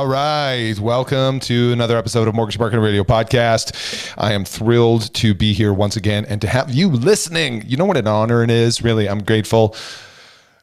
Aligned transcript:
All 0.00 0.06
right. 0.06 0.78
Welcome 0.78 1.40
to 1.40 1.72
another 1.74 1.98
episode 1.98 2.26
of 2.26 2.34
Mortgage 2.34 2.58
Marketing 2.58 2.82
Radio 2.82 3.04
Podcast. 3.04 4.10
I 4.16 4.32
am 4.32 4.46
thrilled 4.46 5.12
to 5.12 5.34
be 5.34 5.52
here 5.52 5.74
once 5.74 5.94
again 5.94 6.24
and 6.24 6.40
to 6.40 6.48
have 6.48 6.74
you 6.74 6.88
listening. 6.88 7.64
You 7.66 7.76
know 7.76 7.84
what 7.84 7.98
an 7.98 8.06
honor 8.06 8.42
it 8.42 8.50
is? 8.50 8.80
Really, 8.82 9.10
I'm 9.10 9.22
grateful 9.22 9.76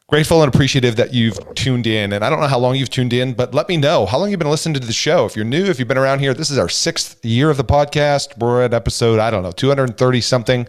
grateful 0.09 0.41
and 0.41 0.47
appreciative 0.47 0.95
that 0.95 1.13
you've 1.13 1.37
tuned 1.53 1.85
in. 1.85 2.13
And 2.13 2.23
I 2.23 2.29
don't 2.29 2.39
know 2.39 2.47
how 2.47 2.59
long 2.59 2.77
you've 2.77 2.89
tuned 2.89 3.11
in, 3.11 3.33
but 3.33 3.53
let 3.53 3.67
me 3.67 3.75
know 3.75 4.05
how 4.05 4.17
long 4.17 4.29
you've 4.29 4.39
been 4.39 4.49
listening 4.49 4.79
to 4.79 4.79
the 4.79 4.93
show. 4.93 5.25
If 5.25 5.35
you're 5.35 5.43
new, 5.43 5.65
if 5.65 5.79
you've 5.79 5.87
been 5.89 5.97
around 5.97 6.19
here, 6.19 6.33
this 6.33 6.49
is 6.49 6.57
our 6.57 6.69
sixth 6.69 7.25
year 7.25 7.49
of 7.49 7.57
the 7.57 7.65
podcast. 7.65 8.37
We're 8.37 8.63
at 8.63 8.73
episode, 8.73 9.19
I 9.19 9.29
don't 9.29 9.43
know, 9.43 9.51
230 9.51 10.21
something. 10.21 10.65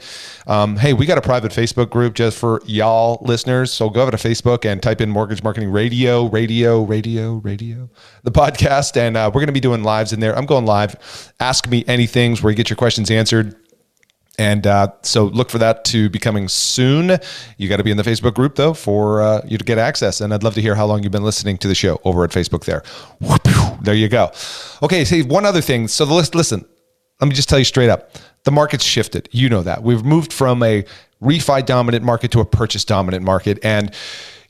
Um, 0.48 0.76
hey, 0.76 0.92
we 0.92 1.06
got 1.06 1.18
a 1.18 1.20
private 1.20 1.52
Facebook 1.52 1.88
group 1.88 2.14
just 2.14 2.36
for 2.36 2.60
y'all 2.66 3.18
listeners. 3.20 3.72
So 3.72 3.88
go 3.88 4.02
over 4.02 4.10
to 4.10 4.16
Facebook 4.16 4.64
and 4.64 4.82
type 4.82 5.00
in 5.00 5.08
Mortgage 5.08 5.44
Marketing 5.44 5.70
Radio, 5.70 6.26
Radio, 6.26 6.82
Radio, 6.82 7.34
Radio, 7.34 7.88
the 8.24 8.32
podcast. 8.32 8.96
And 8.96 9.16
uh, 9.16 9.30
we're 9.32 9.40
going 9.40 9.46
to 9.46 9.52
be 9.52 9.60
doing 9.60 9.84
lives 9.84 10.12
in 10.12 10.18
there. 10.18 10.36
I'm 10.36 10.46
going 10.46 10.66
live. 10.66 11.32
Ask 11.38 11.68
me 11.68 11.84
anything 11.86 12.36
where 12.38 12.50
you 12.50 12.56
get 12.56 12.70
your 12.70 12.76
questions 12.76 13.08
answered. 13.08 13.54
And 14.38 14.66
uh, 14.66 14.92
so 15.02 15.24
look 15.24 15.50
for 15.50 15.58
that 15.58 15.84
to 15.86 16.08
be 16.08 16.20
coming 16.20 16.48
soon. 16.48 17.18
You 17.56 17.68
got 17.68 17.78
to 17.78 17.84
be 17.84 17.90
in 17.90 17.96
the 17.96 18.04
Facebook 18.04 18.34
group 18.34 18.54
though 18.54 18.72
for 18.72 19.20
uh, 19.20 19.42
you 19.44 19.58
to 19.58 19.64
get 19.64 19.78
access. 19.78 20.20
And 20.20 20.32
I'd 20.32 20.44
love 20.44 20.54
to 20.54 20.62
hear 20.62 20.76
how 20.76 20.86
long 20.86 21.02
you've 21.02 21.12
been 21.12 21.24
listening 21.24 21.58
to 21.58 21.68
the 21.68 21.74
show 21.74 22.00
over 22.04 22.24
at 22.24 22.30
Facebook 22.30 22.64
there. 22.64 22.82
There 23.82 23.94
you 23.94 24.08
go. 24.08 24.32
Okay, 24.82 25.04
say 25.04 25.22
one 25.22 25.44
other 25.44 25.60
thing. 25.60 25.86
So 25.88 26.04
the 26.04 26.12
list, 26.12 26.34
listen, 26.34 26.64
let 27.20 27.28
me 27.28 27.34
just 27.34 27.48
tell 27.48 27.58
you 27.58 27.64
straight 27.64 27.90
up. 27.90 28.12
The 28.44 28.50
market's 28.50 28.84
shifted. 28.84 29.28
You 29.32 29.48
know 29.48 29.62
that. 29.62 29.82
We've 29.82 30.04
moved 30.04 30.32
from 30.32 30.62
a 30.62 30.84
refi 31.22 31.64
dominant 31.64 32.04
market 32.04 32.30
to 32.32 32.40
a 32.40 32.44
purchase 32.44 32.84
dominant 32.84 33.24
market. 33.24 33.58
And 33.62 33.94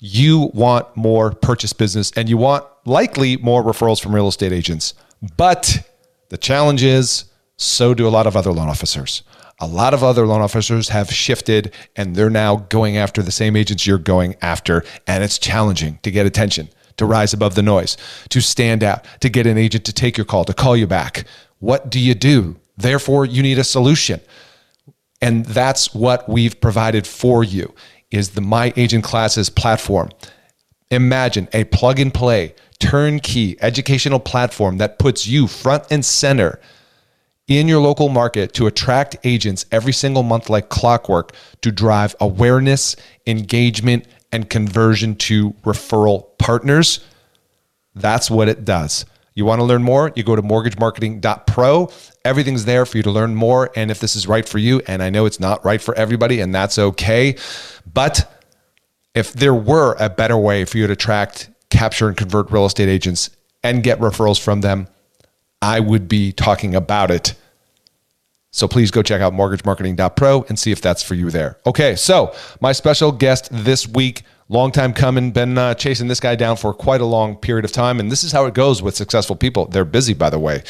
you 0.01 0.51
want 0.55 0.97
more 0.97 1.33
purchase 1.33 1.73
business 1.73 2.13
and 2.13 2.29
you 2.29 2.37
want 2.37 2.65
likely 2.85 3.37
more 3.39 3.63
referrals 3.63 4.01
from 4.01 4.15
real 4.15 4.29
estate 4.29 4.53
agents. 4.53 4.95
But 5.37 5.89
the 6.29 6.39
challenge 6.39 6.83
is 6.83 7.25
so 7.57 7.95
do 7.95 8.07
a 8.07 8.11
lot 8.11 8.27
of 8.27 8.37
other 8.37 8.53
loan 8.53 8.69
officers. 8.69 9.23
A 9.61 9.67
lot 9.67 9.93
of 9.93 10.05
other 10.05 10.27
loan 10.27 10.41
officers 10.41 10.91
have 10.91 11.13
shifted 11.13 11.75
and 11.97 12.15
they're 12.15 12.31
now 12.31 12.57
going 12.69 12.97
after 12.97 13.23
the 13.23 13.33
same 13.33 13.57
agents 13.57 13.87
you're 13.87 13.99
going 13.99 14.37
after. 14.41 14.85
And 15.07 15.25
it's 15.25 15.39
challenging 15.39 15.99
to 16.03 16.11
get 16.11 16.27
attention, 16.27 16.69
to 16.97 17.07
rise 17.07 17.33
above 17.33 17.57
the 17.57 17.63
noise, 17.63 17.97
to 18.29 18.41
stand 18.41 18.85
out, 18.85 19.05
to 19.21 19.29
get 19.29 19.47
an 19.47 19.59
agent 19.59 19.85
to 19.87 19.93
take 19.93 20.17
your 20.17 20.27
call, 20.27 20.45
to 20.45 20.55
call 20.55 20.77
you 20.77 20.87
back. 20.87 21.25
What 21.59 21.91
do 21.91 21.99
you 21.99 22.15
do? 22.15 22.57
Therefore, 22.77 23.27
you 23.27 23.43
need 23.43 23.59
a 23.59 23.65
solution. 23.65 24.21
And 25.21 25.45
that's 25.45 25.93
what 25.93 26.29
we've 26.29 26.61
provided 26.61 27.07
for 27.07 27.43
you 27.43 27.75
is 28.11 28.31
the 28.31 28.41
My 28.41 28.73
Agent 28.77 29.05
Classes 29.05 29.51
platform. 29.51 30.11
Imagine 30.91 31.49
a 31.53 31.65
plug 31.65 31.99
and 31.99 32.15
play, 32.15 32.55
turnkey 32.79 33.57
educational 33.61 34.21
platform 34.21 34.79
that 34.79 34.99
puts 34.99 35.27
you 35.27 35.49
front 35.49 35.85
and 35.91 36.05
center 36.05 36.61
in 37.49 37.67
your 37.67 37.81
local 37.81 38.11
market 38.11 38.53
to 38.55 38.67
attract 38.67 39.17
agents 39.25 39.67
every 39.73 39.93
single 39.93 40.23
month 40.23 40.49
like 40.49 40.69
clockwork 40.69 41.35
to 41.63 41.73
drive 41.73 42.15
awareness, 42.21 42.95
engagement, 43.27 44.07
and 44.31 44.49
conversion 44.49 45.17
to 45.17 45.53
referral 45.65 46.39
partners. 46.39 47.01
That's 47.95 48.31
what 48.31 48.49
it 48.49 48.65
does. 48.65 49.07
You 49.35 49.45
want 49.45 49.61
to 49.61 49.65
learn 49.65 49.83
more? 49.83 50.13
You 50.15 50.25
go 50.25 50.37
to 50.37 50.43
mortgagemarketing.pro. 50.43 51.91
Everything's 52.25 52.65
there 52.65 52.85
for 52.85 52.97
you 52.97 53.03
to 53.05 53.11
learn 53.11 53.35
more. 53.35 53.71
And 53.77 53.91
if 53.91 54.01
this 54.01 54.17
is 54.17 54.27
right 54.27 54.47
for 54.47 54.59
you, 54.59 54.83
and 54.87 55.03
I 55.03 55.11
know 55.11 55.27
it's 55.27 55.41
not 55.41 55.65
right 55.65 55.81
for 55.81 55.95
everybody, 55.95 56.41
and 56.41 56.55
that's 56.55 56.79
okay. 56.79 57.37
But 57.93 58.45
if 59.15 59.33
there 59.33 59.55
were 59.55 59.97
a 59.99 60.11
better 60.11 60.37
way 60.37 60.65
for 60.65 60.79
you 60.79 60.87
to 60.89 60.93
attract, 60.93 61.51
capture, 61.71 62.09
and 62.09 62.17
convert 62.17 62.51
real 62.51 62.67
estate 62.67 62.89
agents 62.89 63.31
and 63.63 63.83
get 63.83 64.01
referrals 64.01 64.41
from 64.41 64.61
them, 64.61 64.89
I 65.61 65.81
would 65.81 66.09
be 66.09 66.33
talking 66.33 66.75
about 66.75 67.11
it. 67.11 67.35
So 68.51 68.67
please 68.67 68.91
go 68.91 69.03
check 69.03 69.21
out 69.21 69.33
mortgagemarketing.pro 69.33 70.47
and 70.49 70.59
see 70.59 70.73
if 70.73 70.81
that's 70.81 71.03
for 71.03 71.15
you 71.15 71.31
there. 71.31 71.59
Okay, 71.67 71.97
so 71.97 72.35
my 72.61 72.73
special 72.73 73.13
guest 73.13 73.49
this 73.53 73.87
week 73.87 74.23
long 74.49 74.73
time 74.73 74.93
coming. 74.93 75.31
Been 75.31 75.59
uh, 75.59 75.75
chasing 75.75 76.09
this 76.09 76.21
guy 76.21 76.35
down 76.35 76.57
for 76.57 76.73
quite 76.73 77.01
a 77.01 77.05
long 77.05 77.37
period 77.37 77.65
of 77.65 77.73
time. 77.73 78.01
And 78.01 78.11
this 78.11 78.25
is 78.25 78.33
how 78.33 78.47
it 78.47 78.55
goes 78.55 78.83
with 78.83 78.97
successful 78.97 79.37
people. 79.37 79.67
They're 79.67 79.85
busy, 79.85 80.15
by 80.15 80.31
the 80.31 80.39
way, 80.39 80.63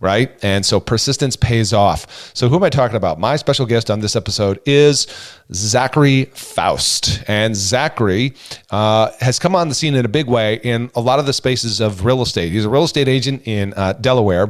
right? 0.00 0.32
And 0.42 0.64
so 0.64 0.80
persistence 0.80 1.36
pays 1.36 1.72
off. 1.72 2.32
So, 2.34 2.48
who 2.48 2.56
am 2.56 2.64
I 2.64 2.70
talking 2.70 2.96
about? 2.96 3.18
My 3.18 3.36
special 3.36 3.66
guest 3.66 3.90
on 3.90 4.00
this 4.00 4.16
episode 4.16 4.60
is 4.66 5.06
Zachary 5.52 6.26
Faust. 6.26 7.22
And 7.26 7.56
Zachary 7.56 8.34
uh, 8.70 9.10
has 9.20 9.38
come 9.38 9.54
on 9.54 9.68
the 9.68 9.74
scene 9.74 9.94
in 9.94 10.04
a 10.04 10.08
big 10.08 10.26
way 10.26 10.60
in 10.62 10.90
a 10.94 11.00
lot 11.00 11.18
of 11.18 11.26
the 11.26 11.32
spaces 11.32 11.80
of 11.80 12.04
real 12.04 12.22
estate. 12.22 12.52
He's 12.52 12.64
a 12.64 12.70
real 12.70 12.84
estate 12.84 13.08
agent 13.08 13.42
in 13.46 13.74
uh, 13.76 13.94
Delaware. 13.94 14.48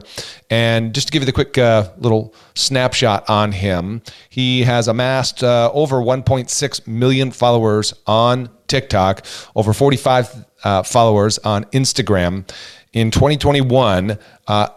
And 0.51 0.95
just 0.95 1.09
to 1.09 1.13
give 1.13 1.23
you 1.23 1.27
the 1.27 1.33
quick 1.33 1.57
uh, 1.57 1.91
little 1.99 2.35
snapshot 2.55 3.29
on 3.29 3.53
him, 3.53 4.03
he 4.29 4.63
has 4.63 4.89
amassed 4.89 5.43
uh, 5.43 5.71
over 5.73 5.97
1.6 5.97 6.87
million 6.87 7.31
followers 7.31 7.95
on 8.07 8.51
TikTok, 8.67 9.25
over 9.57 9.73
45 9.73 10.45
uh, 10.65 10.83
followers 10.83 11.39
on 11.39 11.65
Instagram. 11.67 12.49
In 12.93 13.11
2021, 13.11 14.19
uh, 14.49 14.69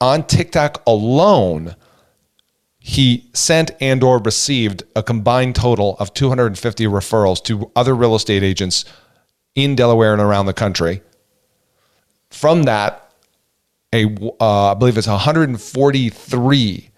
on 0.00 0.22
TikTok 0.24 0.82
alone, 0.86 1.74
he 2.88 3.28
sent 3.34 3.70
and 3.82 4.02
or 4.02 4.18
received 4.18 4.82
a 4.96 5.02
combined 5.02 5.54
total 5.54 5.94
of 5.98 6.14
250 6.14 6.86
referrals 6.86 7.44
to 7.44 7.70
other 7.76 7.94
real 7.94 8.14
estate 8.14 8.42
agents 8.42 8.86
in 9.54 9.76
Delaware 9.76 10.14
and 10.14 10.22
around 10.22 10.46
the 10.46 10.54
country. 10.54 11.02
From 12.30 12.62
that, 12.62 13.12
a 13.92 14.06
uh, 14.40 14.70
I 14.70 14.74
believe 14.74 14.96
it's 14.96 15.06
143 15.06 16.90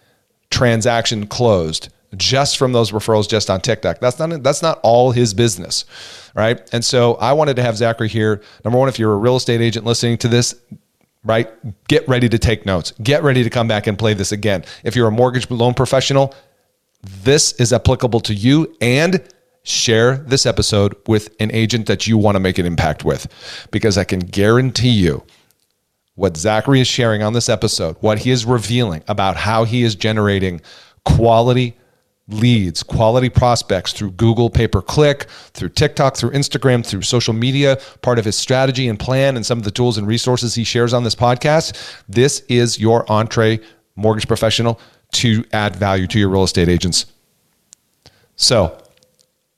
transaction 0.48 1.26
closed 1.26 1.88
just 2.16 2.56
from 2.56 2.72
those 2.72 2.92
referrals 2.92 3.28
just 3.28 3.50
on 3.50 3.60
TikTok. 3.60 3.98
That's 3.98 4.20
not 4.20 4.44
that's 4.44 4.62
not 4.62 4.78
all 4.84 5.10
his 5.10 5.34
business, 5.34 5.86
right? 6.36 6.60
And 6.72 6.84
so 6.84 7.14
I 7.16 7.32
wanted 7.32 7.56
to 7.56 7.62
have 7.62 7.76
Zachary 7.76 8.08
here. 8.08 8.42
Number 8.64 8.78
one, 8.78 8.88
if 8.88 8.96
you're 8.96 9.12
a 9.12 9.16
real 9.16 9.34
estate 9.34 9.60
agent 9.60 9.84
listening 9.84 10.18
to 10.18 10.28
this, 10.28 10.54
right, 11.24 11.48
get 11.88 12.06
ready 12.08 12.28
to 12.28 12.38
take 12.38 12.66
notes. 12.66 12.92
Get 13.02 13.22
ready 13.22 13.42
to 13.42 13.50
come 13.50 13.68
back 13.68 13.86
and 13.86 13.98
play 13.98 14.14
this 14.14 14.32
again. 14.32 14.64
If 14.84 14.96
you're 14.96 15.08
a 15.08 15.12
mortgage 15.12 15.50
loan 15.50 15.74
professional, 15.74 16.34
this 17.02 17.52
is 17.52 17.72
applicable 17.72 18.20
to 18.20 18.34
you 18.34 18.74
and 18.80 19.22
share 19.62 20.16
this 20.16 20.46
episode 20.46 20.96
with 21.06 21.34
an 21.40 21.50
agent 21.52 21.86
that 21.86 22.06
you 22.06 22.16
want 22.16 22.34
to 22.34 22.40
make 22.40 22.58
an 22.58 22.66
impact 22.66 23.04
with 23.04 23.26
because 23.70 23.98
I 23.98 24.04
can 24.04 24.20
guarantee 24.20 24.90
you 24.90 25.22
what 26.14 26.36
Zachary 26.36 26.80
is 26.80 26.88
sharing 26.88 27.22
on 27.22 27.32
this 27.32 27.48
episode, 27.48 27.96
what 28.00 28.20
he 28.20 28.30
is 28.30 28.44
revealing 28.44 29.02
about 29.08 29.36
how 29.36 29.64
he 29.64 29.82
is 29.82 29.94
generating 29.94 30.60
quality 31.04 31.76
leads, 32.30 32.82
quality 32.82 33.28
prospects 33.28 33.92
through 33.92 34.12
Google 34.12 34.50
pay 34.50 34.68
per 34.68 34.80
click, 34.80 35.26
through 35.52 35.70
TikTok, 35.70 36.16
through 36.16 36.30
Instagram, 36.30 36.84
through 36.84 37.02
social 37.02 37.34
media, 37.34 37.80
part 38.02 38.18
of 38.18 38.24
his 38.24 38.36
strategy 38.36 38.88
and 38.88 38.98
plan, 38.98 39.36
and 39.36 39.44
some 39.44 39.58
of 39.58 39.64
the 39.64 39.70
tools 39.70 39.98
and 39.98 40.06
resources 40.06 40.54
he 40.54 40.64
shares 40.64 40.94
on 40.94 41.04
this 41.04 41.14
podcast. 41.14 42.02
This 42.08 42.40
is 42.48 42.78
your 42.78 43.10
entree 43.10 43.60
mortgage 43.96 44.26
professional 44.26 44.80
to 45.12 45.44
add 45.52 45.76
value 45.76 46.06
to 46.06 46.18
your 46.18 46.28
real 46.28 46.44
estate 46.44 46.68
agents. 46.68 47.06
So 48.36 48.80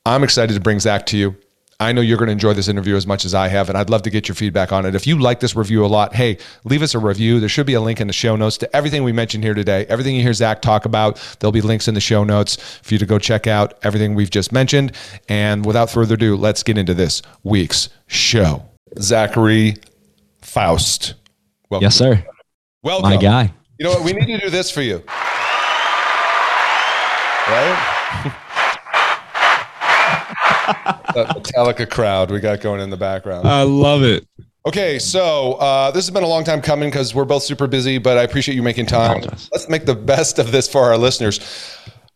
I'm 0.05 0.23
excited 0.23 0.53
to 0.53 0.59
bring 0.59 0.79
Zach 0.79 1.05
to 1.07 1.17
you. 1.17 1.35
I 1.79 1.91
know 1.91 2.01
you're 2.01 2.17
going 2.17 2.27
to 2.27 2.33
enjoy 2.33 2.53
this 2.53 2.67
interview 2.67 2.95
as 2.95 3.05
much 3.07 3.25
as 3.25 3.33
I 3.33 3.47
have, 3.47 3.69
and 3.69 3.77
I'd 3.77 3.89
love 3.89 4.03
to 4.03 4.09
get 4.09 4.27
your 4.27 4.35
feedback 4.35 4.71
on 4.71 4.85
it. 4.85 4.95
If 4.95 5.07
you 5.07 5.19
like 5.19 5.39
this 5.39 5.55
review 5.55 5.85
a 5.85 5.87
lot, 5.87 6.13
hey, 6.13 6.37
leave 6.63 6.81
us 6.81 6.93
a 6.93 6.99
review. 6.99 7.39
There 7.39 7.49
should 7.49 7.65
be 7.65 7.73
a 7.73 7.81
link 7.81 7.99
in 7.99 8.07
the 8.07 8.13
show 8.13 8.35
notes 8.35 8.57
to 8.59 8.75
everything 8.75 9.03
we 9.03 9.11
mentioned 9.11 9.43
here 9.43 9.53
today. 9.53 9.85
Everything 9.89 10.15
you 10.15 10.21
hear 10.21 10.33
Zach 10.33 10.61
talk 10.61 10.85
about, 10.85 11.19
there'll 11.39 11.51
be 11.51 11.61
links 11.61 11.87
in 11.87 11.93
the 11.93 12.01
show 12.01 12.23
notes 12.23 12.55
for 12.83 12.93
you 12.93 12.99
to 12.99 13.05
go 13.05 13.19
check 13.19 13.47
out 13.47 13.77
everything 13.83 14.15
we've 14.15 14.29
just 14.29 14.51
mentioned. 14.51 14.93
And 15.27 15.65
without 15.65 15.89
further 15.89 16.15
ado, 16.15 16.35
let's 16.35 16.63
get 16.63 16.77
into 16.77 16.93
this 16.93 17.21
week's 17.43 17.89
show. 18.07 18.63
Zachary 18.99 19.75
Faust. 20.41 21.15
Welcome. 21.69 21.83
Yes, 21.83 21.95
sir. 21.95 22.23
Welcome. 22.83 23.09
My 23.09 23.17
guy. 23.17 23.53
You 23.79 23.85
know 23.85 23.91
what? 23.91 24.03
We 24.03 24.13
need 24.13 24.27
to 24.27 24.37
do 24.37 24.49
this 24.49 24.69
for 24.69 24.81
you. 24.81 25.03
Right? 27.47 28.33
that 30.67 31.35
Metallica 31.35 31.89
crowd 31.89 32.31
we 32.31 32.39
got 32.39 32.61
going 32.61 32.81
in 32.81 32.89
the 32.89 32.97
background. 32.97 33.47
I 33.47 33.63
love 33.63 34.03
it. 34.03 34.27
Okay, 34.65 34.97
so 34.97 35.53
uh, 35.55 35.91
this 35.91 36.05
has 36.05 36.13
been 36.13 36.23
a 36.23 36.27
long 36.27 36.45
time 36.45 36.61
coming 36.61 36.89
because 36.89 37.13
we're 37.13 37.25
both 37.25 37.43
super 37.43 37.67
busy, 37.67 37.97
but 37.97 38.17
I 38.17 38.23
appreciate 38.23 38.55
you 38.55 38.63
making 38.63 38.85
time. 38.85 39.21
Let's 39.51 39.67
make 39.67 39.85
the 39.85 39.95
best 39.95 40.39
of 40.39 40.53
this 40.53 40.69
for 40.69 40.83
our 40.83 40.97
listeners. 40.97 41.41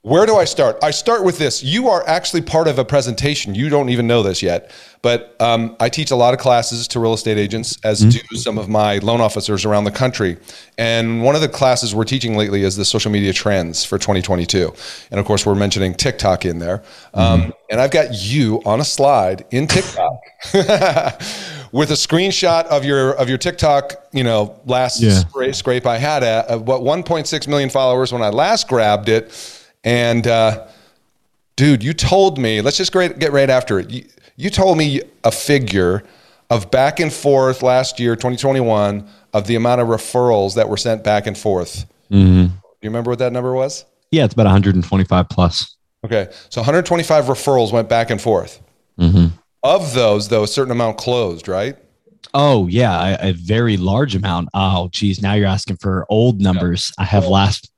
Where 0.08 0.26
do 0.26 0.38
I 0.38 0.46
start? 0.46 0.78
I 0.82 0.92
start 0.92 1.26
with 1.26 1.38
this. 1.38 1.62
You 1.62 1.90
are 1.90 2.02
actually 2.08 2.40
part 2.40 2.70
of 2.70 2.80
a 2.80 2.86
presentation. 2.86 3.54
You 3.54 3.68
don't 3.68 3.90
even 3.90 4.08
know 4.08 4.24
this 4.24 4.42
yet, 4.42 4.72
but 5.02 5.36
um, 5.42 5.76
I 5.82 5.90
teach 5.90 6.12
a 6.12 6.16
lot 6.16 6.34
of 6.34 6.40
classes 6.40 6.88
to 6.88 7.02
real 7.02 7.14
estate 7.14 7.38
agents, 7.38 7.78
as 7.84 8.00
mm-hmm. 8.00 8.12
do 8.12 8.38
some 8.38 8.58
of 8.58 8.70
my 8.70 9.00
loan 9.00 9.20
officers 9.20 9.66
around 9.66 9.84
the 9.84 9.92
country. 9.92 10.38
And 10.78 11.24
one 11.24 11.36
of 11.36 11.42
the 11.42 11.50
classes 11.50 11.94
we're 11.94 12.06
teaching 12.06 12.38
lately 12.38 12.62
is 12.64 12.78
the 12.78 12.86
social 12.86 13.12
media 13.12 13.34
trends 13.34 13.84
for 13.84 13.98
2022. 13.98 14.74
And 15.12 15.20
of 15.20 15.26
course, 15.26 15.46
we're 15.46 15.56
mentioning 15.56 15.94
TikTok 15.94 16.46
in 16.46 16.60
there. 16.60 16.84
Um, 17.14 17.42
mm-hmm. 17.42 17.50
And 17.70 17.82
I've 17.82 17.92
got 17.92 18.14
you 18.14 18.62
on 18.66 18.80
a 18.80 18.86
slide 18.86 19.44
in 19.52 19.68
TikTok. 19.68 20.22
with 21.74 21.92
a 21.92 21.96
screenshot 21.96 22.64
of 22.68 22.86
your 22.86 23.12
of 23.16 23.28
your 23.28 23.38
TikTok, 23.38 24.08
you 24.14 24.24
know, 24.24 24.58
last 24.64 25.02
yeah. 25.02 25.20
scrape, 25.20 25.54
scrape 25.54 25.86
I 25.86 25.98
had 25.98 26.24
at 26.24 26.62
what 26.62 26.80
1.6 26.80 27.48
million 27.50 27.70
followers 27.70 28.14
when 28.14 28.22
I 28.22 28.30
last 28.30 28.70
grabbed 28.70 29.10
it 29.10 29.34
and 29.88 30.28
uh, 30.28 30.68
dude, 31.56 31.82
you 31.82 31.94
told 31.94 32.38
me, 32.38 32.60
let's 32.60 32.76
just 32.76 32.92
get 32.92 33.32
right 33.32 33.50
after 33.50 33.80
it. 33.80 33.90
You, 33.90 34.06
you 34.36 34.50
told 34.50 34.78
me 34.78 35.02
a 35.24 35.32
figure 35.32 36.04
of 36.50 36.70
back 36.70 37.00
and 37.00 37.12
forth 37.12 37.64
last 37.64 37.98
year, 37.98 38.18
2021, 38.18 39.08
of 39.34 39.48
the 39.48 39.56
amount 39.56 39.80
of 39.80 39.88
referrals 39.88 40.56
that 40.56 40.68
were 40.68 40.76
sent 40.76 41.06
back 41.06 41.26
and 41.26 41.38
forth. 41.38 41.86
Mm-hmm. 42.12 42.48
Do 42.48 42.54
you 42.82 42.90
remember 42.90 43.12
what 43.12 43.20
that 43.20 43.32
number 43.32 43.54
was? 43.54 43.86
Yeah, 44.12 44.26
it's 44.26 44.34
about 44.34 44.46
125 44.46 45.30
plus. 45.30 45.78
Okay. 46.04 46.28
So 46.50 46.60
125 46.60 47.26
referrals 47.26 47.72
went 47.72 47.88
back 47.88 48.10
and 48.10 48.20
forth. 48.20 48.62
Mm-hmm. 49.00 49.38
Of 49.64 49.94
those, 49.94 50.28
though, 50.28 50.44
a 50.44 50.48
certain 50.48 50.72
amount 50.72 50.98
closed, 50.98 51.48
right? 51.48 51.78
Oh 52.34 52.68
yeah, 52.68 53.18
a, 53.22 53.30
a 53.30 53.32
very 53.32 53.78
large 53.78 54.16
amount. 54.16 54.50
Oh 54.54 54.90
geez, 54.92 55.22
now 55.22 55.34
you're 55.34 55.48
asking 55.48 55.78
for 55.78 56.06
old 56.10 56.42
numbers. 56.42 56.92
Yeah. 56.98 57.04
I 57.04 57.06
have 57.06 57.26
last 57.26 57.72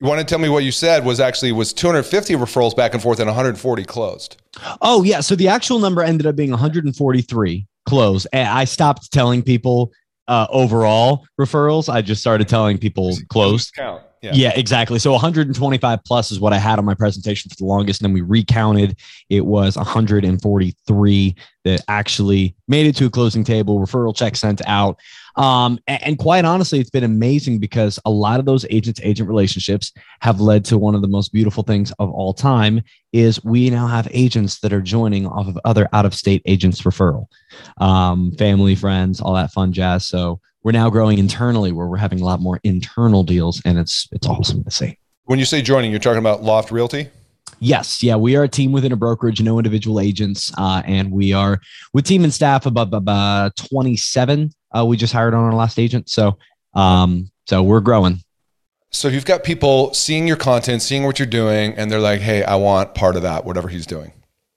you 0.00 0.06
want 0.06 0.18
to 0.20 0.24
tell 0.24 0.38
me 0.38 0.48
what 0.48 0.64
you 0.64 0.72
said 0.72 1.04
was 1.04 1.20
actually 1.20 1.52
was 1.52 1.72
250 1.72 2.34
referrals 2.34 2.76
back 2.76 2.92
and 2.92 3.02
forth 3.02 3.18
and 3.18 3.28
140 3.28 3.84
closed. 3.84 4.36
Oh 4.82 5.02
yeah, 5.02 5.20
so 5.20 5.34
the 5.34 5.48
actual 5.48 5.78
number 5.78 6.02
ended 6.02 6.26
up 6.26 6.36
being 6.36 6.50
143 6.50 7.66
closed. 7.86 8.26
I 8.32 8.64
stopped 8.64 9.10
telling 9.12 9.42
people 9.42 9.92
uh, 10.28 10.46
overall 10.50 11.26
referrals. 11.40 11.92
I 11.92 12.02
just 12.02 12.20
started 12.20 12.48
telling 12.48 12.78
people 12.78 13.16
closed. 13.28 13.74
Count. 13.74 14.02
Yeah. 14.22 14.32
yeah, 14.34 14.52
exactly. 14.56 14.98
So 14.98 15.12
125 15.12 16.04
plus 16.04 16.32
is 16.32 16.40
what 16.40 16.52
I 16.52 16.58
had 16.58 16.78
on 16.78 16.84
my 16.84 16.94
presentation 16.94 17.48
for 17.48 17.56
the 17.56 17.64
longest. 17.64 18.00
And 18.00 18.08
then 18.08 18.14
we 18.14 18.22
recounted. 18.22 18.98
It 19.28 19.44
was 19.44 19.76
143 19.76 21.36
that 21.64 21.84
actually 21.86 22.56
made 22.66 22.86
it 22.86 22.96
to 22.96 23.06
a 23.06 23.10
closing 23.10 23.44
table, 23.44 23.78
referral 23.78 24.16
check 24.16 24.34
sent 24.34 24.60
out. 24.66 24.98
Um, 25.36 25.78
and, 25.86 26.02
and, 26.02 26.18
quite 26.18 26.46
honestly, 26.46 26.80
it's 26.80 26.90
been 26.90 27.04
amazing 27.04 27.58
because 27.58 27.98
a 28.06 28.10
lot 28.10 28.40
of 28.40 28.46
those 28.46 28.64
agent 28.70 28.96
to 28.96 29.06
agent 29.06 29.28
relationships 29.28 29.92
have 30.20 30.40
led 30.40 30.64
to 30.66 30.78
one 30.78 30.94
of 30.94 31.02
the 31.02 31.08
most 31.08 31.30
beautiful 31.30 31.62
things 31.62 31.92
of 31.98 32.10
all 32.10 32.32
time 32.32 32.80
is 33.12 33.44
we 33.44 33.68
now 33.68 33.86
have 33.86 34.08
agents 34.12 34.60
that 34.60 34.72
are 34.72 34.80
joining 34.80 35.26
off 35.26 35.46
of 35.46 35.58
other 35.66 35.88
out 35.92 36.06
of 36.06 36.14
state 36.14 36.40
agents 36.46 36.82
referral, 36.82 37.26
um, 37.78 38.32
family, 38.32 38.74
friends, 38.74 39.20
all 39.20 39.34
that 39.34 39.52
fun 39.52 39.74
jazz. 39.74 40.06
So 40.06 40.40
we're 40.62 40.72
now 40.72 40.88
growing 40.88 41.18
internally 41.18 41.70
where 41.70 41.86
we're 41.86 41.96
having 41.98 42.20
a 42.20 42.24
lot 42.24 42.40
more 42.40 42.58
internal 42.64 43.22
deals 43.22 43.60
and 43.64 43.78
it's 43.78 44.08
it's 44.12 44.26
awesome 44.26 44.64
to 44.64 44.70
see. 44.70 44.98
When 45.24 45.38
you 45.38 45.44
say 45.44 45.60
joining, 45.60 45.90
you're 45.90 46.00
talking 46.00 46.18
about 46.18 46.42
Loft 46.42 46.70
Realty? 46.70 47.08
Yes, 47.58 48.02
yeah, 48.02 48.16
we 48.16 48.36
are 48.36 48.42
a 48.42 48.48
team 48.48 48.72
within 48.72 48.92
a 48.92 48.96
brokerage, 48.96 49.40
no 49.40 49.58
individual 49.58 49.98
agents, 49.98 50.52
uh, 50.58 50.82
and 50.84 51.10
we 51.10 51.32
are 51.32 51.58
with 51.94 52.04
team 52.04 52.24
and 52.24 52.32
staff 52.32 52.66
above 52.66 52.92
about 52.92 53.56
27. 53.56 54.50
Uh, 54.76 54.84
we 54.84 54.96
just 54.96 55.12
hired 55.12 55.34
on 55.34 55.44
our 55.44 55.54
last 55.54 55.78
agent, 55.78 56.08
so 56.08 56.38
um, 56.74 57.30
so 57.46 57.62
we're 57.62 57.80
growing. 57.80 58.20
So 58.90 59.08
you've 59.08 59.24
got 59.24 59.44
people 59.44 59.92
seeing 59.94 60.26
your 60.26 60.36
content, 60.36 60.82
seeing 60.82 61.04
what 61.04 61.18
you're 61.18 61.26
doing, 61.26 61.74
and 61.74 61.90
they're 61.90 62.00
like, 62.00 62.20
"Hey, 62.20 62.44
I 62.44 62.56
want 62.56 62.94
part 62.94 63.16
of 63.16 63.22
that, 63.22 63.44
whatever 63.44 63.68
he's 63.68 63.86
doing." 63.86 64.12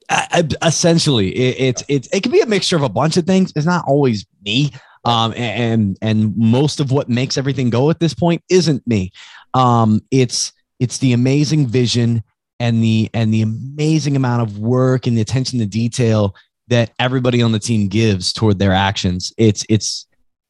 Uh, 0.09 0.43
essentially, 0.63 1.29
it, 1.29 1.55
it's 1.59 1.83
it's 1.87 2.07
it 2.11 2.23
can 2.23 2.31
be 2.31 2.41
a 2.41 2.45
mixture 2.45 2.75
of 2.75 2.81
a 2.81 2.89
bunch 2.89 3.17
of 3.17 3.25
things. 3.25 3.53
It's 3.55 3.65
not 3.65 3.85
always 3.87 4.25
me. 4.43 4.71
Um, 5.05 5.33
and 5.37 5.97
and 6.01 6.35
most 6.35 6.79
of 6.79 6.91
what 6.91 7.09
makes 7.09 7.37
everything 7.37 7.69
go 7.69 7.89
at 7.89 7.99
this 7.99 8.13
point 8.13 8.43
isn't 8.49 8.85
me. 8.85 9.11
Um, 9.53 10.01
it's 10.11 10.51
it's 10.79 10.97
the 10.97 11.13
amazing 11.13 11.67
vision 11.67 12.23
and 12.59 12.83
the 12.83 13.09
and 13.13 13.33
the 13.33 13.41
amazing 13.41 14.15
amount 14.15 14.41
of 14.41 14.59
work 14.59 15.07
and 15.07 15.17
the 15.17 15.21
attention 15.21 15.59
to 15.59 15.65
detail 15.65 16.35
that 16.67 16.91
everybody 16.99 17.41
on 17.41 17.51
the 17.51 17.59
team 17.59 17.87
gives 17.87 18.33
toward 18.33 18.59
their 18.59 18.73
actions. 18.73 19.33
It's 19.37 19.65
it's 19.69 20.05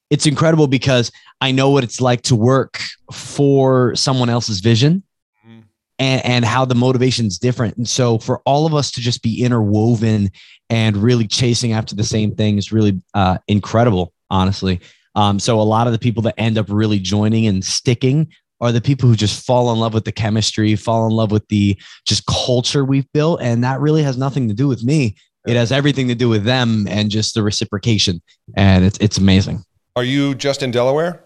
it's 0.10 0.26
incredible 0.26 0.68
because 0.68 1.12
I 1.42 1.52
know 1.52 1.70
what 1.70 1.84
it's 1.84 2.02
like 2.02 2.22
to 2.24 2.36
work 2.36 2.80
for 3.12 3.96
someone 3.96 4.30
else's 4.30 4.60
vision 4.60 5.04
mm-hmm. 5.46 5.62
and, 6.00 6.26
and 6.26 6.46
how 6.46 6.66
the 6.66 6.76
motivation 6.76 7.26
is 7.26 7.38
different. 7.38 7.78
And 7.78 7.88
so 7.88 8.18
for 8.18 8.42
all 8.46 8.66
of 8.66 8.74
us 8.74 8.92
to 8.92 9.02
just 9.02 9.22
be 9.22 9.44
interwoven 9.44 10.32
and 10.70 10.98
really 10.98 11.28
chasing 11.28 11.74
after 11.74 11.96
the 11.96 12.04
same 12.04 12.36
thing 12.36 12.58
is 12.58 12.72
really 12.72 13.02
uh, 13.14 13.38
incredible 13.48 14.14
honestly. 14.30 14.80
Um, 15.16 15.40
so 15.40 15.60
a 15.60 15.64
lot 15.64 15.88
of 15.88 15.94
the 15.94 16.00
people 16.00 16.24
that 16.24 16.36
end 16.38 16.58
up 16.58 16.68
really 16.70 17.00
joining 17.00 17.48
and 17.48 17.64
sticking 17.64 18.32
are 18.62 18.72
the 18.72 18.82
people 18.82 19.08
who 19.08 19.16
just 19.16 19.46
fall 19.46 19.72
in 19.72 19.80
love 19.80 19.94
with 19.94 20.06
the 20.06 20.12
chemistry, 20.12 20.76
fall 20.76 21.08
in 21.08 21.14
love 21.14 21.32
with 21.32 21.48
the 21.48 21.80
just 22.06 22.26
culture 22.26 22.84
we've 22.84 23.12
built. 23.14 23.42
And 23.42 23.64
that 23.64 23.80
really 23.80 24.04
has 24.04 24.18
nothing 24.18 24.48
to 24.50 24.54
do 24.54 24.68
with 24.68 24.84
me. 24.84 25.16
It 25.48 25.56
has 25.56 25.72
everything 25.72 26.10
to 26.10 26.16
do 26.16 26.30
with 26.30 26.44
them 26.44 26.86
and 26.88 27.10
just 27.10 27.34
the 27.34 27.42
reciprocation. 27.42 28.22
And 28.56 28.84
it's 28.84 28.98
it's 29.00 29.18
amazing. 29.18 29.64
Are 29.96 30.04
you 30.04 30.36
just 30.36 30.64
in 30.64 30.72
Delaware? 30.72 31.24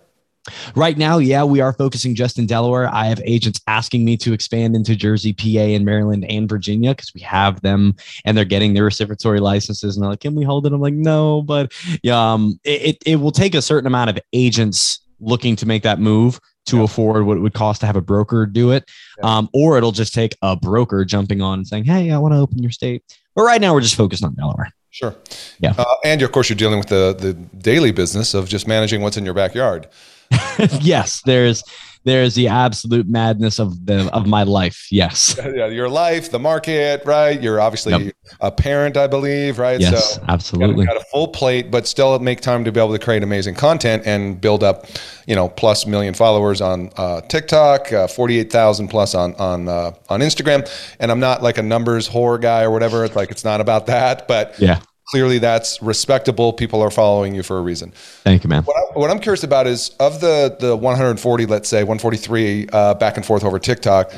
Right 0.76 0.98
now, 0.98 1.20
yeah, 1.20 1.44
we 1.44 1.62
are 1.62 1.72
focusing 1.72 2.16
just 2.16 2.38
in 2.38 2.46
Delaware. 2.46 2.94
I 2.94 3.06
have 3.06 3.22
agents 3.24 3.62
asking 3.68 4.04
me 4.04 4.18
to 4.18 4.34
expand 4.34 4.76
into 4.76 4.96
Jersey, 4.96 5.32
PA, 5.32 5.60
and 5.60 5.86
Maryland 5.86 6.26
and 6.26 6.50
Virginia 6.50 6.92
because 6.92 7.14
we 7.14 7.22
have 7.22 7.62
them 7.62 7.96
and 8.26 8.38
they're 8.38 8.44
getting 8.44 8.74
their 8.74 8.86
reciprocatory 8.86 9.40
licenses. 9.40 9.96
And 9.96 10.04
they're 10.04 10.10
like, 10.10 10.20
can 10.20 10.36
we 10.36 10.44
hold 10.44 10.66
it? 10.66 10.74
I'm 10.74 10.82
like, 10.82 10.94
no, 10.94 11.44
but 11.44 11.72
um, 12.12 12.60
it, 12.66 12.98
it 13.06 13.16
will 13.18 13.32
take 13.32 13.56
a 13.56 13.62
certain 13.62 13.88
amount 13.88 14.10
of 14.10 14.20
agents 14.34 15.00
looking 15.22 15.56
to 15.56 15.66
make 15.66 15.84
that 15.84 16.00
move 16.00 16.42
to 16.66 16.78
yeah. 16.78 16.84
afford 16.84 17.26
what 17.26 17.38
it 17.38 17.40
would 17.40 17.54
cost 17.54 17.80
to 17.82 17.88
have 17.88 17.96
a 17.96 18.02
broker 18.02 18.46
do 18.46 18.72
it. 18.72 18.90
Yeah. 19.20 19.38
Um, 19.38 19.50
or 19.54 19.78
it'll 19.78 19.92
just 19.94 20.14
take 20.14 20.36
a 20.42 20.58
broker 20.58 21.06
jumping 21.06 21.42
on 21.42 21.60
and 21.60 21.68
saying, 21.68 21.86
hey, 21.86 22.12
I 22.12 22.18
want 22.18 22.34
to 22.34 22.40
open 22.40 22.62
your 22.62 22.72
state. 22.72 23.04
But 23.34 23.44
right 23.44 23.62
now, 23.62 23.74
we're 23.74 23.82
just 23.82 23.96
focused 23.96 24.24
on 24.24 24.36
Delaware. 24.36 24.72
Sure. 24.94 25.16
Yeah. 25.60 25.74
Uh, 25.76 25.86
and 26.06 26.22
of 26.22 26.32
course, 26.32 26.50
you're 26.50 26.56
dealing 26.56 26.78
with 26.78 26.88
the 26.88 27.16
the 27.18 27.34
daily 27.58 27.92
business 27.92 28.36
of 28.36 28.48
just 28.48 28.68
managing 28.68 29.02
what's 29.02 29.18
in 29.18 29.26
your 29.26 29.34
backyard. 29.34 29.88
yes, 30.82 31.20
there's 31.26 31.64
there's 32.04 32.36
the 32.36 32.48
absolute 32.48 33.08
madness 33.08 33.60
of 33.60 33.86
the 33.86 34.10
of 34.14 34.28
my 34.28 34.44
life. 34.44 34.88
Yes. 34.92 35.40
Yeah, 35.54 35.68
your 35.68 35.90
life, 35.90 36.32
the 36.32 36.40
market, 36.40 37.04
right? 37.06 37.40
You're 37.40 37.62
obviously 37.62 38.06
yep. 38.06 38.16
a 38.40 38.52
parent, 38.52 38.98
I 38.98 39.06
believe, 39.06 39.60
right? 39.60 39.80
Yes, 39.80 40.16
so 40.16 40.24
absolutely. 40.28 40.86
Got, 40.86 40.94
got, 40.94 41.02
a 41.02 41.06
full 41.12 41.28
plate, 41.28 41.70
but 41.70 41.86
still 41.86 42.18
make 42.18 42.42
time 42.42 42.64
to 42.64 42.72
be 42.72 42.80
able 42.80 42.94
to 42.94 42.98
create 42.98 43.22
amazing 43.22 43.54
content 43.54 44.04
and 44.08 44.42
build 44.42 44.64
up, 44.64 44.88
you 45.28 45.36
know, 45.36 45.50
plus 45.50 45.86
million 45.86 46.16
followers 46.16 46.60
on 46.60 46.90
uh, 46.98 47.22
TikTok, 47.22 47.94
uh, 47.94 48.08
forty 48.08 48.40
eight 48.40 48.52
thousand 48.52 48.88
plus 48.88 49.14
on 49.14 49.36
on 49.36 49.68
uh, 49.68 49.92
on 50.10 50.22
Instagram. 50.22 50.68
And 51.00 51.12
I'm 51.12 51.20
not 51.20 51.44
like 51.44 51.60
a 51.60 51.64
numbers 51.64 52.10
whore 52.10 52.42
guy 52.42 52.64
or 52.64 52.72
whatever. 52.72 53.06
It's 53.06 53.16
like 53.16 53.30
it's 53.30 53.44
not 53.44 53.62
about 53.62 53.86
that, 53.88 54.28
but 54.28 54.56
yeah 54.60 54.80
clearly 55.08 55.40
that's 55.40 55.82
respectable. 55.82 56.54
People 56.54 56.82
are 56.82 56.92
following 56.92 57.36
you 57.36 57.44
for 57.44 57.58
a 57.58 57.62
reason. 57.62 57.92
Thank 57.92 58.44
you, 58.44 58.50
man. 58.50 58.64
What, 58.64 59.10
I, 59.10 59.12
am 59.12 59.20
curious 59.20 59.44
about 59.44 59.68
is 59.68 59.90
of 60.00 60.22
the 60.22 60.56
the 60.60 60.76
140, 60.76 61.46
let's 61.46 61.70
say 61.70 61.84
143 61.84 62.70
uh, 62.72 62.94
back 62.96 63.18
and 63.18 63.26
forth 63.26 63.44
over 63.44 63.60
TikTok. 63.60 64.12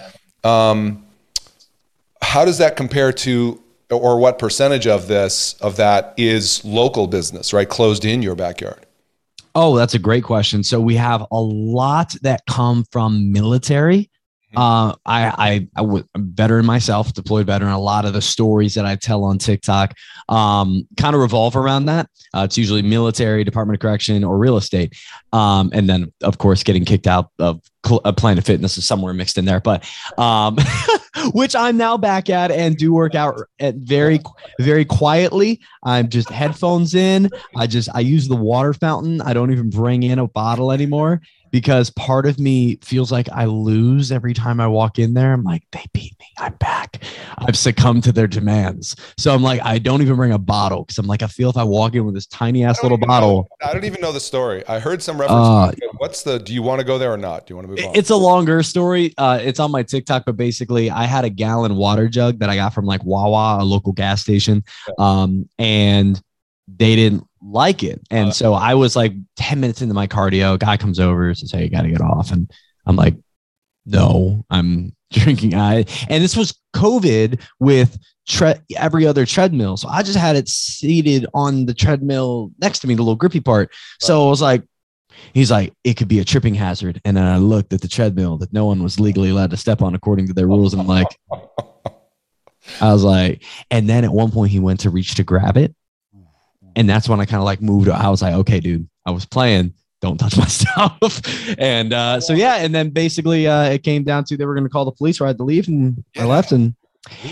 Um, 0.43 1.05
how 2.21 2.45
does 2.45 2.57
that 2.57 2.75
compare 2.75 3.11
to, 3.11 3.61
or 3.89 4.19
what 4.19 4.39
percentage 4.39 4.87
of 4.87 5.07
this 5.07 5.53
of 5.61 5.77
that 5.77 6.13
is 6.17 6.63
local 6.65 7.07
business, 7.07 7.53
right? 7.53 7.67
Closed 7.67 8.05
in 8.05 8.21
your 8.21 8.35
backyard. 8.35 8.85
Oh, 9.57 9.77
that's 9.77 9.93
a 9.93 9.99
great 9.99 10.25
question. 10.25 10.63
So 10.63 10.81
we 10.81 10.95
have 10.95 11.25
a 11.31 11.39
lot 11.39 12.13
that 12.23 12.41
come 12.45 12.83
from 12.91 13.31
military 13.31 14.09
Uh, 14.55 14.95
I, 15.05 15.27
I, 15.37 15.67
I 15.75 15.81
was 15.81 16.03
a 16.15 16.19
veteran 16.19 16.65
myself, 16.65 17.13
deployed 17.13 17.47
veteran. 17.47 17.71
A 17.71 17.79
lot 17.79 18.05
of 18.05 18.13
the 18.13 18.21
stories 18.21 18.73
that 18.75 18.85
I 18.85 18.95
tell 18.95 19.23
on 19.23 19.37
TikTok 19.37 19.93
um, 20.29 20.87
kind 20.97 21.15
of 21.15 21.21
revolve 21.21 21.55
around 21.55 21.85
that. 21.85 22.09
Uh, 22.33 22.43
it's 22.43 22.57
usually 22.57 22.81
military, 22.81 23.43
Department 23.43 23.77
of 23.77 23.81
Correction, 23.81 24.23
or 24.23 24.37
real 24.37 24.57
estate. 24.57 24.95
Um, 25.33 25.69
and 25.73 25.89
then, 25.89 26.11
of 26.23 26.37
course, 26.37 26.63
getting 26.63 26.85
kicked 26.85 27.07
out 27.07 27.31
of 27.39 27.61
uh, 27.89 28.11
Planet 28.13 28.45
Fitness 28.45 28.77
is 28.77 28.85
somewhere 28.85 29.13
mixed 29.13 29.37
in 29.37 29.45
there. 29.45 29.59
But 29.59 29.89
um, 30.17 30.57
which 31.33 31.55
I'm 31.55 31.77
now 31.77 31.97
back 31.97 32.29
at 32.29 32.51
and 32.51 32.75
do 32.75 32.93
work 32.93 33.15
out 33.15 33.39
at 33.59 33.75
very, 33.75 34.19
very 34.59 34.85
quietly. 34.85 35.61
I'm 35.83 36.09
just 36.09 36.29
headphones 36.29 36.95
in. 36.95 37.29
I 37.55 37.67
just 37.67 37.89
I 37.93 37.99
use 38.01 38.27
the 38.27 38.35
water 38.35 38.73
fountain. 38.73 39.21
I 39.21 39.33
don't 39.33 39.51
even 39.51 39.69
bring 39.69 40.03
in 40.03 40.19
a 40.19 40.27
bottle 40.27 40.71
anymore 40.71 41.21
because 41.55 41.89
part 41.91 42.25
of 42.25 42.37
me 42.37 42.77
feels 42.81 43.13
like 43.13 43.29
I 43.31 43.45
lose 43.45 44.11
every 44.11 44.33
time 44.33 44.59
I 44.59 44.67
walk 44.67 44.99
in 44.99 45.13
there. 45.13 45.31
I'm 45.31 45.45
like, 45.45 45.63
they 45.71 45.85
beat 45.93 46.11
me. 46.19 46.25
I'm 46.37 46.53
back. 46.55 47.01
I've 47.37 47.57
succumbed 47.57 48.03
to 48.03 48.11
their 48.11 48.27
demands. 48.27 48.93
So 49.17 49.33
I'm 49.33 49.41
like, 49.41 49.61
I 49.63 49.79
don't 49.79 50.01
even 50.01 50.17
bring 50.17 50.33
a 50.33 50.37
bottle 50.37 50.83
because 50.83 50.97
I'm 50.97 51.05
like, 51.07 51.23
I 51.23 51.27
feel 51.27 51.49
if 51.49 51.55
I 51.55 51.63
walk 51.63 51.95
in 51.95 52.03
with 52.03 52.13
this 52.13 52.25
tiny 52.25 52.65
ass 52.65 52.83
little 52.83 52.97
bottle. 52.97 53.47
Know, 53.61 53.69
I 53.69 53.71
don't 53.71 53.85
even 53.85 54.01
know 54.01 54.11
the 54.11 54.19
story. 54.19 54.67
I 54.67 54.79
heard 54.79 55.01
some 55.01 55.17
reference. 55.17 55.47
Uh, 55.47 55.71
What's 55.95 56.23
the, 56.23 56.39
do 56.39 56.53
you 56.53 56.61
want 56.61 56.81
to 56.81 56.85
go 56.85 56.97
there 56.97 57.13
or 57.13 57.17
not? 57.17 57.47
Do 57.47 57.53
you 57.53 57.55
want 57.55 57.69
to 57.69 57.73
move 57.73 57.85
on? 57.85 57.95
It's 57.95 58.09
a 58.09 58.17
longer 58.17 58.61
story. 58.61 59.13
Uh, 59.17 59.39
it's 59.41 59.61
on 59.61 59.71
my 59.71 59.83
TikTok, 59.83 60.25
but 60.25 60.35
basically, 60.35 60.91
I 60.91 61.05
had 61.05 61.23
a 61.23 61.29
gallon 61.29 61.77
water 61.77 62.09
jug 62.09 62.39
that 62.39 62.49
I 62.49 62.57
got 62.57 62.73
from 62.73 62.83
like 62.83 63.05
Wawa, 63.05 63.59
a 63.61 63.63
local 63.63 63.93
gas 63.93 64.21
station. 64.21 64.61
Um, 64.97 65.47
and 65.57 66.21
they 66.67 66.97
didn't 66.97 67.23
like 67.45 67.83
it. 67.83 68.01
And 68.09 68.29
uh, 68.29 68.31
so 68.31 68.53
I 68.53 68.73
was 68.73 68.95
like 68.95 69.13
10 69.37 69.59
minutes 69.59 69.81
into 69.81 69.93
my 69.93 70.07
cardio, 70.07 70.57
guy 70.57 70.77
comes 70.77 70.99
over 70.99 71.33
says, 71.33 71.51
Hey, 71.51 71.63
you 71.63 71.69
got 71.69 71.83
to 71.83 71.89
get 71.89 72.01
off. 72.01 72.31
And 72.31 72.51
I'm 72.85 72.95
like, 72.95 73.15
no, 73.85 74.45
I'm 74.49 74.95
drinking. 75.11 75.53
I, 75.53 75.85
and 76.09 76.23
this 76.23 76.35
was 76.35 76.59
COVID 76.75 77.41
with 77.59 77.97
tre- 78.27 78.59
every 78.75 79.05
other 79.05 79.25
treadmill. 79.25 79.77
So 79.77 79.87
I 79.87 80.03
just 80.03 80.17
had 80.17 80.35
it 80.35 80.49
seated 80.49 81.25
on 81.33 81.65
the 81.65 81.73
treadmill 81.73 82.51
next 82.59 82.79
to 82.79 82.87
me, 82.87 82.95
the 82.95 83.03
little 83.03 83.15
grippy 83.15 83.39
part. 83.39 83.71
So 83.99 84.25
I 84.25 84.29
was 84.29 84.41
like, 84.41 84.63
he's 85.33 85.51
like, 85.51 85.73
it 85.83 85.95
could 85.95 86.07
be 86.07 86.19
a 86.19 86.25
tripping 86.25 86.55
hazard. 86.55 86.99
And 87.05 87.15
then 87.15 87.25
I 87.25 87.37
looked 87.37 87.73
at 87.73 87.81
the 87.81 87.87
treadmill 87.87 88.37
that 88.39 88.51
no 88.51 88.65
one 88.65 88.81
was 88.81 88.99
legally 88.99 89.29
allowed 89.29 89.51
to 89.51 89.57
step 89.57 89.81
on 89.81 89.95
according 89.95 90.27
to 90.27 90.33
their 90.33 90.47
rules. 90.47 90.73
And 90.73 90.81
I'm 90.81 90.87
like, 90.87 91.07
I 92.81 92.91
was 92.91 93.03
like, 93.03 93.43
and 93.69 93.87
then 93.87 94.03
at 94.03 94.11
one 94.11 94.31
point 94.31 94.51
he 94.51 94.59
went 94.59 94.79
to 94.81 94.89
reach 94.89 95.15
to 95.15 95.23
grab 95.23 95.55
it 95.55 95.75
and 96.75 96.89
that's 96.89 97.07
when 97.09 97.19
I 97.19 97.25
kind 97.25 97.39
of 97.39 97.45
like 97.45 97.61
moved. 97.61 97.89
I 97.89 98.09
was 98.09 98.21
like, 98.21 98.33
okay, 98.33 98.59
dude, 98.59 98.87
I 99.05 99.11
was 99.11 99.25
playing. 99.25 99.73
Don't 100.01 100.17
touch 100.17 100.37
my 100.37 100.45
stuff. 100.47 101.21
and 101.57 101.93
uh, 101.93 102.19
so 102.19 102.33
yeah, 102.33 102.57
and 102.57 102.75
then 102.75 102.89
basically 102.89 103.47
uh, 103.47 103.63
it 103.63 103.83
came 103.83 104.03
down 104.03 104.23
to 104.25 104.37
they 104.37 104.45
were 104.45 104.53
going 104.53 104.65
to 104.65 104.69
call 104.69 104.85
the 104.85 104.91
police 104.91 105.19
or 105.19 105.25
I 105.25 105.27
had 105.27 105.37
to 105.37 105.43
leave, 105.43 105.67
and. 105.67 106.03
I 106.17 106.25
left. 106.25 106.51
And 106.51 106.75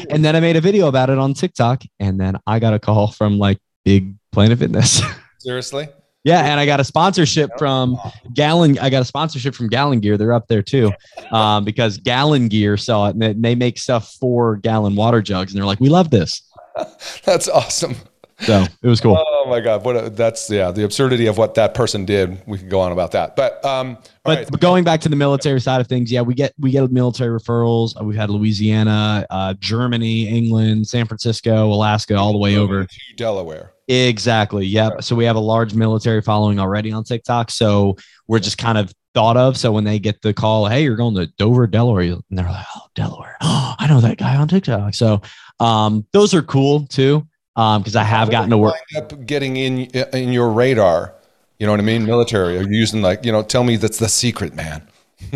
and 0.10 0.24
then 0.24 0.36
I 0.36 0.40
made 0.40 0.56
a 0.56 0.62
video 0.62 0.88
about 0.88 1.10
it 1.10 1.18
on 1.18 1.34
TikTok, 1.34 1.84
and 2.00 2.20
then 2.20 2.38
I 2.46 2.60
got 2.60 2.74
a 2.74 2.80
call 2.80 3.12
from 3.12 3.38
like 3.38 3.60
Big 3.84 4.16
Planet 4.32 4.60
Fitness. 4.60 5.02
Seriously? 5.40 5.88
Yeah, 6.24 6.46
and 6.46 6.58
I 6.58 6.66
got 6.66 6.80
a 6.80 6.86
sponsorship 6.86 7.52
from 7.58 7.98
Gallon. 8.34 8.80
I 8.80 8.90
got 8.90 9.02
a 9.02 9.06
sponsorship 9.06 9.56
from 9.56 9.68
Gallon 9.68 10.00
Gear. 10.00 10.18
They're 10.18 10.32
up 10.32 10.48
there 10.48 10.62
too, 10.62 10.94
um, 11.32 11.66
because 11.66 11.98
Gallon 11.98 12.48
Gear 12.48 12.78
saw 12.78 13.08
it 13.08 13.16
and 13.16 13.44
they 13.44 13.56
make 13.56 13.78
stuff 13.78 14.14
for 14.22 14.56
gallon 14.58 14.96
water 14.96 15.22
jugs, 15.22 15.52
and 15.52 15.60
they're 15.60 15.68
like, 15.68 15.82
"We 15.82 15.90
love 15.90 16.12
this." 16.12 16.42
That's 17.26 17.50
awesome. 17.50 17.96
So 18.40 18.66
it 18.82 18.88
was 18.88 19.02
cool. 19.02 19.18
Oh 19.44 19.50
my 19.50 19.60
god, 19.60 19.84
what 19.84 19.98
a, 19.98 20.10
that's 20.10 20.50
yeah, 20.50 20.72
the 20.72 20.86
absurdity 20.86 21.26
of 21.26 21.38
what 21.38 21.56
that 21.56 21.74
person 21.74 22.06
did. 22.06 22.42
We 22.48 22.58
could 22.58 22.70
go 22.70 22.80
on 22.80 22.94
about 22.94 23.12
that, 23.12 23.36
but 23.36 23.64
um, 23.66 23.98
but, 24.24 24.38
right. 24.38 24.48
but, 24.50 24.62
going 24.62 24.86
back 24.86 25.02
to 25.02 25.10
the 25.10 25.18
military 25.18 25.60
side 25.60 25.82
of 25.82 25.88
things, 25.88 26.10
yeah, 26.10 26.22
we 26.22 26.34
get 26.34 26.54
we 26.58 26.72
get 26.72 26.90
military 26.94 27.38
referrals. 27.38 28.00
Uh, 28.00 28.06
we've 28.06 28.16
had 28.16 28.30
Louisiana, 28.30 29.28
uh, 29.30 29.54
Germany, 29.56 30.30
England, 30.30 30.88
San 30.88 31.06
Francisco, 31.08 31.74
Alaska, 31.74 32.16
all 32.16 32.32
the 32.32 32.38
way 32.38 32.56
over 32.56 32.86
to 32.86 32.98
Delaware. 33.18 33.74
Exactly. 33.90 34.66
Yep. 34.66 34.94
Right. 34.94 35.04
So 35.04 35.14
we 35.14 35.26
have 35.26 35.36
a 35.36 35.42
large 35.42 35.74
military 35.74 36.22
following 36.22 36.58
already 36.58 36.94
on 36.94 37.04
TikTok. 37.04 37.52
So 37.52 37.98
we're 38.30 38.40
just 38.40 38.58
kind 38.58 38.78
of 38.78 38.94
thought 39.14 39.36
of. 39.36 39.58
So 39.58 39.74
when 39.74 39.84
they 39.84 40.00
get 40.00 40.22
the 40.22 40.34
call, 40.34 40.68
hey, 40.68 40.84
you're 40.84 40.96
going 40.96 41.16
to 41.16 41.28
Dover, 41.38 41.68
Delaware, 41.68 42.14
and 42.14 42.24
they're 42.32 42.46
like, 42.46 42.66
oh, 42.78 42.88
Delaware. 42.96 43.36
Oh, 43.42 43.76
I 43.80 43.88
know 43.88 44.00
that 44.00 44.18
guy 44.18 44.38
on 44.38 44.48
TikTok. 44.48 44.94
So 44.94 45.22
um, 45.60 46.08
those 46.14 46.34
are 46.34 46.42
cool 46.42 46.88
too 46.88 47.28
because 47.56 47.96
um, 47.96 48.02
I 48.02 48.04
have 48.04 48.32
gotten 48.32 48.50
to 48.50 48.58
work. 48.58 48.76
Up 48.96 49.26
getting 49.26 49.58
in 49.58 49.86
in 50.14 50.34
your 50.34 50.50
radar, 50.50 51.14
you 51.60 51.66
know 51.66 51.74
what 51.74 51.80
I 51.80 51.84
mean? 51.84 52.06
Military. 52.06 52.58
Are 52.58 52.64
you 52.64 52.78
using 52.78 53.02
like 53.02 53.26
you 53.26 53.32
know? 53.32 53.44
Tell 53.44 53.64
me 53.64 53.78
that's 53.78 54.00
the 54.00 54.10
secret, 54.10 54.56
man. 54.56 54.88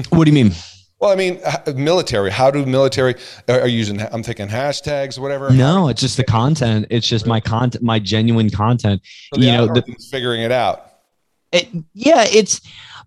what 0.10 0.26
do 0.26 0.32
you 0.32 0.46
mean? 0.46 0.54
Well, 1.00 1.12
I 1.12 1.16
mean, 1.16 1.40
military. 1.76 2.32
How 2.32 2.50
do 2.50 2.66
military 2.66 3.16
are 3.48 3.68
you 3.68 3.78
using? 3.78 4.02
I'm 4.02 4.24
taking 4.24 4.48
hashtags, 4.48 5.20
whatever. 5.20 5.52
No, 5.52 5.90
it's 5.90 6.02
just 6.02 6.18
the 6.18 6.24
content. 6.24 6.88
It's 6.90 7.08
just 7.08 7.28
my 7.28 7.40
content, 7.40 7.84
my 7.84 8.00
genuine 8.00 8.50
content. 8.50 9.02
So 9.34 9.40
you 9.40 9.52
know, 9.52 9.68
the, 9.68 9.84
figuring 10.10 10.42
it 10.42 10.52
out. 10.52 10.92
It, 11.52 11.70
yeah, 11.94 12.26
it's, 12.28 12.62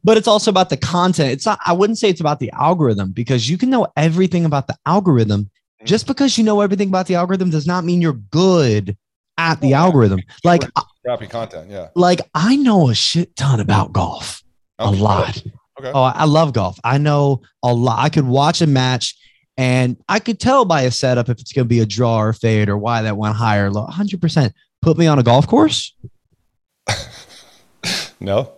but 0.04 0.16
it's 0.16 0.28
also 0.28 0.52
about 0.52 0.70
the 0.70 0.76
content. 0.76 1.32
It's 1.32 1.44
not. 1.44 1.58
I 1.66 1.72
wouldn't 1.72 1.98
say 1.98 2.08
it's 2.08 2.20
about 2.20 2.38
the 2.38 2.52
algorithm 2.52 3.10
because 3.10 3.50
you 3.50 3.58
can 3.58 3.70
know 3.70 3.88
everything 3.96 4.44
about 4.44 4.68
the 4.68 4.76
algorithm. 4.86 5.50
Just 5.84 6.06
because 6.06 6.36
you 6.36 6.44
know 6.44 6.60
everything 6.60 6.88
about 6.88 7.06
the 7.06 7.14
algorithm 7.14 7.50
does 7.50 7.66
not 7.66 7.84
mean 7.84 8.02
you're 8.02 8.12
good 8.12 8.96
at 9.38 9.60
the 9.60 9.74
oh, 9.74 9.78
algorithm. 9.78 10.20
Like 10.44 10.62
crappy 11.04 11.26
content, 11.26 11.70
yeah. 11.70 11.88
Like 11.94 12.20
I 12.34 12.56
know 12.56 12.88
a 12.90 12.94
shit 12.94 13.34
ton 13.36 13.60
about 13.60 13.92
golf, 13.92 14.42
okay. 14.78 14.98
a 14.98 15.02
lot. 15.02 15.42
Okay. 15.80 15.92
Oh, 15.94 16.02
I 16.02 16.24
love 16.24 16.52
golf. 16.52 16.78
I 16.84 16.98
know 16.98 17.40
a 17.62 17.72
lot. 17.72 18.00
I 18.00 18.10
could 18.10 18.26
watch 18.26 18.60
a 18.60 18.66
match 18.66 19.16
and 19.56 19.96
I 20.08 20.18
could 20.18 20.38
tell 20.38 20.64
by 20.64 20.82
a 20.82 20.90
setup 20.90 21.28
if 21.28 21.40
it's 21.40 21.52
going 21.52 21.64
to 21.64 21.68
be 21.68 21.80
a 21.80 21.86
draw 21.86 22.20
or 22.20 22.32
fade 22.32 22.68
or 22.68 22.76
why 22.76 23.02
that 23.02 23.16
went 23.16 23.36
higher 23.36 23.66
or 23.66 23.70
low. 23.70 23.86
100%. 23.86 24.52
Put 24.82 24.98
me 24.98 25.06
on 25.06 25.18
a 25.18 25.22
golf 25.22 25.46
course. 25.46 25.94
no. 28.20 28.52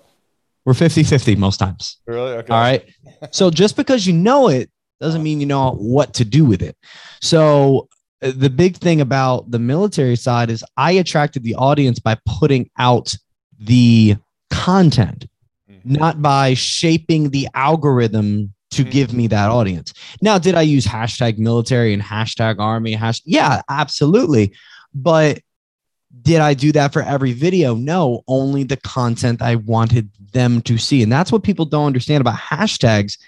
We're 0.64 0.74
50 0.74 1.02
50 1.02 1.36
most 1.36 1.58
times. 1.58 1.98
Really? 2.06 2.32
Okay. 2.34 2.52
All 2.52 2.60
right. 2.60 2.84
so 3.30 3.50
just 3.50 3.76
because 3.76 4.06
you 4.06 4.12
know 4.12 4.48
it 4.48 4.70
doesn't 5.02 5.22
mean 5.22 5.40
you 5.40 5.46
know 5.46 5.72
what 5.72 6.14
to 6.14 6.24
do 6.24 6.44
with 6.44 6.62
it. 6.62 6.76
So 7.20 7.88
the 8.20 8.50
big 8.50 8.76
thing 8.76 9.00
about 9.00 9.50
the 9.50 9.58
military 9.58 10.16
side 10.16 10.48
is 10.48 10.64
I 10.76 10.92
attracted 10.92 11.42
the 11.42 11.56
audience 11.56 11.98
by 11.98 12.16
putting 12.24 12.70
out 12.78 13.16
the 13.58 14.16
content, 14.50 15.26
mm-hmm. 15.68 15.92
not 15.92 16.22
by 16.22 16.54
shaping 16.54 17.30
the 17.30 17.48
algorithm 17.54 18.54
to 18.70 18.82
mm-hmm. 18.82 18.90
give 18.90 19.12
me 19.12 19.26
that 19.26 19.50
audience. 19.50 19.92
Now, 20.20 20.38
did 20.38 20.54
I 20.54 20.62
use 20.62 20.86
hashtag 20.86 21.38
military 21.38 21.92
and 21.92 22.02
hashtag 22.02 22.60
army? 22.60 22.92
Hash- 22.92 23.22
yeah, 23.24 23.60
absolutely. 23.68 24.54
But 24.94 25.40
did 26.22 26.40
I 26.40 26.54
do 26.54 26.70
that 26.72 26.92
for 26.92 27.02
every 27.02 27.32
video? 27.32 27.74
No, 27.74 28.22
only 28.28 28.62
the 28.62 28.76
content 28.76 29.42
I 29.42 29.56
wanted 29.56 30.10
them 30.32 30.62
to 30.62 30.78
see. 30.78 31.02
And 31.02 31.10
that's 31.10 31.32
what 31.32 31.42
people 31.42 31.64
don't 31.64 31.86
understand 31.86 32.20
about 32.20 32.38
hashtags 32.38 33.18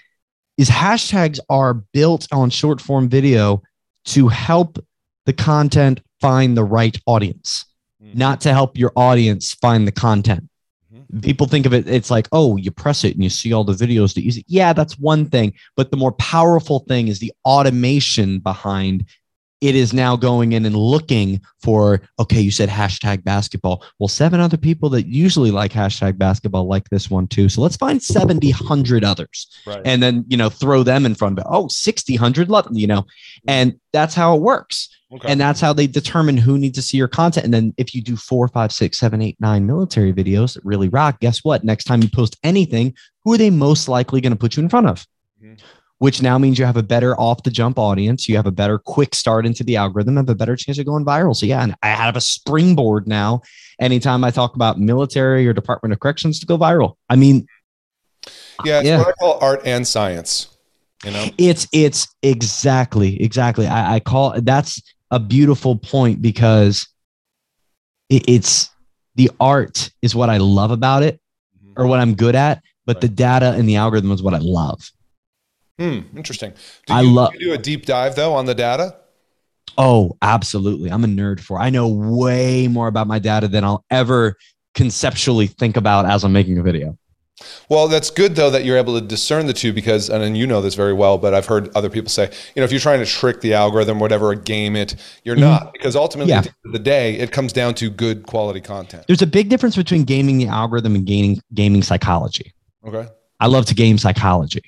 is 0.57 0.69
hashtags 0.69 1.39
are 1.49 1.73
built 1.73 2.27
on 2.31 2.49
short 2.49 2.79
form 2.81 3.09
video 3.09 3.61
to 4.05 4.27
help 4.27 4.77
the 5.25 5.33
content 5.33 6.01
find 6.21 6.55
the 6.55 6.63
right 6.63 6.99
audience, 7.05 7.65
mm-hmm. 8.01 8.17
not 8.17 8.41
to 8.41 8.53
help 8.53 8.77
your 8.77 8.91
audience 8.95 9.53
find 9.55 9.87
the 9.87 9.91
content. 9.91 10.47
Mm-hmm. 10.93 11.19
People 11.19 11.47
think 11.47 11.65
of 11.65 11.73
it, 11.73 11.87
it's 11.87 12.11
like, 12.11 12.27
oh, 12.31 12.57
you 12.57 12.71
press 12.71 13.03
it 13.03 13.15
and 13.15 13.23
you 13.23 13.29
see 13.29 13.51
all 13.51 13.63
the 13.63 13.73
videos 13.73 14.13
that 14.13 14.23
use 14.23 14.37
it. 14.37 14.45
Yeah, 14.47 14.73
that's 14.73 14.97
one 14.97 15.29
thing. 15.29 15.53
But 15.75 15.91
the 15.91 15.97
more 15.97 16.13
powerful 16.13 16.79
thing 16.79 17.07
is 17.07 17.19
the 17.19 17.33
automation 17.43 18.39
behind 18.39 19.05
it 19.65 19.75
is 19.75 19.93
now 19.93 20.15
going 20.15 20.51
in 20.51 20.63
and 20.65 20.75
looking 20.75 21.41
for 21.61 22.01
okay 22.19 22.39
you 22.39 22.51
said 22.51 22.69
hashtag 22.69 23.23
basketball. 23.23 23.83
Well 23.99 24.07
seven 24.07 24.39
other 24.39 24.57
people 24.57 24.89
that 24.89 25.07
usually 25.07 25.49
like 25.49 25.71
hashtag 25.71 26.19
basketball 26.19 26.67
like 26.67 26.87
this 26.89 27.09
one 27.09 27.27
too. 27.27 27.49
So 27.49 27.61
let's 27.61 27.75
find 27.75 28.01
70 28.01 28.51
100 28.51 29.03
others 29.03 29.47
right. 29.65 29.81
and 29.83 30.03
then 30.03 30.23
you 30.27 30.37
know 30.37 30.49
throw 30.49 30.83
them 30.83 31.05
in 31.05 31.15
front 31.15 31.39
of 31.39 31.45
it. 31.45 31.49
Oh 31.49 31.67
60 31.67 32.13
100 32.13 32.49
you 32.73 32.85
know 32.85 33.05
and 33.47 33.79
that's 33.91 34.13
how 34.13 34.35
it 34.35 34.41
works. 34.41 34.89
Okay. 35.13 35.31
and 35.31 35.39
that's 35.39 35.61
how 35.61 35.71
they 35.71 35.87
determine 35.87 36.35
who 36.35 36.57
needs 36.57 36.75
to 36.75 36.81
see 36.81 36.97
your 36.97 37.07
content. 37.07 37.45
And 37.45 37.53
then 37.53 37.73
if 37.77 37.93
you 37.93 38.01
do 38.01 38.17
four 38.17 38.47
five 38.47 38.71
six 38.71 38.97
seven 38.97 39.21
eight 39.21 39.37
nine 39.39 39.65
military 39.65 40.11
videos 40.11 40.55
that 40.55 40.65
really 40.65 40.89
rock 40.89 41.19
guess 41.19 41.43
what? 41.43 41.63
Next 41.63 41.85
time 41.85 42.03
you 42.03 42.09
post 42.09 42.37
anything 42.43 42.93
who 43.23 43.33
are 43.33 43.37
they 43.37 43.49
most 43.49 43.87
likely 43.87 44.21
going 44.21 44.33
to 44.33 44.39
put 44.39 44.57
you 44.57 44.63
in 44.63 44.69
front 44.69 44.87
of 44.87 45.05
which 45.99 46.21
now 46.21 46.37
means 46.37 46.59
you 46.59 46.65
have 46.65 46.77
a 46.77 46.83
better 46.83 47.19
off 47.19 47.43
the 47.43 47.51
jump 47.51 47.79
audience. 47.79 48.27
You 48.27 48.35
have 48.35 48.45
a 48.45 48.51
better 48.51 48.77
quick 48.77 49.15
start 49.15 49.45
into 49.45 49.63
the 49.63 49.77
algorithm, 49.77 50.17
have 50.17 50.29
a 50.29 50.35
better 50.35 50.55
chance 50.55 50.77
of 50.77 50.85
going 50.85 51.05
viral. 51.05 51.35
So, 51.35 51.45
yeah, 51.45 51.63
and 51.63 51.75
I 51.81 51.87
have 51.87 52.15
a 52.15 52.21
springboard 52.21 53.07
now. 53.07 53.41
Anytime 53.79 54.23
I 54.23 54.31
talk 54.31 54.55
about 54.55 54.79
military 54.79 55.47
or 55.47 55.53
Department 55.53 55.93
of 55.93 55.99
Corrections 55.99 56.39
to 56.39 56.45
go 56.45 56.57
viral. 56.57 56.95
I 57.09 57.15
mean, 57.15 57.47
yeah, 58.63 58.79
it's 58.79 58.87
yeah. 58.87 58.97
what 58.99 59.07
I 59.07 59.11
call 59.13 59.39
art 59.41 59.61
and 59.65 59.87
science. 59.87 60.49
You 61.03 61.11
know, 61.11 61.25
it's 61.37 61.67
it's 61.71 62.07
exactly 62.23 63.21
exactly. 63.21 63.67
I, 63.67 63.95
I 63.95 63.99
call 63.99 64.39
that's 64.41 64.81
a 65.11 65.19
beautiful 65.19 65.75
point 65.75 66.21
because 66.21 66.87
it, 68.09 68.27
it's 68.27 68.69
the 69.15 69.29
art 69.39 69.91
is 70.01 70.15
what 70.15 70.29
I 70.29 70.37
love 70.37 70.71
about 70.71 71.03
it, 71.03 71.19
mm-hmm. 71.57 71.81
or 71.81 71.87
what 71.87 71.99
I'm 71.99 72.15
good 72.15 72.35
at, 72.35 72.63
but 72.85 72.97
right. 72.97 73.01
the 73.01 73.09
data 73.09 73.53
and 73.53 73.67
the 73.67 73.75
algorithm 73.75 74.11
is 74.11 74.23
what 74.23 74.33
I 74.33 74.39
love. 74.39 74.89
Hmm, 75.79 75.99
interesting. 76.15 76.53
Do 76.87 76.93
I 76.93 77.01
you, 77.01 77.11
love- 77.11 77.33
you 77.33 77.39
do 77.39 77.53
a 77.53 77.57
deep 77.57 77.85
dive 77.85 78.15
though 78.15 78.33
on 78.33 78.45
the 78.45 78.55
data? 78.55 78.95
Oh, 79.77 80.15
absolutely. 80.21 80.89
I'm 80.89 81.03
a 81.03 81.07
nerd 81.07 81.39
for. 81.41 81.59
I 81.59 81.69
know 81.69 81.87
way 81.87 82.67
more 82.69 82.87
about 82.87 83.07
my 83.07 83.19
data 83.19 83.47
than 83.49 83.63
I'll 83.65 83.83
ever 83.91 84.35
conceptually 84.73 85.47
think 85.47 85.75
about 85.75 86.05
as 86.05 86.23
I'm 86.23 86.31
making 86.31 86.57
a 86.57 86.63
video. 86.63 86.97
Well, 87.67 87.89
that's 87.89 88.09
good 88.09 88.35
though 88.37 88.49
that 88.51 88.63
you're 88.63 88.77
able 88.77 88.97
to 88.97 89.05
discern 89.05 89.45
the 89.47 89.51
two 89.53 89.73
because, 89.73 90.09
and 90.09 90.23
then 90.23 90.35
you 90.35 90.47
know 90.47 90.61
this 90.61 90.75
very 90.75 90.93
well, 90.93 91.17
but 91.17 91.33
I've 91.33 91.45
heard 91.45 91.69
other 91.75 91.89
people 91.89 92.07
say, 92.09 92.31
you 92.55 92.61
know, 92.61 92.63
if 92.63 92.71
you're 92.71 92.79
trying 92.79 92.99
to 92.99 93.05
trick 93.05 93.41
the 93.41 93.53
algorithm, 93.53 93.99
whatever, 93.99 94.33
game 94.35 94.77
it, 94.77 94.95
you're 95.25 95.35
not 95.35 95.73
because 95.73 95.97
ultimately 95.97 96.29
Yeah. 96.31 96.37
at 96.37 96.43
the 96.45 96.49
end 96.51 96.57
of 96.67 96.71
the 96.71 96.79
day, 96.79 97.15
it 97.17 97.33
comes 97.33 97.51
down 97.51 97.73
to 97.75 97.89
good 97.89 98.25
quality 98.25 98.61
content. 98.61 99.03
There's 99.07 99.21
a 99.21 99.27
big 99.27 99.49
difference 99.49 99.75
between 99.75 100.05
gaming 100.05 100.37
the 100.37 100.47
algorithm 100.47 100.95
and 100.95 101.05
gaining 101.05 101.41
gaming 101.53 101.83
psychology. 101.83 102.53
Okay. 102.87 103.09
I 103.41 103.47
love 103.47 103.65
to 103.65 103.75
game 103.75 103.97
psychology. 103.97 104.61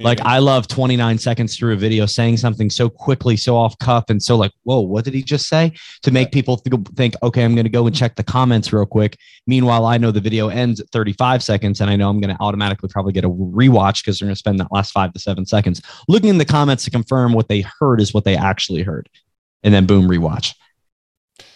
Like 0.00 0.20
I 0.20 0.38
love 0.38 0.68
29 0.68 1.18
seconds 1.18 1.56
through 1.56 1.74
a 1.74 1.76
video 1.76 2.06
saying 2.06 2.38
something 2.38 2.70
so 2.70 2.88
quickly, 2.88 3.36
so 3.36 3.56
off 3.56 3.78
cuff, 3.78 4.04
and 4.08 4.22
so 4.22 4.36
like, 4.36 4.52
whoa, 4.62 4.80
what 4.80 5.04
did 5.04 5.12
he 5.12 5.22
just 5.22 5.48
say? 5.48 5.72
To 6.02 6.10
make 6.10 6.32
people 6.32 6.56
th- 6.56 6.80
think, 6.96 7.14
okay, 7.22 7.44
I'm 7.44 7.54
going 7.54 7.66
to 7.66 7.70
go 7.70 7.86
and 7.86 7.94
check 7.94 8.16
the 8.16 8.22
comments 8.22 8.72
real 8.72 8.86
quick. 8.86 9.18
Meanwhile, 9.46 9.84
I 9.84 9.98
know 9.98 10.10
the 10.10 10.20
video 10.20 10.48
ends 10.48 10.80
at 10.80 10.88
35 10.88 11.42
seconds, 11.42 11.82
and 11.82 11.90
I 11.90 11.96
know 11.96 12.08
I'm 12.08 12.20
going 12.20 12.34
to 12.34 12.42
automatically 12.42 12.88
probably 12.88 13.12
get 13.12 13.24
a 13.24 13.28
rewatch 13.28 14.02
because 14.02 14.18
they're 14.18 14.26
going 14.26 14.34
to 14.34 14.38
spend 14.38 14.60
that 14.60 14.72
last 14.72 14.92
five 14.92 15.12
to 15.12 15.18
seven 15.18 15.44
seconds 15.44 15.82
looking 16.08 16.30
in 16.30 16.38
the 16.38 16.46
comments 16.46 16.84
to 16.84 16.90
confirm 16.90 17.34
what 17.34 17.48
they 17.48 17.62
heard 17.78 18.00
is 18.00 18.14
what 18.14 18.24
they 18.24 18.36
actually 18.36 18.82
heard, 18.82 19.10
and 19.62 19.74
then 19.74 19.84
boom, 19.84 20.08
rewatch. 20.08 20.54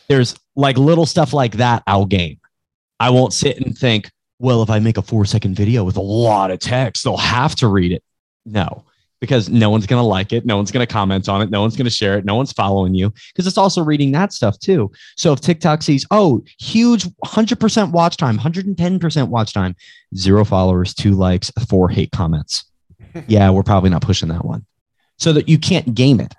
There's 0.08 0.36
like 0.54 0.76
little 0.76 1.06
stuff 1.06 1.32
like 1.32 1.56
that. 1.56 1.84
I'll 1.86 2.04
game. 2.04 2.38
I 3.00 3.10
won't 3.10 3.32
sit 3.32 3.58
and 3.58 3.76
think, 3.76 4.10
well, 4.38 4.62
if 4.62 4.68
I 4.68 4.78
make 4.78 4.98
a 4.98 5.02
four 5.02 5.24
second 5.24 5.54
video 5.54 5.84
with 5.84 5.96
a 5.96 6.02
lot 6.02 6.50
of 6.50 6.58
text, 6.58 7.04
they'll 7.04 7.16
have 7.16 7.54
to 7.56 7.68
read 7.68 7.92
it. 7.92 8.02
No, 8.46 8.84
because 9.20 9.48
no 9.48 9.70
one's 9.70 9.86
going 9.86 10.00
to 10.00 10.06
like 10.06 10.32
it. 10.32 10.46
No 10.46 10.56
one's 10.56 10.70
going 10.70 10.86
to 10.86 10.92
comment 10.92 11.28
on 11.28 11.42
it. 11.42 11.50
No 11.50 11.60
one's 11.60 11.76
going 11.76 11.86
to 11.86 11.90
share 11.90 12.16
it. 12.18 12.24
No 12.24 12.34
one's 12.34 12.52
following 12.52 12.94
you 12.94 13.12
because 13.32 13.46
it's 13.46 13.58
also 13.58 13.82
reading 13.82 14.12
that 14.12 14.32
stuff 14.32 14.58
too. 14.58 14.90
So 15.16 15.32
if 15.32 15.40
TikTok 15.40 15.82
sees, 15.82 16.06
oh, 16.10 16.42
huge 16.58 17.04
100% 17.24 17.90
watch 17.90 18.16
time, 18.16 18.38
110% 18.38 19.28
watch 19.28 19.52
time, 19.52 19.74
zero 20.14 20.44
followers, 20.44 20.94
two 20.94 21.12
likes, 21.12 21.50
four 21.68 21.88
hate 21.88 22.12
comments. 22.12 22.64
yeah, 23.26 23.50
we're 23.50 23.62
probably 23.62 23.90
not 23.90 24.02
pushing 24.02 24.28
that 24.28 24.44
one. 24.44 24.64
So 25.18 25.32
that 25.32 25.48
you 25.48 25.58
can't 25.58 25.94
game 25.94 26.20
it. 26.20 26.34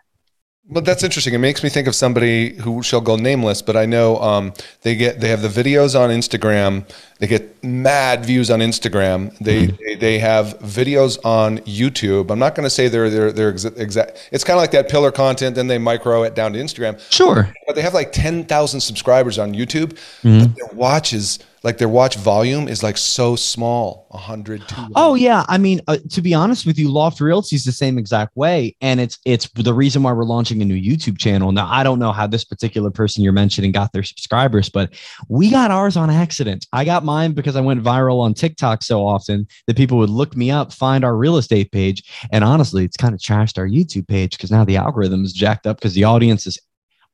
But 0.69 0.83
that's 0.83 1.01
interesting. 1.01 1.33
It 1.33 1.37
makes 1.37 1.63
me 1.63 1.69
think 1.69 1.87
of 1.87 1.95
somebody 1.95 2.53
who 2.55 2.83
shall 2.83 2.99
go 2.99 3.15
nameless, 3.15 3.61
but 3.61 3.77
I 3.77 3.85
know 3.85 4.17
um, 4.19 4.53
they 4.81 4.95
get 4.97 5.21
they 5.21 5.29
have 5.29 5.41
the 5.41 5.47
videos 5.47 5.97
on 5.97 6.09
Instagram. 6.09 6.85
They 7.19 7.27
get 7.27 7.63
mad 7.63 8.25
views 8.25 8.51
on 8.51 8.59
Instagram. 8.59 9.35
They 9.37 9.67
they, 9.67 9.95
they 9.95 10.19
have 10.19 10.59
videos 10.59 11.19
on 11.23 11.59
YouTube. 11.59 12.29
I'm 12.31 12.39
not 12.39 12.53
going 12.53 12.65
to 12.65 12.69
say 12.69 12.89
they're 12.89 13.09
they're 13.09 13.31
they're 13.31 13.53
exa- 13.53 13.79
exact. 13.79 14.27
It's 14.33 14.43
kind 14.43 14.57
of 14.57 14.61
like 14.61 14.71
that 14.71 14.89
pillar 14.89 15.09
content. 15.11 15.55
Then 15.55 15.67
they 15.67 15.77
micro 15.77 16.23
it 16.23 16.35
down 16.35 16.51
to 16.51 16.59
Instagram. 16.59 16.99
Sure. 17.11 17.49
But 17.65 17.77
they 17.77 17.81
have 17.81 17.93
like 17.93 18.11
ten 18.11 18.43
thousand 18.43 18.81
subscribers 18.81 19.39
on 19.39 19.53
YouTube. 19.53 19.97
Mhm. 20.23 20.41
But 20.47 20.55
their 20.57 20.77
watches, 20.77 21.39
like 21.67 21.77
their 21.77 21.89
watch 21.89 22.15
volume, 22.15 22.69
is 22.69 22.81
like 22.81 22.97
so 22.97 23.35
small. 23.35 24.07
100, 24.11 24.65
200. 24.69 24.93
Oh 24.95 25.15
yeah, 25.15 25.43
I 25.49 25.57
mean, 25.57 25.81
uh, 25.89 25.97
to 26.11 26.21
be 26.21 26.33
honest 26.33 26.65
with 26.65 26.79
you, 26.79 26.89
Loft 26.89 27.19
Realty 27.19 27.57
is 27.57 27.65
the 27.65 27.73
same 27.73 27.97
exact 27.97 28.37
way, 28.37 28.73
and 28.79 29.01
it's 29.01 29.19
it's 29.25 29.49
the 29.49 29.73
reason 29.73 30.01
why 30.01 30.13
we're 30.13 30.23
launching 30.23 30.61
a 30.61 30.65
new 30.65 30.81
YouTube 30.81 31.17
channel. 31.17 31.51
Now, 31.51 31.67
I 31.69 31.83
don't 31.83 31.99
know 31.99 32.13
how 32.13 32.25
this 32.25 32.45
particular 32.45 32.89
person 32.89 33.21
you're 33.21 33.33
mentioning 33.33 33.73
got 33.73 33.91
their 33.91 34.03
subscribers, 34.03 34.69
but 34.69 34.93
we 35.27 35.51
got 35.51 35.69
ours 35.69 35.97
on 35.97 36.09
accident. 36.09 36.65
I 36.71 36.85
got 36.85 37.03
mine 37.03 37.33
because 37.33 37.57
I 37.57 37.61
went 37.61 37.83
viral 37.83 38.21
on 38.21 38.33
TikTok 38.33 38.81
so 38.81 39.05
often 39.05 39.45
that 39.67 39.75
people 39.75 39.97
would 39.97 40.09
look 40.09 40.37
me 40.37 40.49
up, 40.49 40.71
find 40.71 41.03
our 41.03 41.17
real 41.17 41.35
estate 41.35 41.73
page, 41.73 42.01
and 42.31 42.45
honestly, 42.45 42.85
it's 42.85 42.95
kind 42.95 43.13
of 43.13 43.19
trashed 43.19 43.57
our 43.57 43.67
YouTube 43.67 44.07
page 44.07 44.37
because 44.37 44.51
now 44.51 44.63
the 44.63 44.77
algorithm 44.77 45.25
is 45.25 45.33
jacked 45.33 45.67
up 45.67 45.75
because 45.77 45.95
the 45.95 46.05
audience 46.05 46.47
is 46.47 46.57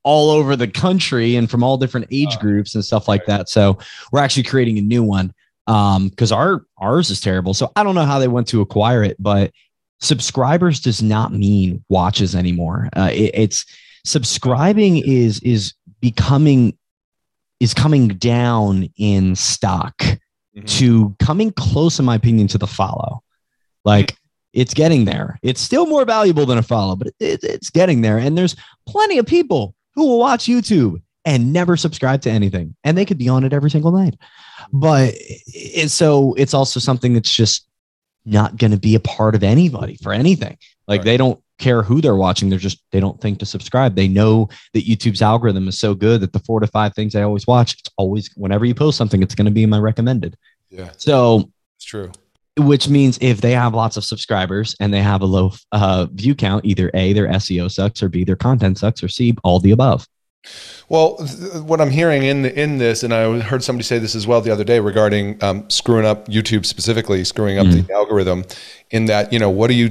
all 0.04 0.30
over 0.30 0.56
the 0.56 0.68
country 0.68 1.36
and 1.36 1.50
from 1.50 1.64
all 1.64 1.78
different 1.78 2.08
age 2.12 2.36
Ah, 2.38 2.40
groups 2.40 2.76
and 2.76 2.84
stuff 2.84 3.08
like 3.08 3.26
that. 3.26 3.50
So 3.50 3.78
we're 4.12 4.20
actually 4.20 4.44
creating 4.44 4.78
a 4.78 4.82
new 4.82 5.04
one 5.04 5.34
um 5.68 6.10
because 6.10 6.32
our 6.32 6.66
ours 6.78 7.10
is 7.10 7.22
terrible. 7.22 7.54
So 7.54 7.72
i 7.78 7.84
don't 7.84 7.96
know 7.96 8.04
how 8.06 8.20
they 8.20 8.28
went 8.28 8.48
to 8.50 8.60
acquire 8.62 9.02
it 9.04 9.16
but 9.20 9.52
subscribers 10.02 10.82
does 10.82 11.02
not 11.02 11.32
mean 11.32 11.84
watches 11.90 12.36
anymore. 12.36 12.90
Uh, 12.96 13.10
it- 13.14 13.32
it's 13.34 13.66
subscribing 14.06 14.98
is 14.98 15.40
is 15.40 15.74
becoming 16.02 16.78
is 17.62 17.74
coming 17.74 18.10
down 18.10 18.90
in 18.98 19.36
stock 19.36 19.96
Mhm. 20.58 20.68
to 20.68 21.16
coming 21.20 21.52
close 21.54 21.98
in 22.00 22.04
my 22.06 22.16
opinion 22.16 22.48
to 22.50 22.58
the 22.58 22.68
follow. 22.68 23.24
Like 23.86 24.18
it's 24.52 24.74
getting 24.74 25.06
there. 25.06 25.40
It's 25.42 25.62
still 25.62 25.88
more 25.88 26.04
valuable 26.06 26.46
than 26.46 26.58
a 26.58 26.64
follow 26.64 26.98
but 26.98 27.08
it, 27.22 27.42
it's 27.44 27.70
getting 27.70 28.02
there. 28.02 28.18
And 28.18 28.38
there's 28.38 28.58
plenty 28.86 29.18
of 29.18 29.26
people 29.26 29.74
who 29.96 30.06
will 30.08 30.20
watch 30.20 30.46
youtube 30.46 31.02
and 31.26 31.54
never 31.54 31.78
subscribe 31.78 32.22
to 32.22 32.30
anything. 32.30 32.76
And 32.84 32.98
they 32.98 33.06
could 33.06 33.18
be 33.18 33.30
on 33.30 33.44
it 33.46 33.54
every 33.54 33.72
single 33.72 33.92
night. 33.92 34.18
But 34.74 35.14
it's 35.18 35.94
so 35.94 36.34
it's 36.34 36.54
also 36.54 36.80
something 36.80 37.14
that's 37.14 37.34
just 37.34 37.66
not 38.26 38.58
going 38.58 38.72
to 38.72 38.78
be 38.78 38.96
a 38.96 39.00
part 39.00 39.36
of 39.36 39.44
anybody 39.44 39.98
for 40.02 40.12
anything. 40.14 40.58
Like 40.88 41.00
Right. 41.00 41.06
they 41.06 41.18
don't 41.18 41.42
care 41.60 41.82
who 41.82 42.02
they're 42.02 42.16
watching. 42.16 42.50
They're 42.50 42.60
just 42.60 42.82
they 42.92 43.00
don't 43.00 43.22
think 43.22 43.40
to 43.40 43.46
subscribe. 43.46 43.96
They 43.96 44.08
know 44.08 44.50
that 44.74 44.86
youtube's 44.86 45.22
algorithm 45.22 45.68
is 45.68 45.78
so 45.78 45.94
good 45.94 46.22
that 46.22 46.34
the 46.34 46.40
four 46.40 46.60
to 46.60 46.68
five 46.68 46.94
things 46.94 47.16
i 47.16 47.22
always 47.22 47.48
watch 47.48 47.74
it's 47.80 47.90
always 47.98 48.30
whenever 48.36 48.66
you 48.66 48.76
post 48.76 48.98
something 48.98 49.24
it's 49.24 49.36
going 49.36 49.46
to 49.46 49.52
be 49.52 49.64
in 49.64 49.70
my 49.70 49.80
recommended. 49.80 50.36
Yeah, 50.70 50.92
so 50.98 51.52
it's 51.78 51.86
true. 51.86 52.12
Which 52.58 52.88
means 52.88 53.18
if 53.22 53.42
they 53.42 53.52
have 53.52 53.74
lots 53.74 53.98
of 53.98 54.04
subscribers 54.04 54.76
and 54.80 54.94
they 54.94 55.02
have 55.02 55.22
a 55.22 55.26
low 55.26 55.52
uh, 55.72 56.08
view 56.12 56.36
count 56.36 56.66
either 56.66 56.92
a 56.94 57.14
their 57.14 57.28
seo 57.28 57.70
sucks 57.72 58.04
or 58.04 58.10
b 58.10 58.24
their 58.24 58.36
content 58.36 58.78
sucks 58.78 59.04
or 59.04 59.08
c 59.08 59.36
all 59.44 59.60
the 59.60 59.72
above 59.72 60.08
Well, 60.90 61.16
th- 61.18 61.64
what 61.64 61.80
I'm 61.80 61.90
hearing 61.90 62.24
in 62.24 62.46
in 62.46 62.78
this, 62.78 63.04
and 63.04 63.14
I 63.14 63.40
heard 63.40 63.64
somebody 63.64 63.84
say 63.84 63.98
this 63.98 64.14
as 64.14 64.28
well 64.28 64.42
the 64.42 64.52
other 64.52 64.66
day 64.66 64.82
regarding 64.82 65.42
um, 65.42 65.70
screwing 65.70 66.06
up 66.06 66.28
YouTube 66.28 66.66
specifically, 66.66 67.24
screwing 67.24 67.60
up 67.60 67.66
the 67.68 67.94
algorithm. 67.94 68.44
In 68.94 69.06
that, 69.06 69.34
you 69.34 69.40
know, 69.40 69.50
what 69.50 69.70
are 69.72 69.74
you 69.74 69.90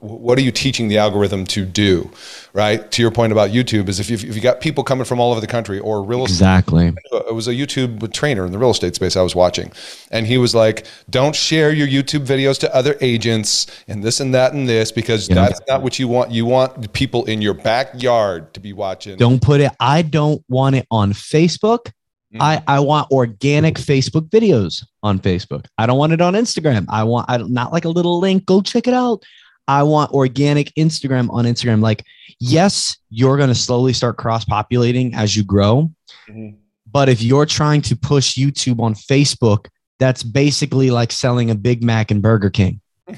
what 0.00 0.38
are 0.38 0.40
you 0.40 0.50
teaching 0.50 0.88
the 0.88 0.96
algorithm 0.96 1.44
to 1.44 1.66
do? 1.66 2.10
Right. 2.54 2.90
To 2.92 3.02
your 3.02 3.10
point 3.10 3.32
about 3.32 3.50
YouTube, 3.50 3.86
is 3.90 4.00
if 4.00 4.08
you, 4.08 4.16
if 4.16 4.34
you 4.34 4.40
got 4.40 4.62
people 4.62 4.82
coming 4.82 5.04
from 5.04 5.20
all 5.20 5.30
over 5.30 5.42
the 5.42 5.46
country 5.46 5.78
or 5.78 6.02
real 6.02 6.24
estate 6.24 6.36
exactly 6.36 6.94
it 7.28 7.34
was 7.34 7.46
a 7.48 7.52
YouTube 7.54 8.10
trainer 8.12 8.46
in 8.46 8.52
the 8.52 8.58
real 8.58 8.70
estate 8.70 8.94
space 8.94 9.14
I 9.14 9.20
was 9.20 9.34
watching. 9.36 9.70
And 10.10 10.26
he 10.26 10.38
was 10.38 10.54
like, 10.54 10.86
don't 11.10 11.36
share 11.36 11.70
your 11.70 11.86
YouTube 11.86 12.24
videos 12.26 12.58
to 12.60 12.74
other 12.74 12.96
agents 13.02 13.66
and 13.86 14.02
this 14.02 14.20
and 14.20 14.34
that 14.34 14.54
and 14.54 14.66
this 14.66 14.90
because 14.90 15.28
Yeah. 15.28 15.34
that's 15.34 15.60
not 15.68 15.82
what 15.82 15.98
you 15.98 16.08
want. 16.08 16.30
You 16.30 16.46
want 16.46 16.92
people 16.94 17.26
in 17.26 17.42
your 17.42 17.54
backyard 17.54 18.54
to 18.54 18.60
be 18.60 18.72
watching. 18.72 19.16
don't 19.18 19.42
put 19.42 19.60
it 19.60 19.70
i 19.80 20.02
don't 20.02 20.42
want 20.48 20.74
it 20.76 20.86
on 20.90 21.12
facebook 21.12 21.92
Mm. 22.34 22.40
I, 22.40 22.62
I 22.66 22.80
want 22.80 23.10
organic 23.10 23.74
Facebook 23.74 24.28
videos 24.28 24.84
on 25.02 25.18
Facebook. 25.18 25.66
I 25.78 25.86
don't 25.86 25.98
want 25.98 26.12
it 26.12 26.20
on 26.20 26.34
Instagram. 26.34 26.86
I 26.88 27.02
want 27.04 27.28
I 27.28 27.38
don't 27.38 27.52
like 27.54 27.84
a 27.84 27.88
little 27.88 28.20
link. 28.20 28.46
Go 28.46 28.60
check 28.62 28.86
it 28.86 28.94
out. 28.94 29.22
I 29.66 29.82
want 29.82 30.12
organic 30.12 30.72
Instagram 30.74 31.30
on 31.30 31.44
Instagram. 31.44 31.80
Like, 31.80 32.04
yes, 32.40 32.96
you're 33.08 33.36
going 33.36 33.48
to 33.50 33.54
slowly 33.54 33.92
start 33.92 34.16
cross 34.16 34.44
populating 34.44 35.14
as 35.14 35.36
you 35.36 35.44
grow. 35.44 35.90
Mhm. 36.28 36.56
But 36.90 37.08
if 37.08 37.22
you're 37.22 37.46
trying 37.46 37.82
to 37.82 37.96
push 37.96 38.36
YouTube 38.36 38.80
on 38.80 38.94
Facebook, 38.94 39.66
that's 40.00 40.22
basically 40.24 40.90
like 40.90 41.12
selling 41.12 41.50
a 41.50 41.54
Big 41.54 41.84
Mac 41.84 42.10
and 42.10 42.20
Burger 42.22 42.50
King. 42.50 42.80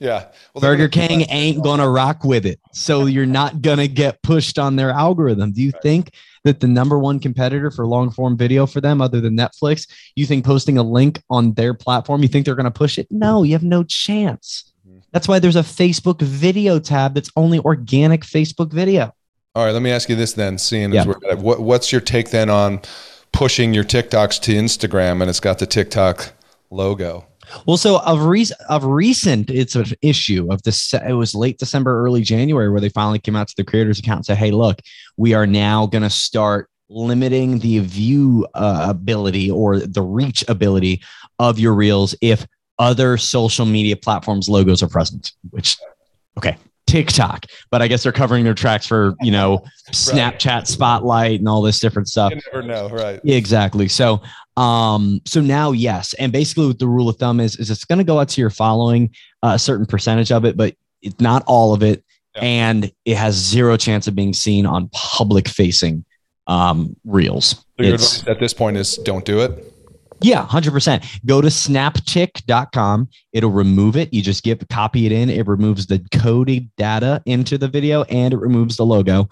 yeah. 0.00 0.26
Well, 0.54 0.60
Burger 0.60 0.88
King 0.88 1.24
ain't 1.28 1.62
gonna 1.62 1.88
rock 1.88 2.24
with 2.24 2.46
it. 2.46 2.60
So 2.72 3.06
you're 3.06 3.26
not 3.26 3.62
gonna 3.62 3.86
get 3.88 4.22
pushed 4.22 4.58
on 4.58 4.76
their 4.76 4.90
algorithm. 4.90 5.52
Do 5.52 5.62
you 5.62 5.70
Right. 5.72 5.82
think 5.82 6.10
that 6.44 6.60
the 6.60 6.68
number 6.68 6.98
one 6.98 7.18
competitor 7.18 7.70
for 7.70 7.86
long 7.86 8.10
form 8.10 8.36
video 8.36 8.66
for 8.66 8.80
them, 8.80 9.00
other 9.00 9.20
than 9.20 9.36
Netflix, 9.36 9.88
you 10.14 10.26
think 10.26 10.44
posting 10.44 10.78
a 10.78 10.82
link 10.82 11.20
on 11.30 11.54
their 11.54 11.74
platform, 11.74 12.22
you 12.22 12.28
think 12.28 12.46
they're 12.46 12.54
gonna 12.54 12.70
push 12.70 12.98
it? 12.98 13.08
No, 13.10 13.42
you 13.42 13.52
have 13.54 13.62
no 13.62 13.82
chance. 13.82 14.72
Mhm. 14.88 15.00
That's 15.12 15.26
why 15.26 15.38
there's 15.38 15.56
a 15.56 15.62
Facebook 15.62 16.20
video 16.20 16.78
tab 16.78 17.14
that's 17.14 17.30
only 17.36 17.58
organic 17.60 18.22
Facebook 18.22 18.72
video. 18.72 19.12
All 19.54 19.64
right. 19.64 19.72
Let 19.72 19.82
me 19.82 19.90
ask 19.90 20.08
you 20.08 20.16
this 20.16 20.32
then, 20.32 20.58
seeing 20.58 20.92
Yeah. 20.92 21.04
as 21.30 21.38
what, 21.38 21.60
what's 21.60 21.92
your 21.92 22.00
take 22.00 22.30
then 22.30 22.50
on 22.50 22.80
pushing 23.32 23.72
your 23.72 23.84
TikToks 23.84 24.40
to 24.42 24.52
Instagram 24.52 25.20
and 25.20 25.30
it's 25.30 25.40
got 25.40 25.58
the 25.58 25.66
TikTok 25.66 26.32
logo? 26.70 27.24
Well, 27.66 27.76
so 27.76 28.00
of 28.00 28.24
recent, 28.24 28.60
of 28.68 28.84
recent, 28.84 29.50
it's 29.50 29.74
an 29.74 29.86
issue 30.02 30.48
of 30.50 30.62
this. 30.62 30.92
It 30.92 31.14
was 31.14 31.34
late 31.34 31.58
December, 31.58 32.04
early 32.04 32.22
January, 32.22 32.70
where 32.70 32.80
they 32.80 32.88
finally 32.88 33.18
came 33.18 33.36
out 33.36 33.48
to 33.48 33.54
the 33.56 33.64
creators 33.64 33.98
account 33.98 34.18
and 34.18 34.26
said, 34.26 34.38
"Hey, 34.38 34.50
look, 34.50 34.80
we 35.16 35.34
are 35.34 35.46
now 35.46 35.86
going 35.86 36.02
to 36.02 36.10
start 36.10 36.68
limiting 36.88 37.58
the 37.58 37.78
view 37.80 38.46
uh, 38.54 38.86
ability 38.88 39.50
or 39.50 39.78
the 39.78 40.02
reach 40.02 40.44
ability 40.48 41.02
of 41.38 41.58
your 41.58 41.74
reels 41.74 42.14
if 42.20 42.46
other 42.78 43.16
social 43.16 43.66
media 43.66 43.96
platforms 43.96 44.48
logos 44.48 44.82
are 44.82 44.88
present." 44.88 45.32
Which, 45.50 45.76
okay, 46.38 46.56
TikTok, 46.86 47.46
but 47.70 47.82
I 47.82 47.88
guess 47.88 48.02
they're 48.02 48.12
covering 48.12 48.44
their 48.44 48.54
tracks 48.54 48.86
for 48.86 49.14
you 49.20 49.30
know 49.30 49.64
Snapchat 49.90 50.66
Spotlight 50.66 51.40
and 51.40 51.48
all 51.48 51.62
this 51.62 51.80
different 51.80 52.08
stuff. 52.08 52.32
You 52.32 52.40
never 52.52 52.66
know, 52.66 52.88
right? 52.88 53.20
Exactly. 53.24 53.88
So 53.88 54.22
um 54.56 55.20
so 55.24 55.40
now 55.40 55.72
yes 55.72 56.12
and 56.14 56.30
basically 56.32 56.66
what 56.66 56.78
the 56.78 56.86
rule 56.86 57.08
of 57.08 57.16
thumb 57.16 57.40
is 57.40 57.56
is 57.56 57.70
it's 57.70 57.84
going 57.84 57.98
to 57.98 58.04
go 58.04 58.20
out 58.20 58.28
to 58.28 58.40
your 58.40 58.50
following 58.50 59.10
uh, 59.42 59.52
a 59.54 59.58
certain 59.58 59.84
percentage 59.86 60.30
of 60.30 60.44
it 60.44 60.56
but 60.56 60.74
It's 61.02 61.20
not 61.20 61.42
all 61.46 61.74
of 61.74 61.82
it, 61.82 62.02
Yeah. 62.36 62.42
and 62.44 62.92
it 63.04 63.16
has 63.16 63.34
zero 63.34 63.76
chance 63.76 64.06
of 64.08 64.14
being 64.14 64.32
seen 64.32 64.64
on 64.64 64.88
public 64.92 65.48
facing 65.48 66.04
um, 66.46 66.96
reels. 67.04 67.64
So 67.78 67.84
your 67.84 67.98
at 68.26 68.38
this 68.40 68.54
point 68.54 68.76
is 68.78 68.96
don't 69.04 69.24
do 69.24 69.40
it. 69.40 69.50
yeah, 70.22 70.46
100%. 70.46 71.04
Go 71.26 71.40
to 71.42 71.48
snaptick.com. 71.50 73.08
It'll 73.32 73.50
remove 73.50 73.96
it. 73.96 74.12
You 74.14 74.22
just 74.22 74.42
give 74.44 74.66
copy 74.70 75.06
it 75.06 75.12
in. 75.12 75.28
It 75.30 75.46
removes 75.46 75.86
the 75.86 75.98
coded 76.12 76.70
data 76.76 77.22
into 77.26 77.58
the 77.58 77.68
video 77.68 78.04
and 78.04 78.32
it 78.32 78.38
removes 78.38 78.76
the 78.76 78.86
logo. 78.86 79.28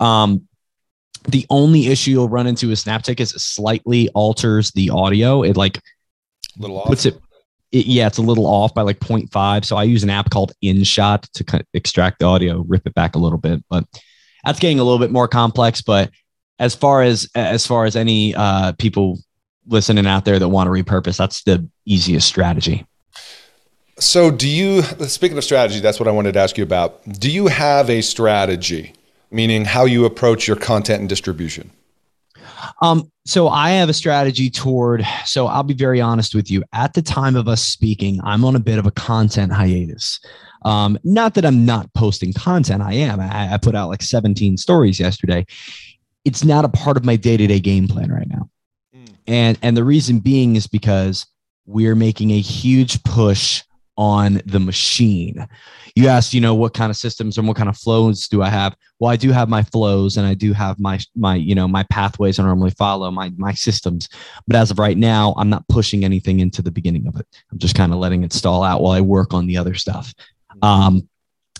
Um, 0.00 0.46
the 1.24 1.46
only 1.50 1.88
issue 1.88 2.12
you'll 2.12 2.28
run 2.28 2.46
into 2.46 2.68
with 2.68 2.82
Snaptick 2.82 3.20
is 3.20 3.32
it 3.32 3.40
slightly 3.40 4.08
alters 4.10 4.70
the 4.72 4.90
audio. 4.90 5.42
It 5.42 5.56
like 5.56 5.80
little 6.58 6.78
off. 6.78 6.86
puts 6.86 7.06
it, 7.06 7.18
it 7.72 7.86
yeah, 7.86 8.06
it's 8.06 8.18
a 8.18 8.22
little 8.22 8.46
off 8.46 8.74
by 8.74 8.82
like 8.82 9.00
0.5. 9.00 9.64
So 9.64 9.76
I 9.76 9.84
use 9.84 10.02
an 10.02 10.10
app 10.10 10.30
called 10.30 10.52
InShot 10.62 11.28
to 11.32 11.44
kind 11.44 11.60
of 11.60 11.66
extract 11.74 12.20
the 12.20 12.26
audio, 12.26 12.64
rip 12.66 12.86
it 12.86 12.94
back 12.94 13.14
a 13.14 13.18
little 13.18 13.38
bit. 13.38 13.62
But 13.68 13.84
that's 14.44 14.58
getting 14.58 14.80
a 14.80 14.84
little 14.84 14.98
bit 14.98 15.10
more 15.10 15.28
complex. 15.28 15.82
But 15.82 16.10
as 16.58 16.74
far 16.74 17.02
as 17.02 17.28
as 17.34 17.66
far 17.66 17.84
as 17.84 17.96
any 17.96 18.34
uh, 18.34 18.72
people 18.78 19.18
listening 19.66 20.06
out 20.06 20.24
there 20.24 20.38
that 20.38 20.48
want 20.48 20.68
to 20.68 20.70
repurpose, 20.70 21.18
that's 21.18 21.42
the 21.42 21.68
easiest 21.84 22.26
strategy. 22.26 22.86
So, 23.98 24.30
do 24.30 24.46
you, 24.46 24.82
speaking 24.82 25.38
of 25.38 25.44
strategy, 25.44 25.80
that's 25.80 25.98
what 25.98 26.06
I 26.06 26.12
wanted 26.12 26.34
to 26.34 26.40
ask 26.40 26.58
you 26.58 26.64
about. 26.64 27.02
Do 27.08 27.30
you 27.30 27.46
have 27.46 27.88
a 27.88 28.02
strategy, 28.02 28.92
meaning 29.30 29.64
how 29.64 29.84
you 29.84 30.04
approach 30.04 30.46
your 30.46 30.56
content 30.56 31.00
and 31.00 31.08
distribution? 31.08 31.70
Um, 32.82 33.10
so 33.24 33.48
I 33.48 33.70
have 33.70 33.88
a 33.88 33.94
strategy 33.94 34.50
toward. 34.50 35.06
So 35.24 35.46
I'll 35.46 35.62
be 35.62 35.74
very 35.74 36.00
honest 36.00 36.34
with 36.34 36.50
you. 36.50 36.62
At 36.72 36.94
the 36.94 37.02
time 37.02 37.36
of 37.36 37.48
us 37.48 37.62
speaking, 37.62 38.20
I'm 38.24 38.44
on 38.44 38.56
a 38.56 38.60
bit 38.60 38.78
of 38.78 38.86
a 38.86 38.90
content 38.90 39.52
hiatus. 39.52 40.20
Um, 40.62 40.98
not 41.04 41.34
that 41.34 41.44
I'm 41.44 41.64
not 41.64 41.92
posting 41.94 42.32
content. 42.32 42.82
I 42.82 42.94
am. 42.94 43.20
I, 43.20 43.54
I 43.54 43.56
put 43.56 43.74
out 43.74 43.88
like 43.88 44.02
17 44.02 44.56
stories 44.56 44.98
yesterday. 44.98 45.46
It's 46.24 46.44
not 46.44 46.64
a 46.64 46.68
part 46.68 46.96
of 46.96 47.04
my 47.04 47.16
day 47.16 47.36
to 47.36 47.46
day 47.46 47.60
game 47.60 47.86
plan 47.86 48.10
right 48.10 48.28
now. 48.28 48.50
Mm. 48.94 49.14
And 49.26 49.58
and 49.62 49.76
the 49.76 49.84
reason 49.84 50.18
being 50.18 50.56
is 50.56 50.66
because 50.66 51.26
we're 51.66 51.94
making 51.94 52.30
a 52.32 52.40
huge 52.40 53.02
push 53.04 53.62
on 53.96 54.42
the 54.46 54.60
machine. 54.60 55.46
You 55.94 56.08
asked, 56.08 56.34
you 56.34 56.40
know, 56.40 56.54
what 56.54 56.74
kind 56.74 56.90
of 56.90 56.96
systems 56.96 57.38
and 57.38 57.48
what 57.48 57.56
kind 57.56 57.68
of 57.68 57.76
flows 57.76 58.28
do 58.28 58.42
I 58.42 58.50
have? 58.50 58.76
Well, 58.98 59.10
I 59.10 59.16
do 59.16 59.30
have 59.32 59.48
my 59.48 59.62
flows 59.62 60.16
and 60.16 60.26
I 60.26 60.34
do 60.34 60.52
have 60.52 60.78
my 60.78 60.98
my 61.14 61.34
you 61.36 61.54
know 61.54 61.66
my 61.66 61.84
pathways 61.84 62.38
I 62.38 62.44
normally 62.44 62.70
follow 62.70 63.10
my 63.10 63.32
my 63.36 63.52
systems. 63.52 64.08
But 64.46 64.56
as 64.56 64.70
of 64.70 64.78
right 64.78 64.96
now, 64.96 65.34
I'm 65.38 65.48
not 65.48 65.66
pushing 65.68 66.04
anything 66.04 66.40
into 66.40 66.62
the 66.62 66.70
beginning 66.70 67.06
of 67.06 67.16
it. 67.16 67.26
I'm 67.50 67.58
just 67.58 67.74
kind 67.74 67.92
of 67.92 67.98
letting 67.98 68.24
it 68.24 68.32
stall 68.32 68.62
out 68.62 68.80
while 68.82 68.92
I 68.92 69.00
work 69.00 69.32
on 69.32 69.46
the 69.46 69.56
other 69.56 69.74
stuff. 69.74 70.12
Um, 70.62 71.08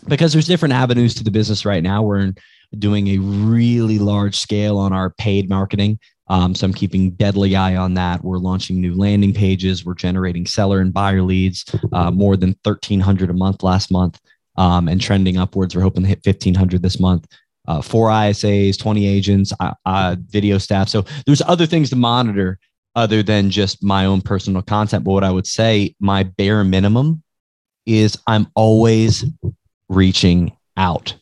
because 0.09 0.33
there's 0.33 0.47
different 0.47 0.75
avenues 0.75 1.15
to 1.15 1.25
the 1.25 1.31
business 1.31 1.65
right 1.65 1.83
now. 1.83 2.03
We're 2.03 2.33
doing 2.79 3.09
a 3.09 3.19
really 3.19 3.99
large 3.99 4.37
scale 4.37 4.79
on 4.79 4.93
our 4.93 5.11
paid 5.11 5.49
marketing. 5.49 5.99
Um, 6.29 6.55
so 6.55 6.67
I'm 6.67 6.75
keeping 6.75 7.11
deadly 7.11 7.55
eye 7.55 7.77
on 7.77 7.95
that. 7.95 8.25
We're 8.25 8.39
launching 8.39 8.81
new 8.81 8.95
landing 8.95 9.33
pages. 9.33 9.85
We're 9.85 9.95
generating 9.95 10.47
seller 10.47 10.81
and 10.81 10.93
buyer 10.93 11.23
leads, 11.23 11.65
uh, 11.93 12.11
more 12.11 12.37
than 12.37 12.57
1,300 12.65 13.31
a 13.31 13.33
month 13.33 13.63
last 13.63 13.91
month, 13.91 14.21
um, 14.57 14.89
and 14.89 15.01
trending 15.01 15.37
upwards. 15.37 15.75
We're 15.75 15.83
hoping 15.83 16.03
to 16.03 16.09
hit 16.09 16.27
1,500 16.27 16.83
this 16.83 16.99
month. 16.99 17.27
Uh, 17.69 17.83
four 17.83 18.09
ISAs, 18.09 18.79
20 18.79 19.07
agents, 19.07 19.53
uh, 19.59 19.75
uh, 19.85 20.17
video 20.29 20.59
staff. 20.59 20.89
So 20.89 21.05
there's 21.27 21.43
other 21.43 21.67
things 21.67 21.91
to 21.91 21.97
monitor 21.97 22.59
other 22.95 23.23
than 23.23 23.51
just 23.51 23.83
my 23.83 24.07
own 24.07 24.21
personal 24.21 24.63
content. 24.63 25.05
But 25.05 25.13
what 25.13 25.25
I 25.25 25.31
would 25.31 25.47
say, 25.47 25.95
my 26.01 26.23
bare 26.23 26.65
minimum 26.65 27.23
is 27.85 28.19
I'm 28.27 28.47
always 28.55 29.25
reaching 29.89 30.57
out. 30.77 31.15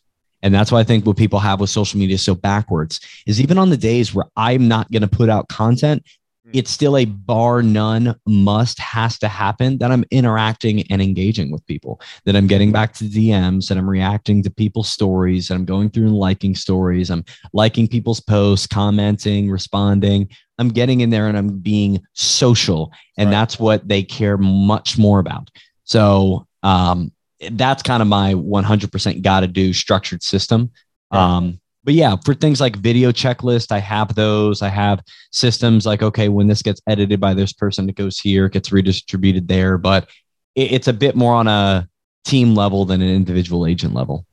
And 0.45 0.55
that's 0.55 0.71
why 0.71 0.79
I 0.79 0.85
think 0.85 1.07
what 1.07 1.17
people 1.17 1.41
have 1.41 1.59
with 1.59 1.71
social 1.71 1.99
media 1.99 2.15
is 2.15 2.23
so 2.23 2.35
backwards 2.35 3.01
is 3.27 3.41
even 3.41 3.57
on 3.59 3.71
the 3.71 3.77
days 3.79 4.15
where 4.15 4.27
I'm 4.37 4.69
not 4.69 4.91
going 4.93 5.03
to 5.03 5.09
put 5.09 5.31
out 5.31 5.49
content, 5.49 6.05
it's 6.53 6.71
still 6.71 6.99
a 6.99 7.07
bar 7.07 7.63
none 7.63 8.15
must 8.27 8.79
has 8.79 9.19
to 9.21 9.29
happen 9.29 9.79
that 9.79 9.91
I'm 9.91 10.05
interacting 10.11 10.83
and 10.93 11.01
engaging 11.01 11.51
with 11.51 11.67
people, 11.67 11.99
that 12.27 12.37
I'm 12.37 12.47
getting 12.47 12.71
back 12.71 12.93
to 12.95 13.05
DMs, 13.05 13.69
that 13.69 13.79
I'm 13.79 13.89
reacting 13.89 14.43
to 14.43 14.51
people's 14.51 14.91
stories, 14.91 15.49
that 15.49 15.55
I'm 15.55 15.65
going 15.65 15.89
through 15.89 16.09
and 16.09 16.15
liking 16.15 16.55
stories, 16.55 17.11
I'm 17.11 17.25
liking 17.55 17.89
people's 17.89 18.21
posts, 18.21 18.67
commenting, 18.67 19.51
responding. 19.51 20.29
I'm 20.59 20.69
getting 20.69 21.01
in 21.01 21.09
there 21.09 21.27
and 21.27 21.39
I'm 21.39 21.59
being 21.59 22.03
social. 22.13 22.93
And 23.17 23.29
Right. 23.29 23.33
that's 23.33 23.59
what 23.59 23.89
they 23.89 24.03
care 24.03 24.37
much 24.37 24.99
more 24.99 25.21
about. 25.21 25.51
So 25.85 26.47
um, 26.63 27.11
that's 27.51 27.83
kind 27.83 28.03
of 28.03 28.09
my 28.09 28.35
100% 28.35 29.23
got 29.23 29.41
to 29.41 29.47
do 29.47 29.73
structured 29.73 30.23
system. 30.23 30.71
Right. 31.13 31.21
Um, 31.21 31.61
but 31.85 31.95
yeah, 31.95 32.17
for 32.25 32.33
things 32.35 32.61
like 32.61 32.77
video 32.77 33.13
checklist, 33.13 33.71
I 33.71 33.79
have 33.79 34.15
those. 34.15 34.63
I 34.63 34.69
have 34.69 35.03
systems 35.33 35.85
like, 35.85 36.03
okay, 36.03 36.31
when 36.31 36.47
this 36.47 36.63
gets 36.63 36.81
edited 36.89 37.21
by 37.21 37.35
this 37.35 37.53
person, 37.53 37.89
it 37.89 37.97
goes 37.97 38.19
here, 38.19 38.47
it 38.47 38.53
gets 38.53 38.73
redistributed 38.73 39.49
there. 39.49 39.77
But 39.77 40.09
it, 40.55 40.73
it's 40.73 40.89
a 40.89 40.95
bit 40.95 41.15
more 41.15 41.35
on 41.35 41.47
a 41.47 41.87
team 42.25 42.55
level 42.55 42.87
than 42.87 43.03
an 43.03 43.11
individual 43.11 43.67
agent 43.67 43.93
level. 43.93 44.25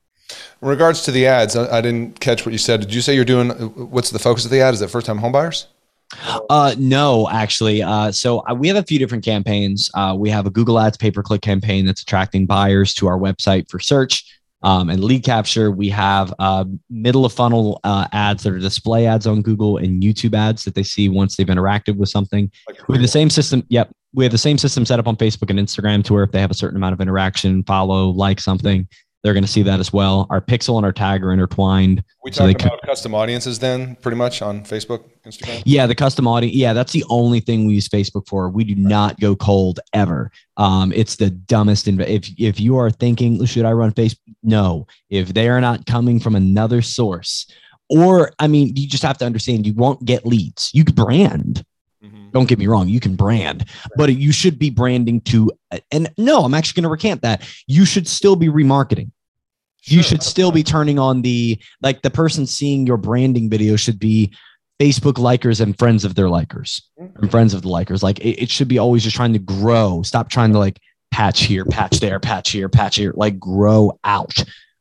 In 0.62 0.68
regards 0.68 1.02
to 1.02 1.10
the 1.10 1.26
ads, 1.26 1.54
I, 1.54 1.78
I 1.78 1.80
didn't 1.82 2.20
catch 2.20 2.46
what 2.46 2.52
you 2.52 2.58
said. 2.58 2.80
Did 2.80 2.94
you 2.94 3.02
say 3.02 3.14
you're 3.14 3.24
doing, 3.24 3.50
what's 3.50 4.10
the 4.10 4.18
focus 4.18 4.46
of 4.46 4.50
the 4.50 4.60
ad? 4.60 4.72
Is 4.72 4.80
it 4.80 4.88
first 4.88 5.06
time 5.06 5.18
homebuyers? 5.18 5.66
Uh, 6.50 6.74
no, 6.78 7.28
actually. 7.30 7.82
Uh, 7.82 8.12
so 8.12 8.42
uh, 8.48 8.54
we 8.54 8.68
have 8.68 8.76
a 8.76 8.82
few 8.82 8.98
different 8.98 9.24
campaigns. 9.24 9.90
Uh, 9.94 10.14
we 10.18 10.30
have 10.30 10.46
a 10.46 10.50
Google 10.50 10.78
Ads 10.78 10.96
pay 10.96 11.10
per 11.10 11.22
click 11.22 11.42
campaign 11.42 11.86
that's 11.86 12.02
attracting 12.02 12.46
buyers 12.46 12.94
to 12.94 13.06
our 13.06 13.18
website 13.18 13.68
for 13.70 13.78
search 13.78 14.24
um, 14.62 14.90
and 14.90 15.02
lead 15.02 15.24
capture. 15.24 15.70
We 15.70 15.88
have 15.90 16.32
uh, 16.38 16.64
middle 16.90 17.24
of 17.24 17.32
funnel 17.32 17.80
uh, 17.84 18.06
ads 18.12 18.42
that 18.44 18.52
are 18.52 18.58
display 18.58 19.06
ads 19.06 19.26
on 19.26 19.42
Google 19.42 19.78
and 19.78 20.02
YouTube 20.02 20.34
ads 20.34 20.64
that 20.64 20.74
they 20.74 20.82
see 20.82 21.08
once 21.08 21.36
they've 21.36 21.46
interacted 21.46 21.96
with 21.96 22.08
something. 22.08 22.50
Like, 22.68 22.88
We 22.88 22.96
have 22.96 23.02
the 23.02 23.08
same 23.08 23.30
system. 23.30 23.64
Yep. 23.68 23.92
We 24.14 24.24
have 24.24 24.32
the 24.32 24.38
same 24.38 24.58
system 24.58 24.84
set 24.84 24.98
up 24.98 25.08
on 25.08 25.16
Facebook 25.16 25.48
and 25.50 25.58
Instagram 25.58 26.04
to 26.04 26.12
where 26.12 26.22
if 26.22 26.32
they 26.32 26.40
have 26.40 26.50
a 26.50 26.54
certain 26.54 26.76
amount 26.76 26.92
of 26.92 27.00
interaction, 27.00 27.64
follow, 27.64 28.10
like 28.10 28.40
something, 28.40 28.86
they're 29.22 29.34
going 29.34 29.44
to 29.44 29.50
see 29.50 29.62
that 29.62 29.78
as 29.78 29.92
well. 29.92 30.26
Our 30.30 30.40
pixel 30.40 30.76
and 30.76 30.84
our 30.84 30.92
tag 30.92 31.22
are 31.24 31.32
intertwined. 31.32 32.02
we 32.24 32.32
so 32.32 32.46
they 32.46 32.54
talked 32.54 32.82
about 32.82 32.82
custom 32.82 33.14
audiences 33.14 33.58
then, 33.58 33.96
pretty 33.96 34.16
much 34.16 34.42
on 34.42 34.62
Facebook, 34.62 35.04
Instagram. 35.24 35.62
Yeah, 35.64 35.86
the 35.86 35.94
custom 35.94 36.26
audience. 36.26 36.56
Yeah, 36.56 36.72
that's 36.72 36.92
the 36.92 37.04
only 37.08 37.40
thing 37.40 37.66
we 37.66 37.74
use 37.74 37.88
Facebook 37.88 38.26
for. 38.26 38.48
We 38.48 38.64
do 38.64 38.74
not 38.74 39.20
go 39.20 39.36
cold 39.36 39.78
ever. 39.92 40.30
Um, 40.56 40.92
it's 40.92 41.16
the 41.16 41.30
dumbest. 41.30 41.86
Inv- 41.86 42.08
if 42.08 42.28
if 42.38 42.60
you 42.60 42.76
are 42.78 42.90
thinking, 42.90 43.44
should 43.46 43.64
I 43.64 43.72
run 43.72 43.92
Facebook? 43.92 44.18
No. 44.42 44.86
If 45.08 45.34
they 45.34 45.48
are 45.48 45.60
not 45.60 45.86
coming 45.86 46.18
from 46.18 46.34
another 46.34 46.82
source, 46.82 47.46
or 47.88 48.32
I 48.38 48.48
mean, 48.48 48.74
you 48.74 48.88
just 48.88 49.04
have 49.04 49.18
to 49.18 49.26
understand 49.26 49.66
you 49.66 49.74
won't 49.74 50.04
get 50.04 50.26
leads. 50.26 50.70
You 50.74 50.84
can 50.84 50.94
brand. 50.94 51.64
Mhm. 52.04 52.32
Don't 52.32 52.48
get 52.48 52.58
me 52.58 52.66
wrong, 52.66 52.88
you 52.88 53.00
can 53.00 53.14
brand, 53.16 53.64
but 53.96 54.14
you 54.14 54.32
should 54.32 54.58
be 54.58 54.70
branding 54.70 55.20
to. 55.22 55.50
And 55.90 56.10
no, 56.18 56.44
I'm 56.44 56.54
actually 56.54 56.82
going 56.82 56.88
to 56.88 56.92
recant 56.92 57.22
that. 57.22 57.42
You 57.66 57.84
should 57.84 58.08
still 58.08 58.36
be 58.36 58.48
remarketing 58.48 59.10
you 59.84 60.02
should 60.02 60.22
still 60.22 60.52
be 60.52 60.62
turning 60.62 60.98
on 60.98 61.22
the 61.22 61.60
like 61.80 62.02
the 62.02 62.10
person 62.10 62.46
seeing 62.46 62.86
your 62.86 62.96
branding 62.96 63.50
video 63.50 63.76
should 63.76 63.98
be 63.98 64.32
Facebook 64.80 65.14
likers 65.14 65.60
and 65.60 65.78
friends 65.78 66.04
of 66.04 66.14
their 66.14 66.26
likers 66.26 66.82
and 66.96 67.30
friends 67.30 67.54
of 67.54 67.62
the 67.62 67.68
likers. 67.68 68.02
Like 68.02 68.20
it, 68.20 68.42
it 68.42 68.50
should 68.50 68.68
be 68.68 68.78
always 68.78 69.02
just 69.02 69.16
trying 69.16 69.32
to 69.32 69.38
grow. 69.38 70.02
Stop 70.02 70.28
trying 70.28 70.52
to 70.52 70.58
like 70.58 70.78
patch 71.10 71.42
here, 71.42 71.64
patch 71.64 72.00
there, 72.00 72.20
patch 72.20 72.50
here, 72.50 72.68
patch 72.68 72.96
here, 72.96 73.12
like 73.16 73.38
grow 73.38 73.98
out. 74.04 74.34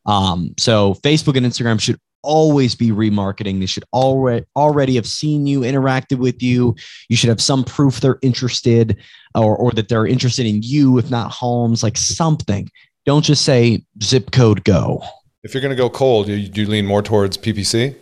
Um, 0.05 0.53
so 0.57 0.95
Facebook 0.95 1.35
and 1.35 1.45
Instagram 1.45 1.79
should 1.79 1.99
always 2.23 2.75
be 2.75 2.89
remarketing. 2.89 3.59
They 3.59 3.65
should 3.65 3.83
already 3.93 4.45
already 4.55 4.95
have 4.95 5.07
seen 5.07 5.47
you, 5.47 5.61
interacted 5.61 6.17
with 6.17 6.41
you. 6.41 6.75
You 7.09 7.15
should 7.15 7.29
have 7.29 7.41
some 7.41 7.63
proof 7.63 7.99
they're 7.99 8.19
interested 8.21 8.97
or, 9.35 9.55
or 9.55 9.71
that 9.71 9.89
they're 9.89 10.07
interested 10.07 10.45
in 10.45 10.61
you, 10.61 10.97
if 10.97 11.09
not 11.09 11.31
homes, 11.31 11.83
like 11.83 11.97
something. 11.97 12.69
Don't 13.05 13.25
just 13.25 13.43
say 13.43 13.83
zip 14.03 14.31
code 14.31 14.63
go. 14.63 15.03
If 15.43 15.53
you're 15.53 15.61
going 15.61 15.75
to 15.75 15.75
go 15.75 15.89
cold, 15.89 16.27
you, 16.27 16.35
you 16.35 16.67
lean 16.67 16.85
more 16.85 17.01
towards 17.01 17.37
PPC. 17.37 17.95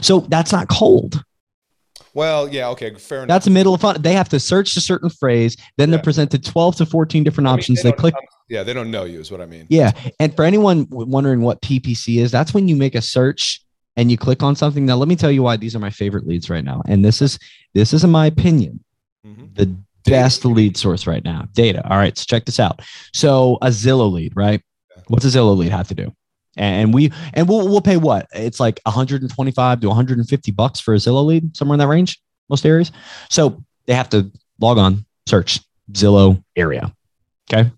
So 0.00 0.20
that's 0.20 0.52
not 0.52 0.68
cold. 0.68 1.22
Well, 2.16 2.48
yeah, 2.48 2.68
okay, 2.70 2.94
fair 2.94 3.18
enough. 3.18 3.28
That's 3.28 3.46
a 3.46 3.50
middle 3.50 3.74
of 3.74 3.82
fun. 3.82 4.00
They 4.00 4.14
have 4.14 4.30
to 4.30 4.40
search 4.40 4.74
a 4.76 4.80
certain 4.80 5.10
phrase, 5.10 5.54
then 5.76 5.90
Yeah. 5.90 5.96
they're 5.96 6.02
presented 6.02 6.42
12 6.44 6.76
to 6.76 6.86
14 6.86 7.22
different 7.24 7.46
I 7.46 7.50
mean, 7.52 7.58
options. 7.58 7.82
They 7.82 7.90
don't- 7.90 7.98
click. 7.98 8.14
um, 8.14 8.20
yeah, 8.48 8.62
they 8.62 8.72
don't 8.72 8.90
know 8.90 9.04
you, 9.04 9.20
is 9.20 9.30
what 9.30 9.42
I 9.42 9.46
mean. 9.46 9.66
Yeah. 9.68 9.92
And 10.18 10.34
for 10.34 10.44
anyone 10.46 10.86
wondering 10.90 11.42
what 11.42 11.60
PPC 11.60 12.20
is, 12.20 12.30
that's 12.30 12.54
when 12.54 12.68
you 12.68 12.74
make 12.76 12.94
a 12.94 13.02
search 13.02 13.60
and 13.98 14.10
you 14.10 14.16
click 14.16 14.42
on 14.42 14.56
something. 14.56 14.86
Now, 14.86 14.96
let 14.96 15.08
me 15.08 15.16
tell 15.16 15.30
you 15.30 15.42
why 15.42 15.58
these 15.58 15.76
are 15.76 15.78
my 15.78 15.90
favorite 15.90 16.26
leads 16.26 16.48
right 16.48 16.64
now. 16.64 16.80
And 16.88 17.04
this 17.04 17.20
is 17.20 17.38
this 17.74 17.92
is 17.92 18.02
in 18.02 18.10
my 18.10 18.24
opinion 18.26 18.80
Mhm. 19.26 19.54
the 19.54 19.76
best 20.06 20.44
lead 20.46 20.78
source 20.78 21.06
right 21.06 21.22
now. 21.22 21.46
Data. 21.54 21.86
All 21.90 21.98
right, 21.98 22.16
so 22.16 22.24
check 22.26 22.46
this 22.46 22.58
out. 22.58 22.80
So 23.12 23.58
a 23.60 23.66
Zillow 23.68 24.10
lead, 24.10 24.32
right? 24.34 24.62
What's 25.08 25.26
a 25.26 25.28
Zillow 25.28 25.54
lead 25.54 25.70
have 25.70 25.88
to 25.88 25.94
do? 25.94 26.12
And 26.56 26.94
we 26.94 27.12
and 27.34 27.48
we'll 27.48 27.68
we'll 27.68 27.80
pay 27.82 27.96
what? 27.96 28.28
It's 28.32 28.58
like 28.60 28.80
125 28.84 29.80
to 29.80 29.88
150 29.88 30.52
bucks 30.52 30.80
for 30.80 30.94
a 30.94 30.96
Zillow 30.96 31.24
lead, 31.24 31.56
somewhere 31.56 31.74
in 31.74 31.80
that 31.80 31.88
range, 31.88 32.20
most 32.48 32.64
areas. 32.64 32.92
So 33.30 33.62
they 33.86 33.94
have 33.94 34.08
to 34.10 34.30
log 34.60 34.78
on, 34.78 35.04
search 35.26 35.60
Zillow 35.92 36.42
area. 36.56 36.92
Okay. 37.52 37.70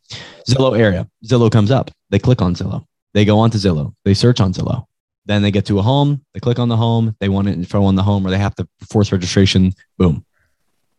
Zillow 0.49 0.79
area. 0.79 1.09
Zillow 1.25 1.51
comes 1.51 1.71
up. 1.71 1.91
they 2.11 2.19
click 2.19 2.41
on 2.41 2.55
Zillow. 2.55 2.87
They 3.15 3.25
go 3.25 3.39
onto 3.39 3.59
Zillow. 3.59 3.95
They 4.05 4.15
search 4.15 4.41
on 4.41 4.53
Zillow. 4.53 4.85
Then 5.27 5.43
they 5.43 5.51
get 5.51 5.67
to 5.67 5.79
a 5.79 5.83
home. 5.83 6.25
They 6.33 6.41
click 6.41 6.59
on 6.59 6.69
the 6.69 6.77
home. 6.77 7.15
They 7.21 7.29
want 7.29 7.49
info 7.49 7.85
on 7.85 7.97
the 7.97 8.03
home, 8.03 8.27
or 8.27 8.31
they 8.31 8.39
have 8.39 8.55
to 8.55 8.69
force 8.89 9.13
registration. 9.13 9.75
Boom, 9.99 10.25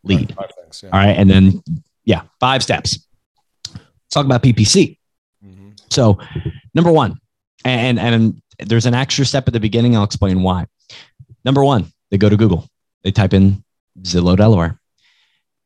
lead. 0.03 0.35
Things, 0.61 0.83
yeah. 0.83 0.89
All 0.91 0.99
right, 0.99 1.17
and 1.17 1.27
then 1.29 1.63
yeah, 2.03 2.21
five 2.39 2.61
steps. 2.61 3.07
Let's 3.73 3.83
talk 4.11 4.25
about 4.25 4.43
PPC. 4.43 4.99
Mhm. 5.43 5.79
So, 5.89 6.19
number 6.75 6.91
one, 6.91 7.17
and 7.65 7.99
and 7.99 8.41
there's 8.59 8.85
an 8.85 8.93
extra 8.93 9.25
step 9.25 9.47
at 9.47 9.53
the 9.53 9.59
beginning. 9.59 9.95
I'll 9.95 10.03
explain 10.03 10.41
why. 10.41 10.65
Number 11.45 11.63
one, 11.63 11.91
they 12.11 12.17
go 12.17 12.29
to 12.29 12.37
Google. 12.37 12.67
They 13.03 13.11
type 13.11 13.33
in 13.33 13.63
Zillow 14.01 14.35
Delaware. 14.37 14.79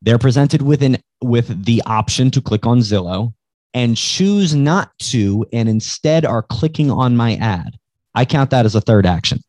They're 0.02 0.20
presented 0.20 0.62
with 0.62 0.84
an 0.84 0.98
with 1.22 1.66
the 1.66 1.82
option 1.86 2.30
to 2.32 2.42
click 2.42 2.66
on 2.66 2.80
Zillow 2.80 3.34
and 3.74 3.98
choose 3.98 4.54
not 4.54 4.92
to, 5.00 5.46
and 5.52 5.68
instead 5.68 6.26
are 6.26 6.44
clicking 6.44 6.92
on 6.92 7.16
my 7.18 7.36
ad. 7.36 7.76
I 8.14 8.26
count 8.26 8.52
that 8.52 8.66
as 8.66 8.76
a 8.76 8.82
third 8.82 9.06
action 9.08 9.42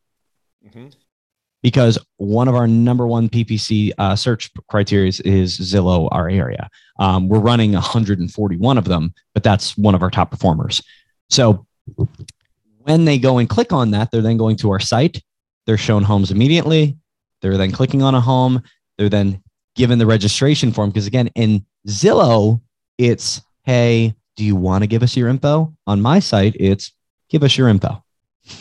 Mhm. 0.67 0.95
because 1.63 1.99
one 2.17 2.49
of 2.49 2.55
our 2.55 2.67
number 2.67 3.07
one 3.07 3.29
PPC 3.29 3.93
uh, 3.99 4.17
search 4.17 4.51
criteria 4.71 5.09
is, 5.09 5.21
is 5.21 5.59
Zillow, 5.59 6.09
our 6.11 6.31
area. 6.31 6.71
Um, 6.99 7.29
we're 7.29 7.41
running 7.41 7.73
141 7.73 8.79
of 8.79 8.87
them, 8.87 9.13
but 9.35 9.43
that's 9.43 9.77
one 9.77 9.95
of 9.95 10.03
our 10.03 10.11
top 10.11 10.31
performers. 10.31 10.83
So 11.29 11.67
when 12.85 13.05
they 13.05 13.19
go 13.19 13.39
and 13.39 13.49
click 13.49 13.73
on 13.73 13.91
that, 13.93 14.11
they're 14.11 14.23
then 14.23 14.37
going 14.37 14.57
to 14.57 14.71
our 14.71 14.81
site. 14.81 15.23
They're 15.67 15.79
shown 15.79 16.03
homes 16.03 16.31
immediately. 16.31 16.97
They're 17.41 17.57
then 17.57 17.73
clicking 17.73 18.03
on 18.03 18.15
a 18.15 18.21
home. 18.21 18.63
They're 18.99 19.09
then 19.09 19.43
given 19.75 19.99
the 19.99 20.07
registration 20.07 20.73
form. 20.73 20.91
Because 20.91 21.07
again, 21.07 21.29
in 21.35 21.65
Zillow, 21.89 22.61
it's, 22.99 23.43
hey, 23.65 24.15
do 24.37 24.45
you 24.45 24.55
want 24.57 24.83
to 24.83 24.87
give 24.87 25.03
us 25.03 25.17
your 25.17 25.29
info? 25.29 25.75
On 25.87 26.01
my 26.01 26.19
site, 26.19 26.57
it's 26.61 26.93
give 27.29 27.43
us 27.43 27.57
your 27.57 27.69
info. 27.69 28.05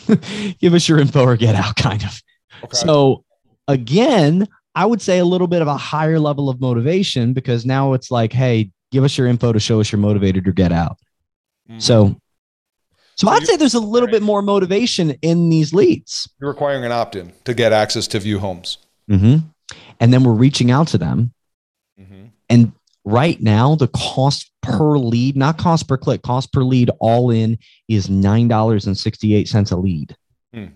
give 0.58 0.74
us 0.74 0.88
your 0.88 0.98
info 0.98 1.24
or 1.24 1.36
get 1.36 1.54
out, 1.54 1.76
kind 1.76 2.02
of. 2.02 2.22
Okay. 2.64 2.76
So 2.76 3.24
again, 3.68 4.48
I 4.74 4.86
would 4.86 5.02
say 5.02 5.18
a 5.18 5.24
little 5.24 5.46
bit 5.46 5.62
of 5.62 5.68
a 5.68 5.76
higher 5.76 6.18
level 6.18 6.48
of 6.48 6.60
motivation 6.60 7.32
because 7.32 7.66
now 7.66 7.92
it's 7.92 8.10
like, 8.10 8.32
hey, 8.32 8.70
give 8.90 9.04
us 9.04 9.18
your 9.18 9.26
info 9.26 9.52
to 9.52 9.60
show 9.60 9.80
us 9.80 9.92
you're 9.92 10.00
motivated 10.00 10.48
or 10.48 10.52
get 10.52 10.72
out. 10.72 10.96
Mhm. 11.70 11.80
So, 11.80 12.16
so 13.16 13.26
So 13.26 13.32
I'd 13.32 13.46
say 13.46 13.56
there's 13.56 13.74
a 13.74 13.80
little 13.80 14.08
bit 14.08 14.22
more 14.22 14.42
motivation 14.42 15.10
in 15.22 15.48
these 15.50 15.72
leads. 15.72 16.28
you're 16.40 16.50
requiring 16.50 16.84
an 16.84 16.92
opt-in 16.92 17.32
to 17.44 17.54
get 17.54 17.72
access 17.72 18.06
to 18.08 18.18
view 18.20 18.38
homes. 18.38 18.78
And 19.08 20.12
then 20.12 20.24
we're 20.24 20.32
reaching 20.32 20.70
out 20.70 20.88
to 20.88 20.98
them. 20.98 21.32
Mhm. 22.00 22.30
And 22.48 22.72
right 23.04 23.40
now, 23.40 23.74
the 23.74 23.88
cost 23.88 24.50
per 24.62 24.98
lead, 24.98 25.36
not 25.36 25.58
cost 25.58 25.86
per 25.88 25.96
click, 25.96 26.22
cost 26.22 26.52
per 26.52 26.62
lead 26.62 26.90
all 27.00 27.30
in 27.30 27.58
is 27.88 28.08
$9.68 28.08 29.70
a 29.72 29.76
lead. 29.76 30.16
Hmm. 30.52 30.66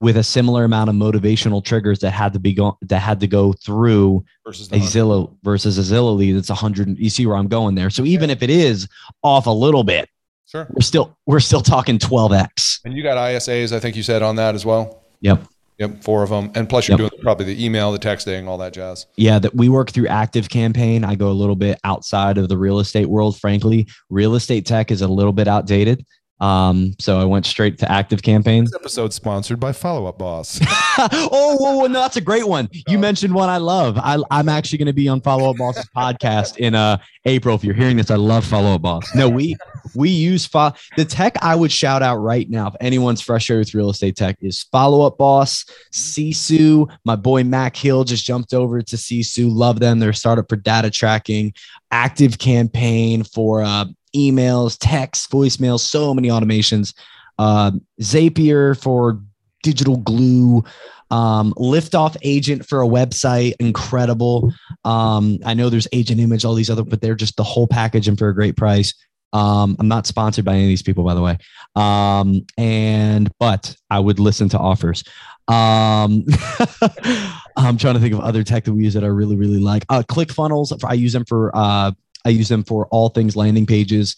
With 0.00 0.16
a 0.16 0.22
similar 0.22 0.64
amount 0.64 0.90
of 0.90 0.96
motivational 0.96 1.64
triggers 1.64 1.98
that 2.00 2.12
had 2.12 2.32
to 2.34 2.38
be 2.38 2.52
go 2.54 2.78
that 2.82 3.00
had 3.00 3.18
to 3.20 3.26
go 3.26 3.52
through 3.52 4.24
Versus 4.46 4.68
a. 4.70 4.76
Zillow 4.76 5.34
versus 5.42 5.76
a 5.76 5.82
Zillow 5.82 6.16
lead. 6.16 6.36
It's 6.36 6.50
a 6.50 6.54
hundred. 6.54 6.96
You 6.98 7.10
see 7.10 7.26
where 7.26 7.36
I'm 7.36 7.48
going 7.48 7.74
there. 7.74 7.90
So 7.90 8.04
even 8.04 8.30
if 8.30 8.42
it 8.42 8.48
is 8.50 8.86
off 9.24 9.46
a 9.46 9.50
little 9.50 9.82
bit, 9.82 10.08
Sure. 10.50 10.66
we're 10.70 10.80
still 10.80 11.16
we're 11.26 11.40
still 11.40 11.60
talking 11.60 11.98
12x. 11.98 12.80
And 12.84 12.94
you 12.94 13.02
got 13.02 13.16
ISAs, 13.18 13.72
I 13.72 13.80
think 13.80 13.96
you 13.96 14.02
said 14.02 14.22
on 14.22 14.36
that 14.36 14.54
as 14.54 14.64
well. 14.64 15.02
Yep. 15.20 15.42
Yep, 15.78 16.02
four 16.02 16.24
of 16.24 16.30
them, 16.30 16.50
and 16.56 16.68
plus 16.68 16.88
you're 16.88 16.98
Yep. 16.98 17.10
doing 17.10 17.22
probably 17.22 17.44
the 17.54 17.64
email, 17.64 17.92
the 17.92 18.00
texting, 18.00 18.48
all 18.48 18.58
that 18.58 18.72
jazz. 18.72 19.06
Yeah, 19.16 19.38
that 19.38 19.54
we 19.54 19.68
work 19.68 19.90
through 19.92 20.08
Active 20.08 20.48
Campaign. 20.48 21.04
I 21.04 21.14
go 21.14 21.30
a 21.30 21.32
little 21.32 21.54
bit 21.54 21.78
outside 21.84 22.36
of 22.36 22.48
the 22.48 22.58
real 22.58 22.80
estate 22.80 23.06
world. 23.08 23.38
Frankly, 23.38 23.86
real 24.10 24.34
estate 24.34 24.66
tech 24.66 24.90
is 24.90 25.02
a 25.02 25.06
little 25.06 25.32
bit 25.32 25.46
outdated. 25.46 26.04
Um, 26.40 26.94
so 26.98 27.18
I 27.18 27.24
went 27.24 27.46
straight 27.46 27.78
to 27.78 27.90
Active 27.90 28.22
Campaign. 28.22 28.64
This 28.64 28.74
episode 28.74 29.12
sponsored 29.12 29.58
by 29.58 29.72
Follow 29.72 30.06
Up 30.06 30.18
Boss. 30.18 30.60
oh, 30.98 31.56
whoa, 31.58 31.76
whoa, 31.76 31.86
no, 31.86 32.00
that's 32.00 32.16
a 32.16 32.20
great 32.20 32.46
one. 32.46 32.68
You 32.86 32.98
mentioned 32.98 33.34
one 33.34 33.48
I 33.48 33.56
love. 33.56 33.98
I, 33.98 34.18
I'm 34.30 34.48
actually 34.48 34.78
going 34.78 34.86
to 34.86 34.92
be 34.92 35.08
on 35.08 35.20
Follow 35.20 35.50
Up 35.50 35.56
Boss's 35.56 35.88
podcast 35.96 36.58
in 36.58 36.74
uh, 36.74 36.98
April. 37.24 37.56
If 37.56 37.64
you're 37.64 37.74
hearing 37.74 37.96
this, 37.96 38.10
I 38.10 38.16
love 38.16 38.44
Follow 38.44 38.74
Up 38.74 38.82
Boss. 38.82 39.14
No, 39.14 39.28
we 39.28 39.56
we 39.94 40.10
use 40.10 40.46
fo- 40.46 40.72
the 40.96 41.04
tech. 41.04 41.36
I 41.42 41.56
would 41.56 41.72
shout 41.72 42.02
out 42.02 42.16
right 42.16 42.48
now 42.48 42.68
if 42.68 42.74
anyone's 42.80 43.20
frustrated 43.20 43.66
with 43.66 43.74
real 43.74 43.90
estate 43.90 44.16
tech 44.16 44.36
is 44.40 44.62
Follow 44.64 45.06
Up 45.06 45.18
Boss, 45.18 45.64
Sisu. 45.92 46.88
My 47.04 47.16
boy 47.16 47.42
Mac 47.42 47.74
Hill 47.74 48.04
just 48.04 48.24
jumped 48.24 48.54
over 48.54 48.80
to 48.80 48.96
Sisu. 48.96 49.48
Love 49.52 49.80
them. 49.80 49.98
They're 49.98 50.10
a 50.10 50.14
startup 50.14 50.48
for 50.48 50.56
data 50.56 50.90
tracking, 50.90 51.52
active 51.90 52.38
campaign 52.38 53.24
for 53.24 53.62
uh, 53.62 53.86
emails, 54.18 54.76
text, 54.80 55.30
voicemails, 55.30 55.80
so 55.80 56.12
many 56.12 56.28
automations. 56.28 56.94
Uh, 57.38 57.70
Zapier 58.00 58.80
for 58.80 59.20
digital 59.62 59.96
glue. 59.98 60.64
Um 61.10 61.54
liftoff 61.54 62.16
agent 62.22 62.66
for 62.66 62.82
a 62.82 62.86
website. 62.86 63.54
Incredible. 63.60 64.52
Um 64.84 65.38
i 65.44 65.54
know 65.54 65.70
there's 65.70 65.88
agent 65.92 66.20
image 66.20 66.44
all 66.44 66.54
these 66.54 66.70
other 66.70 66.84
but 66.84 67.00
they're 67.00 67.14
just 67.14 67.36
the 67.36 67.44
whole 67.44 67.66
package 67.66 68.08
and 68.08 68.18
for 68.18 68.28
a 68.28 68.34
great 68.34 68.56
price. 68.56 68.94
Um 69.32 69.76
i'm 69.78 69.88
not 69.88 70.06
sponsored 70.06 70.44
by 70.44 70.54
any 70.54 70.64
of 70.64 70.68
these 70.68 70.82
people 70.82 71.04
by 71.04 71.14
the 71.14 71.22
way. 71.22 71.38
Um 71.74 72.44
and 72.58 73.30
but 73.38 73.74
i 73.90 73.98
would 73.98 74.18
listen 74.18 74.48
to 74.50 74.58
offers. 74.58 75.02
Um 75.48 76.24
i'm 77.56 77.78
trying 77.78 77.94
to 77.94 78.00
think 78.00 78.12
of 78.12 78.20
other 78.20 78.44
tech 78.44 78.64
that 78.64 78.74
we 78.74 78.84
use 78.84 78.94
that 78.94 79.04
i 79.04 79.08
really 79.08 79.36
really 79.36 79.60
like. 79.60 79.86
Uh 79.88 80.02
click 80.06 80.30
funnels 80.30 80.72
i 80.84 80.92
use 80.92 81.14
them 81.14 81.24
for 81.24 81.50
uh 81.56 81.92
i 82.24 82.28
use 82.28 82.48
them 82.48 82.62
for 82.64 82.86
all 82.88 83.08
things 83.08 83.36
landing 83.36 83.66
pages 83.66 84.16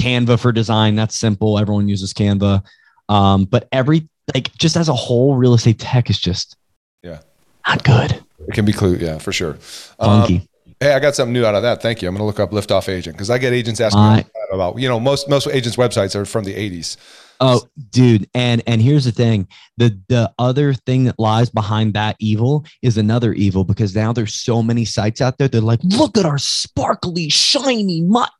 canva 0.00 0.38
for 0.38 0.52
design 0.52 0.94
that's 0.94 1.16
simple 1.16 1.58
everyone 1.58 1.88
uses 1.88 2.12
canva 2.12 2.62
um 3.08 3.44
but 3.44 3.68
every 3.72 4.08
like 4.34 4.52
just 4.56 4.76
as 4.76 4.88
a 4.88 4.94
whole 4.94 5.34
real 5.36 5.54
estate 5.54 5.78
tech 5.78 6.08
is 6.10 6.18
just 6.18 6.56
Yeah. 7.02 7.18
not 7.66 7.82
good 7.84 8.22
it 8.46 8.52
can 8.52 8.66
be 8.66 8.72
clue, 8.74 8.96
yeah, 8.96 9.16
for 9.16 9.32
sure. 9.32 9.52
Um, 9.98 10.20
funky 10.20 10.48
hey, 10.80 10.92
I 10.92 10.98
got 10.98 11.14
something 11.14 11.32
new 11.32 11.46
out 11.46 11.54
of 11.54 11.62
that. 11.62 11.80
Thank 11.80 12.02
you. 12.02 12.08
I'm 12.08 12.14
going 12.14 12.20
to 12.20 12.26
look 12.26 12.38
up 12.38 12.50
Liftoff 12.50 12.90
Agent 12.90 13.16
because 13.16 13.30
I 13.30 13.38
get 13.38 13.54
agents 13.54 13.80
asking 13.80 14.02
me 14.02 14.06
I- 14.06 14.10
all 14.10 14.16
the 14.16 14.22
time 14.22 14.30
about, 14.52 14.78
you 14.78 14.86
know, 14.86 15.00
most 15.00 15.30
most 15.30 15.48
agents' 15.48 15.76
websites 15.78 16.14
are 16.14 16.26
from 16.26 16.44
the 16.44 16.52
80s. 16.54 16.98
Oh, 17.40 17.62
dude, 17.90 18.28
and 18.34 18.62
and 18.66 18.80
here's 18.80 19.04
the 19.04 19.12
thing: 19.12 19.48
the 19.76 19.98
the 20.08 20.32
other 20.38 20.74
thing 20.74 21.04
that 21.04 21.18
lies 21.18 21.50
behind 21.50 21.94
that 21.94 22.16
evil 22.18 22.64
is 22.82 22.96
another 22.96 23.32
evil 23.32 23.64
because 23.64 23.94
now 23.94 24.12
there's 24.12 24.34
so 24.34 24.62
many 24.62 24.84
sites 24.84 25.20
out 25.20 25.38
there. 25.38 25.48
They're 25.48 25.60
like, 25.60 25.80
look 25.82 26.16
at 26.16 26.26
our 26.26 26.38
sparkly, 26.38 27.28
shiny 27.28 28.02
mutt, 28.02 28.30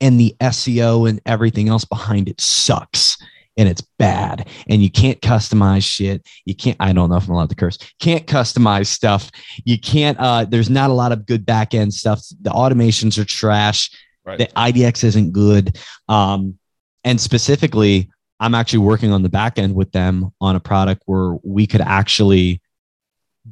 and 0.00 0.18
the 0.18 0.34
SEO 0.40 1.08
and 1.08 1.20
everything 1.26 1.68
else 1.68 1.84
behind 1.84 2.28
it 2.28 2.40
sucks 2.40 3.16
and 3.56 3.68
it's 3.68 3.82
bad, 3.98 4.48
and 4.68 4.82
you 4.82 4.90
can't 4.90 5.20
customize 5.20 5.84
shit. 5.84 6.26
You 6.44 6.54
can't. 6.54 6.76
I 6.80 6.92
don't 6.92 7.10
know 7.10 7.16
if 7.16 7.28
I'm 7.28 7.34
allowed 7.34 7.50
to 7.50 7.56
curse. 7.56 7.78
Can't 8.00 8.26
customize 8.26 8.86
stuff. 8.86 9.30
You 9.64 9.78
can't. 9.78 10.18
Uh, 10.18 10.44
there's 10.44 10.70
not 10.70 10.90
a 10.90 10.94
lot 10.94 11.12
of 11.12 11.26
good 11.26 11.44
back 11.44 11.74
end 11.74 11.92
stuff. 11.92 12.22
The 12.40 12.50
automations 12.50 13.18
are 13.18 13.24
trash. 13.24 13.90
Right. 14.24 14.38
The 14.38 14.46
IDX 14.46 15.04
isn't 15.04 15.32
good. 15.32 15.78
Um, 16.08 16.58
and 17.04 17.20
specifically, 17.20 18.10
I'm 18.42 18.54
actually 18.56 18.80
working 18.80 19.12
on 19.12 19.22
the 19.22 19.28
back 19.28 19.56
end 19.58 19.74
with 19.76 19.92
them 19.92 20.32
on 20.40 20.56
a 20.56 20.60
product 20.60 21.02
where 21.06 21.36
we 21.44 21.66
could 21.66 21.80
actually 21.80 22.60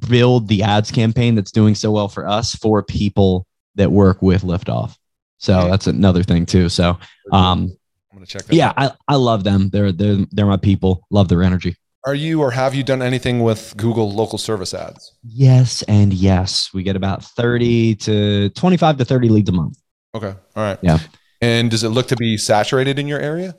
build 0.08 0.48
the 0.48 0.62
ads 0.64 0.90
campaign 0.90 1.36
that's 1.36 1.52
doing 1.52 1.74
so 1.76 1.92
well 1.92 2.08
for 2.08 2.26
us 2.26 2.54
for 2.56 2.82
people 2.82 3.46
that 3.76 3.92
work 3.92 4.20
with 4.20 4.42
Liftoff. 4.42 4.96
So 5.38 5.58
Okay. 5.60 5.70
that's 5.70 5.86
another 5.86 6.22
thing 6.24 6.44
too. 6.44 6.68
So 6.68 6.98
um, 7.32 7.70
I'm 8.12 8.18
to 8.18 8.26
check 8.26 8.44
that 8.44 8.54
yeah, 8.54 8.72
out. 8.76 8.96
I, 9.08 9.14
I 9.14 9.16
love 9.16 9.44
them. 9.44 9.70
They're 9.70 9.92
they're 9.92 10.26
they're 10.32 10.46
my 10.46 10.56
people. 10.56 11.06
Love 11.10 11.28
their 11.28 11.42
energy. 11.42 11.76
Are 12.04 12.14
you 12.14 12.40
or 12.42 12.50
have 12.50 12.74
you 12.74 12.82
done 12.82 13.00
anything 13.02 13.40
with 13.40 13.74
Google 13.76 14.10
local 14.10 14.38
service 14.38 14.74
ads? 14.74 15.14
Yes 15.22 15.82
and 15.82 16.12
yes. 16.12 16.70
We 16.74 16.82
get 16.82 16.96
about 16.96 17.22
30 17.24 17.94
to 17.96 18.48
25 18.50 18.96
to 18.98 19.04
30 19.04 19.28
leads 19.28 19.48
a 19.50 19.52
month. 19.52 19.78
Okay. 20.14 20.34
All 20.56 20.62
right. 20.62 20.78
Yeah. 20.82 20.98
And 21.40 21.70
does 21.70 21.84
it 21.84 21.90
look 21.90 22.08
to 22.08 22.16
be 22.16 22.36
saturated 22.36 22.98
in 22.98 23.06
your 23.06 23.20
area? 23.20 23.54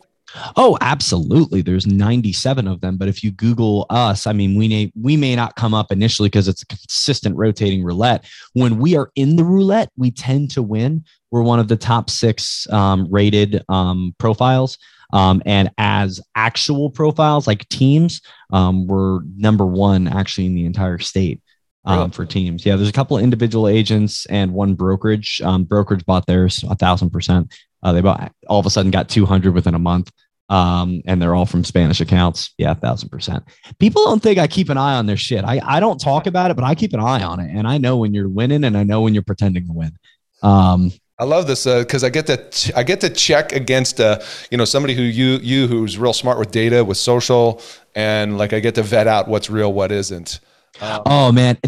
Oh, 0.55 0.77
absolutely. 0.81 1.61
There's 1.61 1.87
97 1.87 2.67
of 2.67 2.81
them, 2.81 2.97
but 2.97 3.07
if 3.07 3.23
you 3.23 3.31
Google 3.31 3.85
us, 3.89 4.27
I 4.27 4.33
mean, 4.33 4.55
we 4.55 4.67
may 4.67 4.91
we 4.99 5.17
may 5.17 5.35
not 5.35 5.55
come 5.55 5.73
up 5.73 5.91
initially 5.91 6.29
because 6.29 6.47
it's 6.47 6.63
a 6.63 6.67
consistent 6.67 7.35
rotating 7.35 7.83
roulette. 7.83 8.25
When 8.53 8.77
we 8.77 8.95
are 8.95 9.11
in 9.15 9.35
the 9.35 9.43
roulette, 9.43 9.89
we 9.97 10.11
tend 10.11 10.51
to 10.51 10.61
win. 10.61 11.05
We're 11.31 11.43
one 11.43 11.59
of 11.59 11.67
the 11.67 11.77
top 11.77 12.09
six 12.09 12.69
um, 12.71 13.07
rated 13.09 13.63
um, 13.69 14.15
profiles, 14.17 14.77
um, 15.13 15.41
and 15.45 15.71
as 15.77 16.21
actual 16.35 16.89
profiles 16.89 17.47
like 17.47 17.67
teams, 17.69 18.21
um, 18.51 18.87
we're 18.87 19.21
number 19.35 19.65
one 19.65 20.07
actually 20.07 20.45
in 20.45 20.55
the 20.55 20.65
entire 20.65 20.99
state. 20.99 21.41
Um, 21.83 21.97
Really? 21.97 22.11
For 22.11 22.25
teams, 22.25 22.65
yeah, 22.65 22.75
there's 22.75 22.89
a 22.89 22.93
couple 22.93 23.17
of 23.17 23.23
individual 23.23 23.67
agents 23.67 24.27
and 24.27 24.53
one 24.53 24.75
brokerage. 24.75 25.41
Um, 25.41 25.63
brokerage 25.63 26.05
bought 26.05 26.27
theirs 26.27 26.63
a 26.69 26.75
thousand 26.75 27.09
percent. 27.09 27.51
Uh, 27.83 27.93
they 27.93 28.01
bought 28.01 28.31
all 28.47 28.59
of 28.59 28.65
a 28.65 28.69
sudden 28.69 28.91
got 28.91 29.09
200 29.09 29.53
within 29.53 29.73
a 29.73 29.79
month. 29.79 30.11
Um, 30.49 31.01
and 31.05 31.21
they're 31.21 31.33
all 31.33 31.45
from 31.45 31.63
Spanish 31.63 32.01
accounts. 32.01 32.53
Yeah, 32.57 32.73
thousand 32.73 33.07
percent. 33.07 33.45
People 33.79 34.03
don't 34.03 34.21
think 34.21 34.37
I 34.37 34.47
keep 34.47 34.67
an 34.67 34.77
eye 34.77 34.95
on 34.95 35.05
their 35.05 35.15
shit. 35.15 35.45
I, 35.45 35.61
I 35.63 35.79
don't 35.79 35.97
talk 35.97 36.27
about 36.27 36.51
it, 36.51 36.55
but 36.55 36.65
I 36.65 36.75
keep 36.75 36.91
an 36.93 36.99
eye 36.99 37.23
on 37.23 37.39
it. 37.39 37.49
And 37.55 37.65
I 37.65 37.77
know 37.77 37.95
when 37.95 38.13
you're 38.13 38.27
winning 38.27 38.65
and 38.65 38.77
I 38.77 38.83
know 38.83 38.99
when 38.99 39.13
you're 39.13 39.23
pretending 39.23 39.65
to 39.67 39.71
win. 39.71 39.97
Um, 40.43 40.91
I 41.21 41.23
love 41.23 41.45
this 41.45 41.65
because 41.65 42.03
uh, 42.03 42.07
I 42.07 42.09
get 42.09 42.25
to 42.27 42.49
ch- 42.49 42.73
I 42.75 42.81
get 42.81 42.99
to 43.01 43.09
check 43.09 43.53
against 43.53 44.01
uh, 44.01 44.19
you 44.49 44.57
know 44.57 44.65
somebody 44.65 44.95
who 44.95 45.03
you 45.03 45.37
you 45.43 45.67
who's 45.67 45.97
real 45.97 46.13
smart 46.13 46.39
with 46.39 46.49
data 46.49 46.83
with 46.83 46.97
social 46.97 47.61
and 47.93 48.39
like 48.39 48.53
I 48.53 48.59
get 48.59 48.73
to 48.75 48.83
vet 48.83 49.05
out 49.05 49.27
what's 49.27 49.47
real 49.47 49.71
what 49.71 49.91
isn't. 49.91 50.39
Um, 50.81 51.03
oh 51.05 51.31
man, 51.31 51.59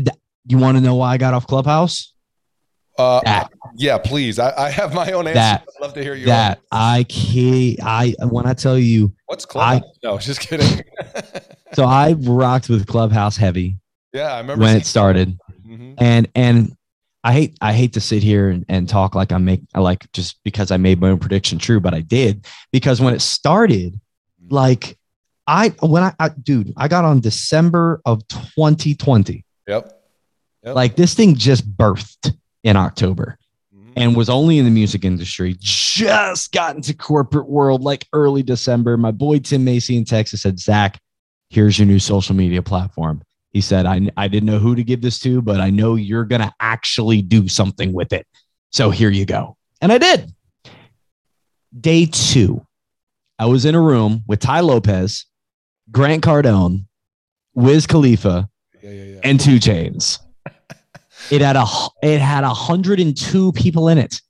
you 0.47 0.57
want 0.57 0.77
to 0.77 0.81
know 0.81 0.95
why 0.95 1.13
I 1.13 1.17
got 1.17 1.35
off 1.35 1.45
Clubhouse? 1.45 2.12
Uh, 2.97 3.45
yeah, 3.75 3.97
please. 3.97 4.37
I, 4.37 4.65
I, 4.65 4.69
have 4.69 4.93
my 4.93 5.11
own 5.13 5.25
answer. 5.27 5.39
That, 5.39 5.67
I'd 5.67 5.81
love 5.81 5.93
to 5.95 6.03
hear 6.03 6.13
you. 6.13 6.27
That 6.27 6.61
I 6.71 7.05
can't. 7.09 7.79
I 7.81 8.13
when 8.27 8.45
I 8.45 8.53
tell 8.53 8.77
you, 8.77 9.13
what's 9.25 9.45
Clubhouse? 9.45 9.83
I, 9.83 10.07
no, 10.07 10.17
just 10.19 10.41
kidding. 10.41 10.83
so 11.73 11.85
I 11.85 12.13
rocked 12.13 12.69
with 12.69 12.85
Clubhouse 12.85 13.35
heavy. 13.35 13.77
Yeah, 14.13 14.33
I 14.33 14.39
remember 14.39 14.63
when 14.63 14.77
it 14.77 14.85
started, 14.85 15.37
mm-hmm. 15.65 15.93
and 15.97 16.29
and 16.35 16.77
I 17.23 17.33
hate 17.33 17.57
I 17.61 17.73
hate 17.73 17.93
to 17.93 18.01
sit 18.01 18.21
here 18.21 18.49
and, 18.49 18.63
and 18.69 18.87
talk 18.87 19.15
like 19.15 19.31
I 19.31 19.37
make 19.39 19.61
like 19.75 20.11
just 20.11 20.37
because 20.43 20.69
I 20.69 20.77
made 20.77 21.01
my 21.01 21.09
own 21.09 21.19
prediction 21.19 21.57
true, 21.57 21.79
but 21.79 21.95
I 21.95 22.01
did 22.01 22.45
because 22.71 23.01
when 23.01 23.15
it 23.15 23.21
started, 23.21 23.99
like 24.49 24.99
I 25.47 25.69
when 25.79 26.03
I, 26.03 26.13
I 26.19 26.29
dude, 26.29 26.73
I 26.77 26.87
got 26.87 27.05
on 27.05 27.21
December 27.21 28.01
of 28.05 28.27
2020. 28.27 29.43
Yep. 29.67 30.01
yep. 30.63 30.75
Like 30.75 30.95
this 30.95 31.15
thing 31.15 31.35
just 31.35 31.67
birthed 31.75 32.35
in 32.63 32.75
October 32.75 33.37
and 33.95 34.13
mm. 34.13 34.15
was 34.15 34.29
only 34.29 34.57
in 34.57 34.65
the 34.65 34.71
music 34.71 35.05
industry, 35.05 35.55
just 35.59 36.51
got 36.51 36.75
into 36.75 36.93
corporate 36.95 37.47
world 37.47 37.81
like 37.81 38.07
early 38.13 38.43
December. 38.43 38.97
My 38.97 39.11
boy 39.11 39.39
Tim 39.39 39.63
Macy 39.63 39.97
in 39.97 40.05
Texas 40.05 40.41
said, 40.41 40.59
Zach, 40.59 40.99
here's 41.49 41.77
your 41.77 41.87
new 41.87 41.99
social 41.99 42.35
media 42.35 42.61
platform. 42.61 43.21
He 43.51 43.61
said, 43.61 43.85
I, 43.85 44.09
I 44.17 44.27
didn't 44.27 44.47
know 44.47 44.57
who 44.57 44.75
to 44.75 44.83
give 44.83 45.01
this 45.01 45.19
to, 45.19 45.41
but 45.41 45.59
I 45.59 45.69
know 45.69 45.95
you're 45.95 46.25
going 46.25 46.41
to 46.41 46.53
actually 46.59 47.21
do 47.21 47.47
something 47.47 47.93
with 47.93 48.11
it. 48.11 48.25
So 48.71 48.89
here 48.89 49.11
you 49.11 49.25
go. 49.25 49.55
And 49.79 49.91
I 49.91 49.99
did. 49.99 50.33
Day 51.79 52.07
two, 52.07 52.65
I 53.37 53.45
was 53.45 53.65
in 53.65 53.75
a 53.75 53.81
room 53.81 54.23
with 54.27 54.39
Tai 54.39 54.61
Lopez, 54.61 55.25
Grant 55.91 56.23
Cardone, 56.23 56.85
Wiz 57.53 57.85
Khalifa, 57.85 58.49
yeah, 58.81 58.89
yeah, 58.89 59.03
yeah. 59.03 59.19
and 59.23 59.39
2 59.39 59.57
Chainz. 59.57 60.19
It 61.31 61.41
had 61.41 61.55
a 61.55 61.65
it 62.01 62.19
had 62.19 62.43
102 62.43 63.51
people 63.53 63.89
in 63.89 63.97
it. 63.97 64.21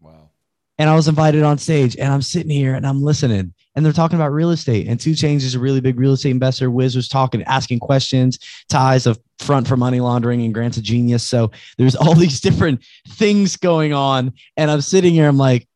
Wow. 0.00 0.30
And 0.78 0.88
I 0.90 0.94
was 0.94 1.08
invited 1.08 1.42
on 1.42 1.58
stage 1.58 1.96
and 1.96 2.12
I'm 2.12 2.22
sitting 2.22 2.50
here 2.50 2.74
and 2.74 2.86
I'm 2.86 3.02
listening 3.02 3.54
and 3.76 3.84
they're 3.84 3.92
talking 3.92 4.16
about 4.18 4.32
real 4.32 4.50
estate. 4.50 4.88
And 4.88 4.98
2 4.98 5.10
Chainz 5.10 5.42
is 5.42 5.54
a 5.54 5.58
really 5.58 5.80
big 5.80 6.00
real 6.00 6.14
estate 6.14 6.30
investor. 6.30 6.70
Wiz 6.70 6.96
was 6.96 7.08
talking, 7.08 7.42
asking 7.44 7.80
questions. 7.80 8.38
Tai's 8.70 9.06
of 9.06 9.20
front 9.38 9.68
for 9.68 9.76
money 9.76 10.00
laundering, 10.00 10.42
and 10.42 10.54
Grant's 10.54 10.78
a 10.78 10.82
genius. 10.82 11.22
So 11.22 11.52
there's 11.76 11.94
all 11.94 12.14
these 12.16 12.40
different 12.40 12.82
things 13.06 13.56
going 13.56 13.92
on. 13.92 14.32
And 14.56 14.70
I'm 14.70 14.80
sitting 14.80 15.12
here, 15.12 15.28
I'm 15.28 15.36
like, 15.36 15.68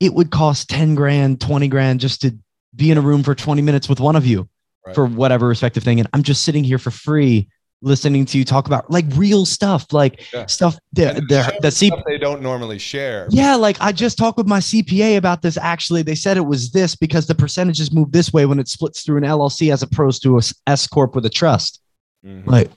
it 0.00 0.12
would 0.12 0.30
cost 0.30 0.68
10 0.68 0.94
grand, 0.94 1.40
20 1.40 1.68
grand 1.68 2.00
just 2.00 2.20
to 2.22 2.36
be 2.76 2.90
in 2.90 2.98
a 2.98 3.00
room 3.00 3.22
for 3.22 3.34
20 3.34 3.62
minutes 3.62 3.88
with 3.88 4.00
one 4.00 4.16
of 4.16 4.26
you 4.26 4.48
right. 4.84 4.94
for 4.94 5.06
whatever 5.06 5.48
respective 5.48 5.82
thing. 5.82 6.00
And 6.00 6.08
I'm 6.12 6.22
just 6.22 6.42
sitting 6.42 6.62
here 6.62 6.78
for 6.78 6.90
free 6.90 7.48
listening 7.84 8.24
to 8.24 8.38
you 8.38 8.44
talk 8.44 8.66
about 8.66 8.90
like 8.90 9.04
real 9.14 9.44
stuff, 9.44 9.92
like 9.92 10.24
yeah. 10.32 10.46
stuff 10.46 10.76
that 10.94 11.22
that 11.28 11.72
C- 11.72 11.92
they 12.06 12.18
don't 12.18 12.42
normally 12.42 12.78
share. 12.78 13.28
Yeah, 13.30 13.54
like 13.54 13.76
I 13.80 13.92
just 13.92 14.18
talked 14.18 14.38
with 14.38 14.46
my 14.46 14.58
CPA 14.58 15.16
about 15.16 15.42
this. 15.42 15.56
Actually, 15.56 16.02
they 16.02 16.14
said 16.14 16.36
it 16.36 16.46
was 16.46 16.72
this 16.72 16.96
because 16.96 17.26
the 17.26 17.34
percentages 17.34 17.92
move 17.92 18.10
this 18.10 18.32
way 18.32 18.46
when 18.46 18.58
it 18.58 18.68
splits 18.68 19.02
through 19.02 19.18
an 19.18 19.24
LLC 19.24 19.72
as 19.72 19.82
opposed 19.82 20.22
to 20.22 20.38
a 20.38 20.42
S 20.66 20.86
corp 20.86 21.14
with 21.14 21.26
a 21.26 21.30
trust. 21.30 21.80
Mm-hmm. 22.24 22.50
Like, 22.50 22.70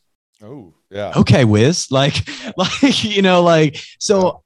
oh 0.43 0.73
yeah, 0.91 1.13
okay, 1.15 1.45
Wiz. 1.45 1.87
Like, 1.89 2.27
like 2.57 3.03
you 3.03 3.21
know, 3.21 3.41
like 3.41 3.81
so. 3.99 4.43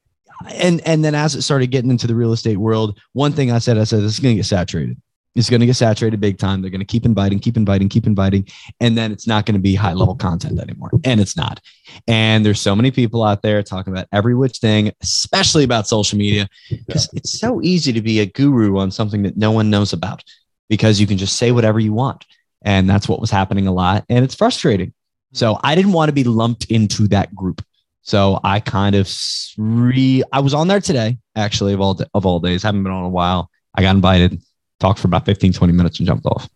And 0.54 0.80
and 0.80 1.04
then 1.04 1.14
as 1.14 1.36
it 1.36 1.42
started 1.42 1.68
getting 1.68 1.90
into 1.90 2.08
the 2.08 2.16
real 2.16 2.32
estate 2.32 2.56
world, 2.56 2.98
one 3.12 3.32
thing 3.32 3.52
I 3.52 3.58
said, 3.58 3.78
I 3.78 3.84
said 3.84 4.00
this 4.00 4.14
is 4.14 4.18
going 4.18 4.34
to 4.34 4.38
get 4.38 4.46
saturated 4.46 5.00
it's 5.34 5.48
going 5.48 5.60
to 5.60 5.66
get 5.66 5.76
saturated 5.76 6.20
big 6.20 6.38
time. 6.38 6.60
They're 6.60 6.70
going 6.70 6.80
to 6.80 6.86
keep 6.86 7.06
inviting, 7.06 7.38
keep 7.38 7.56
inviting, 7.56 7.88
keep 7.88 8.06
inviting, 8.06 8.46
and 8.80 8.96
then 8.96 9.12
it's 9.12 9.26
not 9.26 9.46
going 9.46 9.54
to 9.54 9.60
be 9.60 9.74
high 9.74 9.94
level 9.94 10.14
content 10.14 10.60
anymore. 10.60 10.90
And 11.04 11.20
it's 11.20 11.36
not. 11.36 11.60
And 12.06 12.44
there's 12.44 12.60
so 12.60 12.76
many 12.76 12.90
people 12.90 13.22
out 13.22 13.42
there 13.42 13.62
talking 13.62 13.92
about 13.92 14.08
every 14.12 14.34
which 14.34 14.58
thing, 14.58 14.92
especially 15.00 15.64
about 15.64 15.88
social 15.88 16.18
media, 16.18 16.48
because 16.70 17.08
yeah. 17.12 17.18
it's 17.18 17.38
so 17.38 17.62
easy 17.62 17.92
to 17.92 18.02
be 18.02 18.20
a 18.20 18.26
guru 18.26 18.78
on 18.78 18.90
something 18.90 19.22
that 19.22 19.36
no 19.36 19.50
one 19.50 19.70
knows 19.70 19.92
about 19.92 20.22
because 20.68 21.00
you 21.00 21.06
can 21.06 21.18
just 21.18 21.36
say 21.36 21.50
whatever 21.50 21.80
you 21.80 21.92
want. 21.92 22.26
And 22.62 22.88
that's 22.88 23.08
what 23.08 23.20
was 23.20 23.30
happening 23.30 23.66
a 23.66 23.72
lot. 23.72 24.04
And 24.08 24.24
it's 24.24 24.34
frustrating. 24.34 24.88
Mm-hmm. 24.88 25.36
So 25.36 25.58
I 25.62 25.74
didn't 25.74 25.92
want 25.92 26.10
to 26.10 26.14
be 26.14 26.24
lumped 26.24 26.66
into 26.66 27.08
that 27.08 27.34
group. 27.34 27.64
So 28.02 28.40
I 28.42 28.60
kind 28.60 28.96
of 28.96 29.10
re 29.56 30.22
I 30.32 30.40
was 30.40 30.54
on 30.54 30.68
there 30.68 30.80
today, 30.80 31.18
actually, 31.36 31.72
of 31.72 31.80
all 31.80 31.98
of 32.14 32.26
all 32.26 32.40
days. 32.40 32.64
Haven't 32.64 32.82
been 32.82 32.92
on 32.92 33.04
a 33.04 33.08
while. 33.08 33.48
I 33.74 33.82
got 33.82 33.94
invited 33.94 34.42
talked 34.82 34.98
for 34.98 35.06
about 35.08 35.24
15, 35.24 35.54
20 35.54 35.72
minutes 35.72 35.98
and 35.98 36.06
jumped 36.06 36.26
off. 36.26 36.48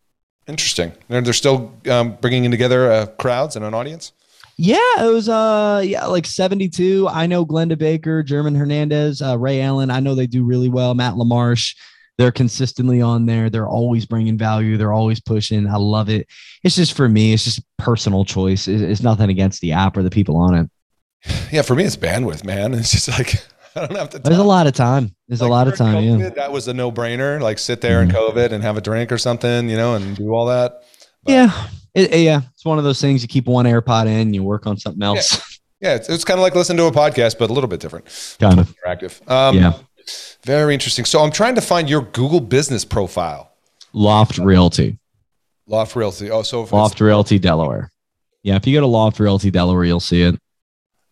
Interesting. 0.46 0.92
They're, 1.08 1.22
they're 1.22 1.32
still 1.32 1.72
um, 1.90 2.18
bringing 2.20 2.44
in 2.44 2.50
together 2.50 2.90
uh, 2.90 3.06
crowds 3.06 3.56
and 3.56 3.64
an 3.64 3.72
audience. 3.72 4.12
Yeah, 4.58 5.04
it 5.04 5.12
was 5.12 5.28
uh 5.28 5.82
yeah 5.84 6.06
like 6.06 6.24
72. 6.24 7.06
I 7.08 7.26
know 7.26 7.44
Glennda 7.44 7.76
Baker, 7.76 8.22
German 8.22 8.54
Hernandez, 8.54 9.20
uh, 9.20 9.38
Ray 9.38 9.60
Allen. 9.60 9.90
I 9.90 10.00
know 10.00 10.14
they 10.14 10.26
do 10.26 10.44
really 10.44 10.70
well. 10.70 10.94
Matt 10.94 11.12
LaMarche, 11.12 11.76
they're 12.16 12.32
consistently 12.32 13.02
on 13.02 13.26
there. 13.26 13.50
They're 13.50 13.68
always 13.68 14.06
bringing 14.06 14.38
value. 14.38 14.78
They're 14.78 14.94
always 14.94 15.20
pushing. 15.20 15.66
I 15.66 15.76
love 15.76 16.08
it. 16.08 16.26
It's 16.64 16.74
just 16.74 16.94
for 16.94 17.06
me. 17.06 17.34
It's 17.34 17.44
just 17.44 17.60
personal 17.76 18.24
choice. 18.24 18.66
It's 18.66 19.02
nothing 19.02 19.28
against 19.28 19.60
the 19.60 19.72
app 19.72 19.94
or 19.94 20.02
the 20.02 20.10
people 20.10 20.38
on 20.38 20.54
it. 20.54 20.70
Yeah, 21.52 21.62
for 21.62 21.74
me, 21.74 21.84
it's 21.84 21.96
bandwidth, 21.96 22.44
man. 22.44 22.72
It's 22.72 22.92
just 22.92 23.08
like 23.08 23.44
I 23.82 23.86
don't 23.86 23.96
have 23.96 24.10
to. 24.10 24.18
There's 24.18 24.38
a 24.38 24.44
lot 24.44 24.66
of 24.66 24.74
time. 24.74 25.14
There's 25.28 25.42
like 25.42 25.48
a 25.48 25.50
lot 25.50 25.68
of 25.68 25.76
time. 25.76 25.94
COVID, 25.96 26.20
yeah. 26.20 26.28
That 26.30 26.52
was 26.52 26.66
a 26.68 26.74
no 26.74 26.90
brainer. 26.90 27.40
Like 27.40 27.58
sit 27.58 27.80
there 27.80 28.00
mm-hmm. 28.00 28.10
in 28.10 28.16
COVID 28.16 28.52
and 28.52 28.62
have 28.62 28.76
a 28.76 28.80
drink 28.80 29.12
or 29.12 29.18
something, 29.18 29.68
you 29.68 29.76
know, 29.76 29.94
and 29.94 30.16
do 30.16 30.32
all 30.32 30.46
that. 30.46 30.82
But, 31.24 31.32
yeah. 31.32 31.68
It, 31.94 32.20
yeah. 32.20 32.40
It's 32.54 32.64
one 32.64 32.78
of 32.78 32.84
those 32.84 33.00
things 33.00 33.22
you 33.22 33.28
keep 33.28 33.46
one 33.46 33.66
AirPod 33.66 34.06
in, 34.06 34.32
you 34.32 34.42
work 34.42 34.66
on 34.66 34.78
something 34.78 35.02
else. 35.02 35.34
Yeah. 35.34 35.40
Yeah, 35.78 35.94
it's, 35.94 36.08
it's 36.08 36.24
kind 36.24 36.38
of 36.38 36.42
like 36.42 36.54
listening 36.54 36.78
to 36.78 36.84
a 36.86 36.90
podcast, 36.90 37.38
but 37.38 37.50
a 37.50 37.52
little 37.52 37.68
bit 37.68 37.80
different. 37.80 38.06
Kind 38.40 38.58
of 38.58 38.74
interactive. 38.74 39.30
Um, 39.30 39.58
yeah, 39.58 39.74
very 40.42 40.72
interesting. 40.72 41.04
So 41.04 41.20
I'm 41.20 41.30
trying 41.30 41.54
to 41.56 41.60
find 41.60 41.88
your 41.88 42.00
Google 42.00 42.40
business 42.40 42.82
profile. 42.82 43.52
Loft 43.92 44.38
Realty. 44.38 44.98
Loft 45.66 45.94
Realty. 45.94 46.30
Oh, 46.30 46.42
so 46.42 46.62
Loft 46.72 46.98
Realty 47.00 47.38
Delaware. 47.38 47.90
Yeah, 48.42 48.56
if 48.56 48.66
you 48.66 48.74
go 48.74 48.80
to 48.80 48.86
Loft 48.86 49.20
Realty 49.20 49.50
Delaware, 49.50 49.84
you'll 49.84 50.00
see 50.00 50.22
it. 50.22 50.40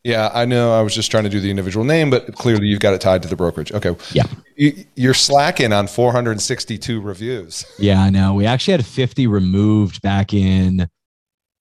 Yeah, 0.05 0.31
I 0.35 0.45
know. 0.45 0.79
I 0.79 0.83
was 0.83 0.95
just 0.95 1.11
trying 1.11 1.25
to 1.25 1.31
do 1.31 1.41
the 1.41 1.49
individual 1.49 1.85
name, 1.85 2.11
but 2.11 2.35
clearly 2.35 2.67
you've 2.67 2.81
got 2.81 2.93
it 2.93 3.01
tied 3.01 3.23
to 3.23 3.29
the 3.29 3.37
brokerage. 3.37 3.73
Okay. 3.73 3.97
Yeah. 4.13 4.25
You, 4.55 5.11
are 5.11 5.15
slacking 5.15 5.73
on 5.73 5.87
462 5.87 7.01
reviews. 7.01 7.65
Yeah, 7.79 8.03
I 8.03 8.11
know. 8.11 8.35
We 8.35 8.45
actually 8.45 8.73
had 8.73 8.85
50 8.85 9.27
removed 9.27 10.03
back 10.03 10.35
in, 10.35 10.91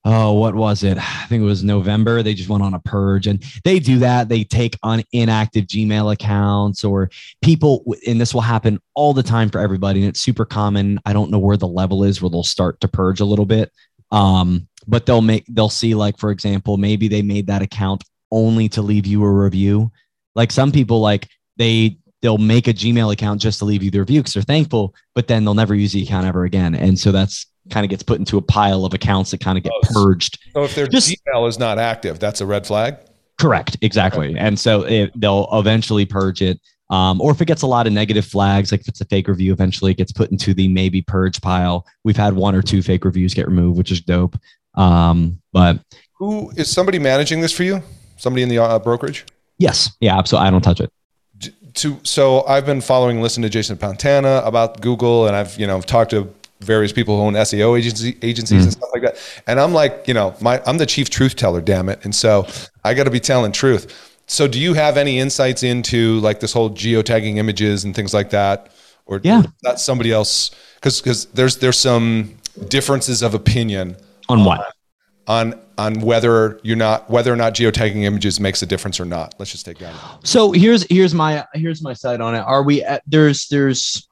oh, 0.03 0.34
what 0.34 0.56
was 0.56 0.84
it? 0.84 0.97
I 0.97 1.25
think 1.27 1.41
it 1.41 1.45
was 1.45 1.63
November. 1.63 2.21
They 2.21 2.34
just 2.34 2.49
went 2.49 2.63
on 2.63 2.73
a 2.73 2.82
purge 2.82 3.27
and 3.27 3.41
they 3.63 3.79
do 3.79 3.99
that. 3.99 4.27
They 4.27 4.43
take 4.43 4.77
on 4.84 5.03
inactive 5.13 5.65
Gmail 5.65 6.12
accounts 6.12 6.84
or 6.84 7.10
people, 7.41 7.95
and 8.06 8.19
this 8.19 8.34
will 8.34 8.41
happen 8.41 8.77
all 8.93 9.13
the 9.13 9.23
time 9.23 9.49
for 9.49 9.60
everybody. 9.60 10.01
And 10.01 10.10
it's 10.10 10.19
super 10.19 10.43
common. 10.43 10.99
I 11.06 11.13
don't 11.13 11.32
know 11.32 11.39
where 11.39 11.58
the 11.58 11.67
level 11.67 12.03
is 12.03 12.21
where 12.21 12.29
they'll 12.29 12.43
start 12.43 12.82
to 12.82 12.89
purge 12.89 13.21
a 13.21 13.25
little 13.25 13.45
bit. 13.45 13.71
Um, 14.12 14.67
but 14.86 15.06
they'll 15.06 15.21
make, 15.21 15.45
they'll 15.47 15.69
see, 15.69 15.95
like, 15.95 16.17
for 16.17 16.29
example, 16.29 16.75
maybe 16.75 17.08
they 17.08 17.21
made 17.21 17.47
that 17.47 17.62
account 17.62 18.03
only 18.34 18.67
to 18.69 18.82
leave 18.82 19.06
you 19.06 19.24
a 19.24 19.32
review. 19.32 19.91
Like 20.36 20.52
some 20.52 20.72
people, 20.72 21.00
like 21.00 21.30
they 21.58 21.98
they'll 22.22 22.38
make 22.38 22.67
a 22.67 22.74
Gmail 22.74 23.13
account 23.13 23.41
just 23.41 23.60
to 23.60 23.65
leave 23.65 23.84
you 23.84 23.91
the 23.91 24.00
review 24.00 24.22
because 24.22 24.34
they're 24.34 24.43
thankful, 24.43 24.96
but 25.13 25.28
then 25.28 25.46
they'll 25.46 25.54
never 25.54 25.76
use 25.76 25.93
the 25.93 26.02
account 26.04 26.26
ever 26.26 26.46
again. 26.46 26.74
And 26.74 26.98
so 26.98 27.12
that's 27.12 27.46
kind 27.69 27.86
of 27.86 27.89
gets 27.89 28.04
put 28.04 28.19
into 28.19 28.38
a 28.38 28.41
pile 28.41 28.86
of 28.86 28.93
accounts 28.93 29.32
that 29.32 29.39
kind 29.39 29.58
of 29.58 29.63
get 29.63 29.74
oh, 29.74 29.82
purged. 29.93 30.39
So 30.54 30.63
if 30.63 30.74
their 30.74 30.88
just, 30.88 31.10
Gmail 31.10 31.48
is 31.48 31.60
not 31.60 31.80
active, 31.80 32.19
that's 32.19 32.41
a 32.41 32.46
red 32.46 32.65
flag. 32.65 32.98
Correct, 33.39 33.78
exactly. 33.82 34.30
Okay. 34.30 34.39
And 34.39 34.60
so 34.60 34.84
it, 34.84 35.12
they'll 35.19 35.48
eventually 35.54 36.06
purge 36.06 36.42
it. 36.42 36.60
Um, 36.90 37.19
or 37.21 37.31
if 37.31 37.42
it 37.42 37.46
gets 37.46 37.62
a 37.63 37.67
lot 37.67 37.88
of 37.88 37.94
negative 37.94 38.25
flags, 38.25 38.71
like 38.71 38.81
if 38.81 38.88
it's 38.88 39.02
a 39.02 39.06
fake 39.06 39.27
review, 39.27 39.52
eventually 39.52 39.92
it 39.92 39.98
gets 39.98 40.12
put 40.12 40.31
into 40.31 40.54
the 40.54 40.67
maybe 40.67 41.02
purge 41.02 41.42
pile. 41.42 41.86
We've 42.04 42.17
had 42.17 42.34
one 42.34 42.56
or 42.56 42.62
two 42.62 42.81
fake 42.81 43.04
reviews 43.04 43.34
get 43.34 43.48
removed, 43.48 43.77
which 43.77 43.92
is 43.92 44.02
dope. 44.02 44.38
Um, 44.75 45.42
but 45.52 45.79
who 46.13 46.52
is 46.52 46.71
somebody 46.71 47.00
managing 47.00 47.42
this 47.42 47.52
for 47.52 47.63
you? 47.63 47.81
Somebody 48.17 48.43
in 48.43 48.49
the 48.49 48.59
uh, 48.59 48.79
brokerage? 48.79 49.25
Yes. 49.57 49.91
Yeah, 49.99 50.17
absolutely. 50.17 50.47
I 50.47 50.51
don't 50.51 50.61
touch 50.61 50.81
it. 50.81 50.91
To, 51.75 51.99
so 52.03 52.45
I've 52.45 52.65
been 52.65 52.81
following, 52.81 53.21
listening 53.21 53.43
to 53.43 53.49
Jason 53.49 53.77
Pantana 53.77 54.45
about 54.45 54.81
Google, 54.81 55.27
and 55.27 55.35
I've 55.35 55.57
you 55.57 55.65
know 55.65 55.81
talked 55.81 56.11
to 56.11 56.31
various 56.59 56.91
people 56.91 57.17
who 57.17 57.23
own 57.23 57.33
SEO 57.33 57.77
agency, 57.77 58.17
agencies 58.21 58.61
mm. 58.61 58.63
and 58.63 58.71
stuff 58.71 58.89
like 58.93 59.01
that. 59.01 59.41
And 59.47 59.59
I'm 59.59 59.73
like, 59.73 60.07
you 60.07 60.13
know, 60.13 60.35
my 60.39 60.61
I'm 60.65 60.77
the 60.77 60.85
chief 60.85 61.09
truth 61.09 61.35
teller, 61.35 61.61
damn 61.61 61.89
it. 61.89 62.03
And 62.03 62.13
so 62.13 62.47
I 62.83 62.93
got 62.93 63.05
to 63.05 63.11
be 63.11 63.19
telling 63.19 63.51
truth. 63.51 64.19
So 64.27 64.47
do 64.47 64.59
you 64.59 64.73
have 64.73 64.97
any 64.97 65.19
insights 65.19 65.63
into 65.63 66.19
like 66.19 66.39
this 66.39 66.53
whole 66.53 66.69
geotagging 66.69 67.37
images 67.37 67.83
and 67.83 67.95
things 67.95 68.13
like 68.13 68.29
that, 68.29 68.71
or 69.05 69.19
yeah, 69.23 69.43
that 69.63 69.79
somebody 69.79 70.11
else? 70.11 70.51
Because 70.75 71.01
because 71.01 71.25
there's 71.27 71.57
there's 71.57 71.77
some 71.77 72.35
differences 72.67 73.21
of 73.21 73.33
opinion 73.33 73.95
on 74.29 74.45
what 74.45 74.73
on 75.28 75.60
on 75.78 76.02
whether 76.02 76.60
you're 76.63 76.78
not 76.78 77.10
whether 77.10 77.32
or 77.32 77.36
not 77.36 77.54
geotagging 77.54 78.04
images 78.04 78.40
makes 78.40 78.62
a 78.62 78.65
difference 78.65 79.00
or 79.00 79.06
not. 79.06 79.36
Let's 79.40 79.52
just 79.52 79.65
take 79.65 79.80
that. 79.80 79.96
So 80.24 80.52
here's 80.52 80.84
here's 80.90 81.13
my 81.13 81.46
here's 81.54 81.82
my 81.82 81.94
side 81.94 82.21
on 82.21 82.36
it. 82.36 82.40
Are 82.40 82.63
we 82.63 82.84
at, 82.84 83.04
there's 83.08 83.48
there's 83.48 84.08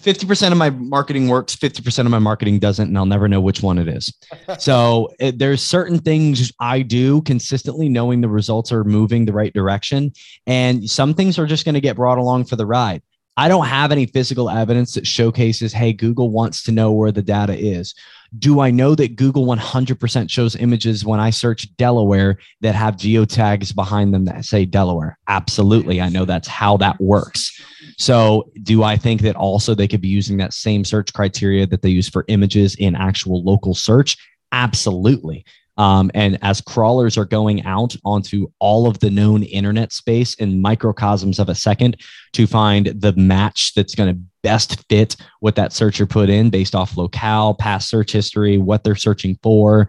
50% 0.00 0.50
of 0.50 0.58
my 0.58 0.70
marketing 0.70 1.28
works 1.28 1.54
50% 1.54 2.00
of 2.00 2.10
my 2.10 2.18
marketing 2.18 2.58
doesn't 2.58 2.88
and 2.88 2.98
i'll 2.98 3.06
never 3.06 3.28
know 3.28 3.40
which 3.40 3.62
one 3.62 3.78
it 3.78 3.88
is 3.88 4.12
so 4.58 5.08
it, 5.20 5.38
there's 5.38 5.62
certain 5.62 5.98
things 5.98 6.52
i 6.58 6.82
do 6.82 7.22
consistently 7.22 7.88
knowing 7.88 8.20
the 8.20 8.28
results 8.28 8.72
are 8.72 8.84
moving 8.84 9.24
the 9.24 9.32
right 9.32 9.52
direction 9.54 10.12
and 10.46 10.88
some 10.88 11.14
things 11.14 11.38
are 11.38 11.46
just 11.46 11.64
going 11.64 11.74
to 11.74 11.80
get 11.80 11.96
brought 11.96 12.18
along 12.18 12.44
for 12.44 12.56
the 12.56 12.66
ride 12.66 13.02
i 13.36 13.46
don't 13.46 13.66
have 13.66 13.92
any 13.92 14.06
physical 14.06 14.50
evidence 14.50 14.94
that 14.94 15.06
showcases 15.06 15.72
hey 15.72 15.92
google 15.92 16.30
wants 16.30 16.64
to 16.64 16.72
know 16.72 16.90
where 16.90 17.12
the 17.12 17.22
data 17.22 17.56
is 17.56 17.94
do 18.38 18.60
i 18.60 18.70
know 18.70 18.94
that 18.94 19.16
google 19.16 19.46
100% 19.46 20.30
shows 20.30 20.56
images 20.56 21.04
when 21.04 21.20
i 21.20 21.30
search 21.30 21.74
delaware 21.76 22.38
that 22.60 22.74
have 22.74 22.96
geotags 22.96 23.74
behind 23.74 24.12
them 24.12 24.24
that 24.24 24.44
say 24.44 24.64
delaware 24.64 25.18
absolutely 25.28 26.00
i 26.00 26.08
know 26.08 26.24
that's 26.24 26.48
how 26.48 26.76
that 26.76 27.00
works 27.00 27.60
so, 27.98 28.50
do 28.62 28.82
I 28.82 28.96
think 28.96 29.20
that 29.22 29.36
also 29.36 29.74
they 29.74 29.88
could 29.88 30.00
be 30.00 30.08
using 30.08 30.36
that 30.38 30.52
same 30.52 30.84
search 30.84 31.12
criteria 31.12 31.66
that 31.66 31.82
they 31.82 31.90
use 31.90 32.08
for 32.08 32.24
images 32.28 32.74
in 32.76 32.94
actual 32.94 33.42
local 33.44 33.74
search? 33.74 34.16
Absolutely. 34.52 35.44
Um, 35.76 36.10
and 36.14 36.38
as 36.42 36.60
crawlers 36.60 37.18
are 37.18 37.24
going 37.24 37.64
out 37.64 37.96
onto 38.04 38.48
all 38.60 38.86
of 38.86 39.00
the 39.00 39.10
known 39.10 39.42
internet 39.42 39.92
space 39.92 40.34
in 40.34 40.62
microcosms 40.62 41.38
of 41.38 41.48
a 41.48 41.54
second 41.54 42.00
to 42.34 42.46
find 42.46 42.86
the 42.86 43.12
match 43.14 43.74
that's 43.74 43.94
going 43.94 44.14
to 44.14 44.20
best 44.42 44.84
fit 44.88 45.16
what 45.40 45.56
that 45.56 45.72
searcher 45.72 46.06
put 46.06 46.30
in 46.30 46.50
based 46.50 46.74
off 46.74 46.96
locale, 46.96 47.54
past 47.54 47.88
search 47.88 48.12
history, 48.12 48.58
what 48.58 48.84
they're 48.84 48.94
searching 48.94 49.38
for, 49.42 49.88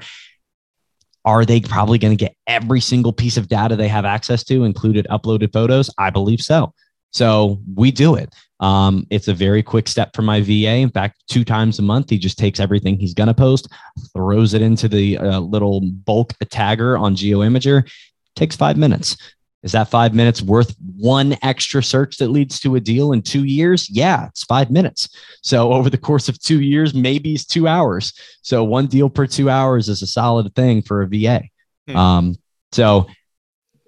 are 1.25 1.43
they 1.43 1.59
probably 1.59 1.97
going 1.97 2.15
to 2.15 2.23
get 2.23 2.35
every 2.47 2.79
single 2.79 3.11
piece 3.11 3.35
of 3.35 3.47
data 3.47 3.75
they 3.75 3.87
have 3.87 4.05
access 4.05 4.43
to, 4.45 4.63
included 4.63 5.07
uploaded 5.09 5.51
photos? 5.51 5.89
I 5.97 6.11
believe 6.11 6.39
so. 6.39 6.71
So 7.11 7.61
we 7.75 7.91
do 7.91 8.15
it. 8.15 8.33
Um, 8.59 9.05
it's 9.09 9.27
a 9.27 9.33
very 9.33 9.61
quick 9.61 9.87
step 9.87 10.15
for 10.15 10.21
my 10.21 10.41
VA. 10.41 10.77
In 10.77 10.89
fact, 10.89 11.23
two 11.29 11.43
times 11.43 11.79
a 11.79 11.81
month, 11.81 12.09
he 12.09 12.17
just 12.17 12.37
takes 12.37 12.59
everything 12.59 12.97
he's 12.97 13.13
going 13.13 13.27
to 13.27 13.33
post, 13.33 13.67
throws 14.13 14.53
it 14.53 14.61
into 14.61 14.87
the 14.87 15.17
uh, 15.17 15.39
little 15.39 15.81
bulk 15.81 16.33
tagger 16.45 16.99
on 16.99 17.15
GeoImgr. 17.15 17.89
Takes 18.35 18.55
five 18.55 18.77
minutes. 18.77 19.17
Is 19.65 19.71
that 19.71 19.89
five 19.89 20.13
minutes 20.13 20.43
worth 20.43 20.75
one 20.95 21.35
extra 21.41 21.81
search 21.81 22.17
that 22.17 22.29
leads 22.29 22.59
to 22.59 22.75
a 22.75 22.79
deal 22.79 23.13
in 23.13 23.23
two 23.23 23.45
years? 23.45 23.89
Yeah, 23.89 24.27
it's 24.27 24.43
five 24.43 24.69
minutes. 24.69 25.09
So 25.41 25.73
over 25.73 25.89
the 25.89 25.97
course 25.97 26.29
of 26.29 26.39
two 26.39 26.61
years, 26.61 26.93
maybe 26.93 27.33
it's 27.33 27.45
two 27.45 27.67
hours. 27.67 28.13
So 28.43 28.63
one 28.63 28.85
deal 28.85 29.09
per 29.09 29.25
two 29.25 29.49
hours 29.49 29.89
is 29.89 30.03
a 30.03 30.07
solid 30.07 30.53
thing 30.53 30.83
for 30.83 31.01
a 31.01 31.07
VA. 31.07 31.43
Hmm. 31.87 31.95
Um, 31.95 32.35
so 32.71 33.07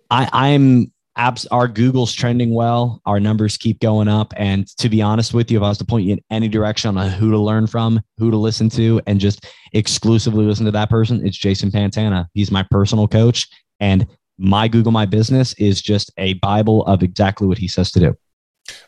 I, 0.09 0.29
I'm 0.33 0.91
apps 1.17 1.45
our 1.51 1.67
google's 1.67 2.13
trending 2.13 2.53
well. 2.53 3.01
Our 3.05 3.19
numbers 3.19 3.57
keep 3.57 3.79
going 3.79 4.07
up. 4.07 4.33
And 4.37 4.67
to 4.77 4.89
be 4.89 5.01
honest 5.01 5.33
with 5.33 5.51
you 5.51 5.57
if 5.57 5.63
i 5.63 5.69
was 5.69 5.77
to 5.79 5.85
point 5.85 6.05
you 6.05 6.13
in 6.13 6.21
any 6.29 6.47
direction 6.47 6.97
on 6.97 7.09
who 7.09 7.31
to 7.31 7.37
learn 7.37 7.67
from 7.67 8.01
who 8.17 8.31
to 8.31 8.37
listen 8.37 8.69
to 8.69 9.01
and 9.07 9.19
just 9.19 9.45
exclusively 9.73 10.45
listen 10.45 10.65
to 10.65 10.71
that 10.71 10.89
person 10.89 11.25
it's 11.25 11.37
jason 11.37 11.71
pantana. 11.71 12.27
He's 12.33 12.51
my 12.51 12.63
personal 12.69 13.07
coach. 13.07 13.47
And 13.79 14.07
my 14.37 14.67
google 14.67 14.91
my 14.91 15.05
business 15.05 15.53
is 15.57 15.81
just 15.81 16.11
a 16.17 16.33
bible 16.35 16.85
of 16.85 17.03
exactly 17.03 17.47
what 17.47 17.57
he 17.57 17.67
says 17.67 17.91
to 17.91 17.99
do. 17.99 18.17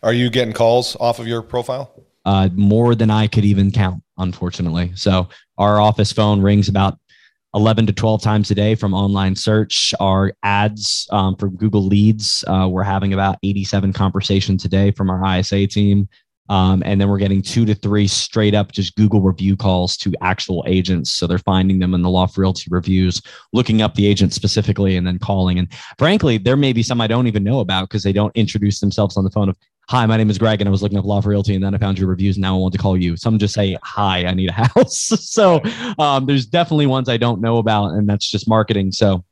Are 0.03 0.13
you 0.13 0.29
getting 0.29 0.53
calls 0.53 0.95
off 0.97 1.19
of 1.19 1.27
your 1.27 1.41
profile? 1.41 2.03
Uh, 2.25 2.49
more 2.53 2.95
than 2.95 3.09
i 3.09 3.27
could 3.27 3.45
even 3.45 3.71
count 3.71 4.03
unfortunately. 4.19 4.91
So 4.95 5.29
our 5.57 5.79
office 5.79 6.11
phone 6.11 6.41
rings 6.41 6.69
about 6.69 6.99
11 7.55 7.87
to 7.87 7.93
12 7.93 8.21
times 8.21 8.51
a 8.51 8.55
day 8.55 8.75
from 8.75 8.93
online 8.93 9.35
search. 9.35 9.93
Our 9.99 10.33
ads 10.43 11.07
um, 11.11 11.35
for 11.35 11.49
Google 11.49 11.83
Leads, 11.83 12.43
uh, 12.47 12.67
we're 12.69 12.83
having 12.83 13.13
about 13.13 13.37
87 13.43 13.93
conversations 13.93 14.65
a 14.65 14.69
day 14.69 14.91
from 14.91 15.09
our 15.09 15.37
ISA 15.37 15.67
team. 15.67 16.07
Um, 16.49 16.81
and 16.83 16.99
then 16.99 17.09
we're 17.09 17.19
getting 17.19 17.43
two 17.43 17.63
to 17.65 17.75
three 17.75 18.07
straight 18.07 18.55
up 18.55 18.71
just 18.71 18.95
Google 18.95 19.21
review 19.21 19.55
calls 19.55 19.95
to 19.97 20.11
actual 20.21 20.63
agents. 20.67 21.11
So 21.11 21.27
they're 21.27 21.37
finding 21.37 21.77
them 21.77 21.93
in 21.93 22.01
the 22.01 22.09
Loft 22.09 22.37
Realty 22.37 22.65
reviews, 22.71 23.21
looking 23.53 23.83
up 23.83 23.93
the 23.93 24.07
agent 24.07 24.33
specifically, 24.33 24.95
and 24.95 25.05
then 25.05 25.19
calling. 25.19 25.59
And 25.59 25.71
frankly, 25.99 26.39
there 26.39 26.57
may 26.57 26.73
be 26.73 26.81
some 26.81 27.01
I 27.01 27.07
don't 27.07 27.27
even 27.27 27.43
know 27.43 27.59
about 27.59 27.87
because 27.87 28.01
they 28.01 28.13
don't 28.13 28.35
introduce 28.35 28.79
themselves 28.79 29.15
on 29.15 29.23
the 29.23 29.29
phone 29.29 29.49
of, 29.49 29.57
hi, 29.89 30.05
my 30.05 30.17
name 30.17 30.29
is 30.29 30.37
Greg, 30.37 30.61
and 30.61 30.67
I 30.67 30.71
was 30.71 30.83
looking 30.83 30.99
up 30.99 31.05
Loft 31.05 31.25
Realty, 31.25 31.55
and 31.55 31.63
then 31.63 31.73
I 31.73 31.79
found 31.79 31.97
your 31.97 32.07
reviews. 32.07 32.35
And 32.37 32.43
now 32.43 32.55
I 32.55 32.59
want 32.59 32.73
to 32.73 32.77
call 32.77 32.95
you. 32.95 33.17
Some 33.17 33.39
just 33.39 33.55
say, 33.55 33.75
hi, 33.83 34.23
I 34.23 34.33
need 34.35 34.49
a 34.49 34.53
house. 34.75 34.99
so 35.29 35.61
um, 35.97 36.27
there's 36.27 36.45
definitely 36.45 36.85
ones 36.85 37.09
I 37.09 37.17
don't 37.17 37.41
know 37.41 37.57
about, 37.57 37.93
and 37.93 38.07
that's 38.07 38.29
just 38.29 38.47
marketing. 38.47 38.91
So 38.91 39.25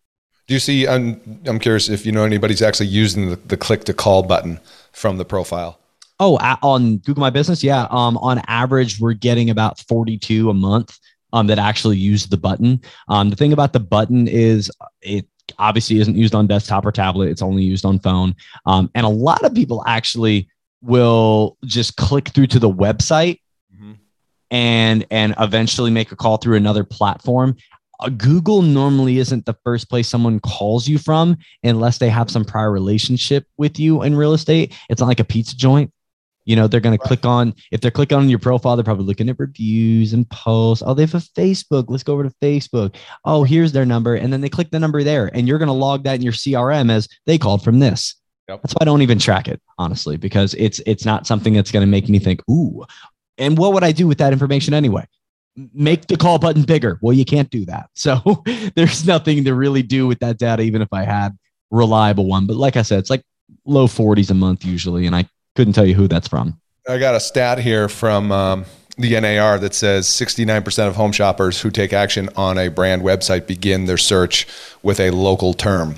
do 0.47 0.53
you 0.53 0.59
see? 0.59 0.87
I'm 0.87 1.41
I'm 1.45 1.59
curious 1.59 1.89
if 1.89 2.05
you 2.05 2.11
know 2.11 2.23
anybody's 2.23 2.61
actually 2.61 2.87
using 2.87 3.29
the, 3.29 3.35
the 3.35 3.57
click 3.57 3.83
to 3.85 3.93
call 3.93 4.23
button 4.23 4.59
from 4.93 5.17
the 5.17 5.25
profile. 5.25 5.79
Oh, 6.19 6.37
on 6.63 6.97
Google 6.97 7.21
My 7.21 7.29
Business, 7.29 7.63
yeah. 7.63 7.85
Um, 7.91 8.17
on 8.17 8.41
average, 8.47 8.99
we're 8.99 9.13
getting 9.13 9.51
about 9.51 9.79
42 9.81 10.49
a 10.49 10.53
month 10.53 10.97
um, 11.31 11.45
that 11.45 11.59
actually 11.59 11.97
use 11.97 12.25
the 12.25 12.37
button. 12.37 12.81
Um, 13.07 13.29
the 13.29 13.35
thing 13.35 13.53
about 13.53 13.71
the 13.71 13.79
button 13.79 14.27
is 14.27 14.71
it 15.03 15.27
obviously 15.59 15.99
isn't 15.99 16.15
used 16.15 16.35
on 16.35 16.47
desktop 16.47 16.85
or 16.85 16.91
tablet. 16.91 17.29
It's 17.29 17.41
only 17.41 17.63
used 17.63 17.85
on 17.85 17.99
phone. 17.99 18.35
Um, 18.65 18.89
and 18.95 19.05
a 19.05 19.09
lot 19.09 19.43
of 19.43 19.53
people 19.53 19.83
actually 19.87 20.49
will 20.81 21.57
just 21.65 21.95
click 21.95 22.29
through 22.29 22.47
to 22.47 22.59
the 22.59 22.69
website 22.69 23.39
mm-hmm. 23.73 23.93
and 24.51 25.05
and 25.11 25.33
eventually 25.39 25.91
make 25.91 26.11
a 26.11 26.15
call 26.15 26.37
through 26.37 26.57
another 26.57 26.83
platform. 26.83 27.55
Uh, 27.99 28.09
Google 28.09 28.61
normally 28.61 29.17
isn't 29.17 29.45
the 29.45 29.57
first 29.63 29.89
place 29.89 30.07
someone 30.07 30.39
calls 30.39 30.87
you 30.87 30.99
from 30.99 31.37
unless 31.63 31.97
they 31.97 32.09
have 32.09 32.29
some 32.29 32.45
prior 32.45 32.71
relationship 32.71 33.45
with 33.57 33.79
you 33.79 34.03
in 34.03 34.15
real 34.15 34.33
estate. 34.33 34.75
It's 34.89 35.01
not 35.01 35.07
like 35.07 35.19
a 35.19 35.25
pizza 35.25 35.55
joint. 35.57 35.91
You 36.47 36.55
know, 36.55 36.67
they're 36.67 36.79
going 36.79 36.93
right. 36.93 37.01
to 37.01 37.07
click 37.07 37.25
on, 37.25 37.53
if 37.71 37.81
they're 37.81 37.91
clicking 37.91 38.17
on 38.17 38.29
your 38.29 38.39
profile, 38.39 38.77
they're 38.77 38.83
probably 38.85 39.05
looking 39.05 39.27
at 39.27 39.37
reviews 39.37 40.13
and 40.13 40.27
posts. 40.29 40.81
Oh, 40.85 40.93
they 40.93 41.03
have 41.03 41.13
a 41.13 41.17
Facebook. 41.17 41.85
Let's 41.89 42.03
go 42.03 42.13
over 42.13 42.23
to 42.23 42.33
Facebook. 42.41 42.95
Oh, 43.25 43.43
here's 43.43 43.73
their 43.73 43.85
number. 43.85 44.15
And 44.15 44.31
then 44.31 44.39
they 44.39 44.47
click 44.47 44.71
the 44.71 44.79
number 44.79 45.03
there. 45.03 45.29
And 45.33 45.45
you're 45.45 45.57
going 45.57 45.67
to 45.67 45.73
log 45.73 46.05
that 46.05 46.15
in 46.15 46.21
your 46.21 46.31
CRM 46.31 46.89
as 46.89 47.09
they 47.25 47.37
called 47.37 47.65
from 47.65 47.79
this. 47.79 48.15
Yep. 48.47 48.61
That's 48.61 48.73
why 48.73 48.77
I 48.81 48.85
don't 48.85 49.01
even 49.01 49.19
track 49.19 49.49
it, 49.49 49.61
honestly, 49.77 50.15
because 50.15 50.53
it's 50.53 50.79
it's 50.85 51.03
not 51.03 51.27
something 51.27 51.53
that's 51.53 51.69
going 51.69 51.85
to 51.85 51.91
make 51.91 52.07
me 52.07 52.17
think, 52.17 52.41
ooh, 52.49 52.85
and 53.37 53.57
what 53.57 53.73
would 53.73 53.83
I 53.83 53.91
do 53.91 54.07
with 54.07 54.19
that 54.19 54.31
information 54.31 54.73
anyway? 54.73 55.05
Make 55.73 56.07
the 56.07 56.15
call 56.15 56.39
button 56.39 56.63
bigger. 56.63 56.97
Well, 57.01 57.13
you 57.13 57.25
can't 57.25 57.49
do 57.49 57.65
that. 57.65 57.89
So 57.95 58.43
there's 58.75 59.05
nothing 59.05 59.43
to 59.43 59.53
really 59.53 59.83
do 59.83 60.07
with 60.07 60.19
that 60.19 60.37
data, 60.37 60.63
even 60.63 60.81
if 60.81 60.93
I 60.93 61.03
had 61.03 61.37
reliable 61.71 62.25
one. 62.25 62.47
But 62.47 62.55
like 62.55 62.77
I 62.77 62.83
said, 62.83 62.99
it's 62.99 63.09
like 63.09 63.23
low 63.65 63.87
40s 63.87 64.31
a 64.31 64.33
month 64.33 64.63
usually. 64.63 65.07
And 65.07 65.15
I 65.15 65.25
couldn't 65.57 65.73
tell 65.73 65.87
you 65.87 65.95
who 65.95 66.07
that's 66.07 66.27
from. 66.27 66.59
I 66.87 66.99
got 66.99 67.15
a 67.15 67.19
stat 67.19 67.57
here 67.57 67.89
from 67.89 68.31
um, 68.31 68.65
the 68.97 69.19
NAR 69.19 69.57
that 69.57 69.73
says 69.73 70.07
69% 70.07 70.87
of 70.87 70.95
home 70.95 71.11
shoppers 71.11 71.59
who 71.59 71.71
take 71.71 71.93
action 71.93 72.29
on 72.37 72.59
a 72.59 72.69
brand 72.69 73.01
website 73.01 73.47
begin 73.47 73.85
their 73.85 73.97
search 73.97 74.47
with 74.83 74.99
a 74.99 75.09
local 75.09 75.55
term, 75.55 75.95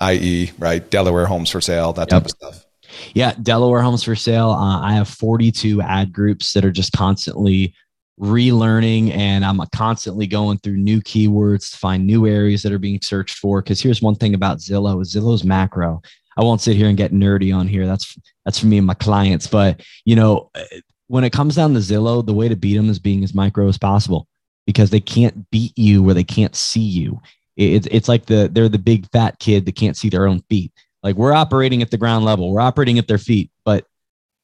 i.e., 0.00 0.52
right, 0.58 0.88
Delaware 0.90 1.26
homes 1.26 1.50
for 1.50 1.62
sale, 1.62 1.94
that 1.94 2.10
type 2.10 2.26
of 2.26 2.30
stuff. 2.30 2.66
Yeah, 3.14 3.32
Delaware 3.42 3.80
homes 3.80 4.04
for 4.04 4.14
sale. 4.14 4.50
Uh, 4.50 4.80
I 4.82 4.92
have 4.92 5.08
42 5.08 5.80
ad 5.80 6.12
groups 6.12 6.52
that 6.52 6.64
are 6.64 6.70
just 6.70 6.92
constantly 6.92 7.74
relearning 8.20 9.14
and 9.16 9.44
I'm 9.44 9.60
constantly 9.74 10.26
going 10.26 10.58
through 10.58 10.76
new 10.76 11.00
keywords 11.00 11.70
to 11.70 11.78
find 11.78 12.06
new 12.06 12.26
areas 12.26 12.62
that 12.62 12.72
are 12.72 12.78
being 12.78 13.00
searched 13.02 13.38
for. 13.38 13.62
Because 13.62 13.80
here's 13.80 14.02
one 14.02 14.16
thing 14.16 14.34
about 14.34 14.58
Zillow: 14.58 14.96
Zillow's 15.00 15.44
macro. 15.44 16.02
I 16.36 16.42
won't 16.42 16.60
sit 16.60 16.76
here 16.76 16.88
and 16.88 16.96
get 16.96 17.12
nerdy 17.12 17.54
on 17.54 17.66
here. 17.66 17.86
That's 17.86 18.16
that's 18.48 18.58
for 18.58 18.66
me 18.66 18.78
and 18.78 18.86
my 18.86 18.94
clients. 18.94 19.46
But 19.46 19.82
you 20.06 20.16
know, 20.16 20.50
uh, 20.54 20.62
when 21.08 21.22
it 21.22 21.34
comes 21.34 21.56
down 21.56 21.74
to 21.74 21.80
Zillow, 21.80 22.24
the 22.24 22.32
way 22.32 22.48
to 22.48 22.56
beat 22.56 22.78
them 22.78 22.88
is 22.88 22.98
being 22.98 23.22
as 23.22 23.34
micro 23.34 23.68
as 23.68 23.76
possible 23.76 24.26
because 24.66 24.88
they 24.88 25.00
can't 25.00 25.50
beat 25.50 25.76
you 25.76 26.02
where 26.02 26.14
they 26.14 26.24
can't 26.24 26.56
see 26.56 26.80
you. 26.80 27.20
It's 27.58 27.86
it's 27.90 28.08
like 28.08 28.24
the 28.24 28.48
they're 28.50 28.70
the 28.70 28.78
big 28.78 29.06
fat 29.10 29.38
kid 29.38 29.66
that 29.66 29.76
can't 29.76 29.98
see 29.98 30.08
their 30.08 30.26
own 30.26 30.40
feet. 30.48 30.72
Like 31.02 31.16
we're 31.16 31.34
operating 31.34 31.82
at 31.82 31.90
the 31.90 31.98
ground 31.98 32.24
level, 32.24 32.50
we're 32.50 32.62
operating 32.62 32.98
at 32.98 33.06
their 33.06 33.18
feet, 33.18 33.50
but 33.66 33.84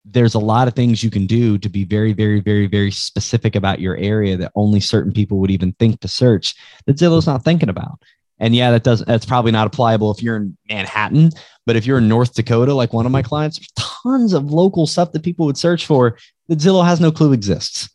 there's 0.05 0.35
a 0.35 0.39
lot 0.39 0.69
of 0.69 0.75
things 0.75 1.03
you 1.03 1.11
can 1.11 1.25
do 1.25 1.57
to 1.57 1.71
be 1.71 1.85
very, 1.85 2.13
very, 2.13 2.41
very, 2.41 2.67
very 2.67 2.91
specific 2.91 3.57
about 3.57 3.81
your 3.81 3.97
area 3.97 4.37
that 4.37 4.53
only 4.55 4.81
certain 4.81 5.13
people 5.13 5.39
would 5.39 5.51
even 5.51 5.73
think 5.79 6.01
to 6.01 6.09
search 6.09 6.55
that 6.85 6.99
Zillow's 6.99 7.27
not 7.27 7.43
thinking 7.43 7.71
about. 7.71 8.03
And 8.39 8.55
yeah, 8.55 8.71
that 8.73 8.85
does 8.85 9.03
that's 9.07 9.25
probably 9.25 9.53
not 9.53 9.67
applicable 9.67 10.11
if 10.11 10.23
you're 10.23 10.37
in 10.37 10.59
Manhattan, 10.69 11.31
but 11.67 11.77
if 11.77 11.87
you're 11.87 11.99
in 11.99 12.09
North 12.09 12.35
Dakota, 12.35 12.75
like 12.75 12.93
one 12.93 13.07
of 13.07 13.13
my 13.13 13.23
clients, 13.23 13.59
there's 13.59 13.73
tons 14.03 14.33
of 14.33 14.53
local 14.53 14.87
stuff 14.87 15.13
that 15.13 15.23
people 15.23 15.47
would 15.47 15.57
search 15.57 15.87
for 15.87 16.19
that 16.49 16.59
Zillow 16.59 16.85
has 16.85 17.01
no 17.01 17.11
clue 17.11 17.33
exists. 17.33 17.89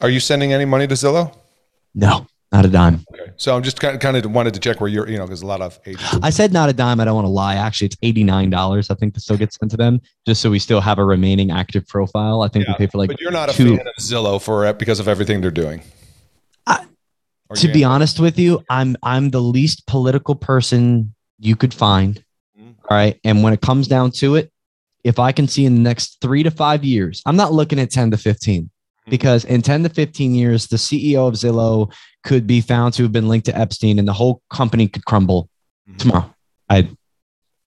Are 0.00 0.10
you 0.10 0.20
sending 0.20 0.52
any 0.52 0.64
money 0.64 0.86
to 0.86 0.94
Zillow? 0.94 1.34
No, 1.94 2.26
not 2.52 2.64
a 2.64 2.68
dime. 2.68 3.04
Okay. 3.12 3.32
So 3.36 3.56
I'm 3.56 3.62
just 3.62 3.80
kind 3.80 3.94
of, 3.94 4.00
kind 4.00 4.16
of 4.16 4.30
wanted 4.30 4.54
to 4.54 4.60
check 4.60 4.80
where 4.80 4.88
you're, 4.88 5.08
you 5.08 5.18
know, 5.18 5.24
because 5.24 5.42
a 5.42 5.46
lot 5.46 5.60
of 5.60 5.78
agents. 5.86 6.18
I 6.22 6.30
said 6.30 6.52
not 6.52 6.68
a 6.68 6.72
dime. 6.72 7.00
I 7.00 7.04
don't 7.04 7.14
want 7.14 7.26
to 7.26 7.30
lie. 7.30 7.54
Actually, 7.56 7.86
it's 7.86 7.96
$89. 7.96 8.90
I 8.90 8.94
think 8.94 9.14
that 9.14 9.20
still 9.20 9.36
gets 9.36 9.56
sent 9.58 9.70
to 9.70 9.76
them 9.76 10.00
just 10.26 10.42
so 10.42 10.50
we 10.50 10.58
still 10.58 10.80
have 10.80 10.98
a 10.98 11.04
remaining 11.04 11.50
active 11.50 11.86
profile. 11.86 12.42
I 12.42 12.48
think 12.48 12.66
yeah, 12.66 12.72
we 12.72 12.86
pay 12.86 12.90
for 12.90 12.98
like. 12.98 13.08
But 13.08 13.20
you're 13.20 13.30
not 13.30 13.48
a 13.48 13.52
fan 13.52 13.80
of 13.80 13.94
Zillow 14.00 14.40
for 14.40 14.72
because 14.74 15.00
of 15.00 15.08
everything 15.08 15.40
they're 15.40 15.50
doing. 15.50 15.82
I, 16.66 16.86
to 17.54 17.68
be 17.68 17.84
honest 17.84 18.20
with 18.20 18.38
you, 18.38 18.64
I'm 18.68 18.96
I'm 19.02 19.30
the 19.30 19.40
least 19.40 19.86
political 19.86 20.34
person 20.34 21.14
you 21.38 21.56
could 21.56 21.72
find. 21.72 22.22
All 22.88 22.96
right. 22.96 23.18
And 23.24 23.42
when 23.42 23.52
it 23.52 23.60
comes 23.60 23.88
down 23.88 24.10
to 24.12 24.36
it, 24.36 24.52
if 25.04 25.18
I 25.18 25.32
can 25.32 25.48
see 25.48 25.64
in 25.64 25.74
the 25.74 25.80
next 25.80 26.20
three 26.20 26.42
to 26.42 26.50
five 26.50 26.84
years, 26.84 27.22
I'm 27.26 27.36
not 27.36 27.52
looking 27.52 27.78
at 27.78 27.90
10 27.90 28.10
to 28.12 28.16
15 28.16 28.62
mm-hmm. 28.62 29.10
because 29.10 29.44
in 29.44 29.62
10 29.62 29.84
to 29.84 29.88
15 29.88 30.34
years, 30.34 30.66
the 30.66 30.76
CEO 30.76 31.28
of 31.28 31.34
Zillow 31.34 31.92
could 32.24 32.46
be 32.46 32.60
found 32.60 32.94
to 32.94 33.04
have 33.04 33.12
been 33.12 33.28
linked 33.28 33.46
to 33.46 33.56
Epstein 33.56 33.98
and 33.98 34.08
the 34.08 34.12
whole 34.12 34.42
company 34.50 34.88
could 34.88 35.04
crumble 35.04 35.48
mm-hmm. 35.88 35.96
tomorrow. 35.96 36.34
I 36.68 36.88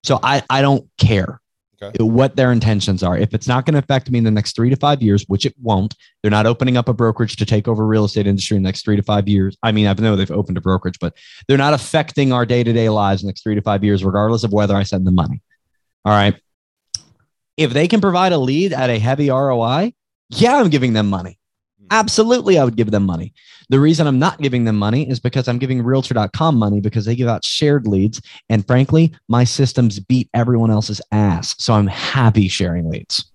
so 0.03 0.20
I 0.22 0.43
I 0.49 0.61
don't 0.61 0.89
care 0.97 1.39
okay. 1.82 2.03
what 2.03 2.36
their 2.36 2.51
intentions 2.51 3.03
are. 3.03 3.17
If 3.17 3.34
it's 3.34 3.47
not 3.47 3.65
going 3.65 3.73
to 3.73 3.80
affect 3.80 4.09
me 4.09 4.17
in 4.17 4.23
the 4.23 4.32
next 4.32 4.55
three 4.55 4.69
to 4.69 4.75
five 4.75 5.01
years, 5.01 5.23
which 5.27 5.45
it 5.45 5.55
won't, 5.61 5.95
they're 6.21 6.32
not 6.32 6.45
opening 6.45 6.77
up 6.77 6.89
a 6.89 6.93
brokerage 6.93 7.36
to 7.38 7.45
take 7.45 7.67
over 7.67 7.86
real 7.86 8.05
estate 8.05 8.27
industry 8.27 8.57
in 8.57 8.63
the 8.63 8.67
next 8.67 8.84
three 8.84 8.95
to 8.95 9.03
five 9.03 9.27
years. 9.27 9.57
I 9.63 9.71
mean, 9.71 9.88
I 9.88 9.93
know 9.93 10.15
they've 10.15 10.30
opened 10.30 10.57
a 10.57 10.61
brokerage, 10.61 10.99
but 10.99 11.15
they're 11.47 11.57
not 11.57 11.73
affecting 11.73 12.32
our 12.34 12.45
day 12.45 12.63
to 12.63 12.73
day 12.73 12.89
lives 12.89 13.21
in 13.21 13.27
the 13.27 13.32
next 13.32 13.43
three 13.43 13.55
to 13.55 13.61
five 13.61 13.84
years, 13.84 14.03
regardless 14.03 14.43
of 14.43 14.51
whether 14.51 14.75
I 14.75 14.84
send 14.84 15.07
them 15.07 15.15
money. 15.15 15.41
All 16.05 16.13
right. 16.13 16.39
If 17.57 17.73
they 17.73 17.88
can 17.88 18.01
provide 18.01 18.32
a 18.32 18.38
lead 18.38 18.71
at 18.73 18.89
a 18.89 18.99
heavy 18.99 19.30
ROI, 19.30 19.93
yeah, 20.30 20.57
I'm 20.57 20.69
giving 20.69 20.93
them 20.93 21.09
money. 21.09 21.38
Absolutely, 21.91 22.57
I 22.57 22.63
would 22.63 22.75
give 22.75 22.91
them 22.91 23.05
money. 23.05 23.33
The 23.69 23.79
reason 23.79 24.07
I'm 24.07 24.19
not 24.19 24.41
giving 24.41 24.63
them 24.63 24.77
money 24.77 25.07
is 25.09 25.19
because 25.19 25.47
I'm 25.47 25.59
giving 25.59 25.83
realtor.com 25.83 26.55
money 26.55 26.81
because 26.81 27.05
they 27.05 27.15
give 27.15 27.27
out 27.27 27.43
shared 27.43 27.87
leads. 27.87 28.21
And 28.49 28.65
frankly, 28.65 29.13
my 29.27 29.43
systems 29.43 29.99
beat 29.99 30.29
everyone 30.33 30.71
else's 30.71 31.01
ass. 31.11 31.55
So 31.59 31.73
I'm 31.73 31.87
happy 31.87 32.47
sharing 32.47 32.89
leads. 32.89 33.31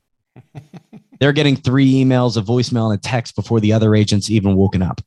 They're 1.20 1.32
getting 1.32 1.56
three 1.56 1.92
emails, 1.92 2.36
a 2.36 2.42
voicemail, 2.42 2.90
and 2.90 2.98
a 2.98 3.00
text 3.00 3.36
before 3.36 3.60
the 3.60 3.72
other 3.72 3.94
agents 3.94 4.30
even 4.30 4.56
woken 4.56 4.82
up. 4.82 5.00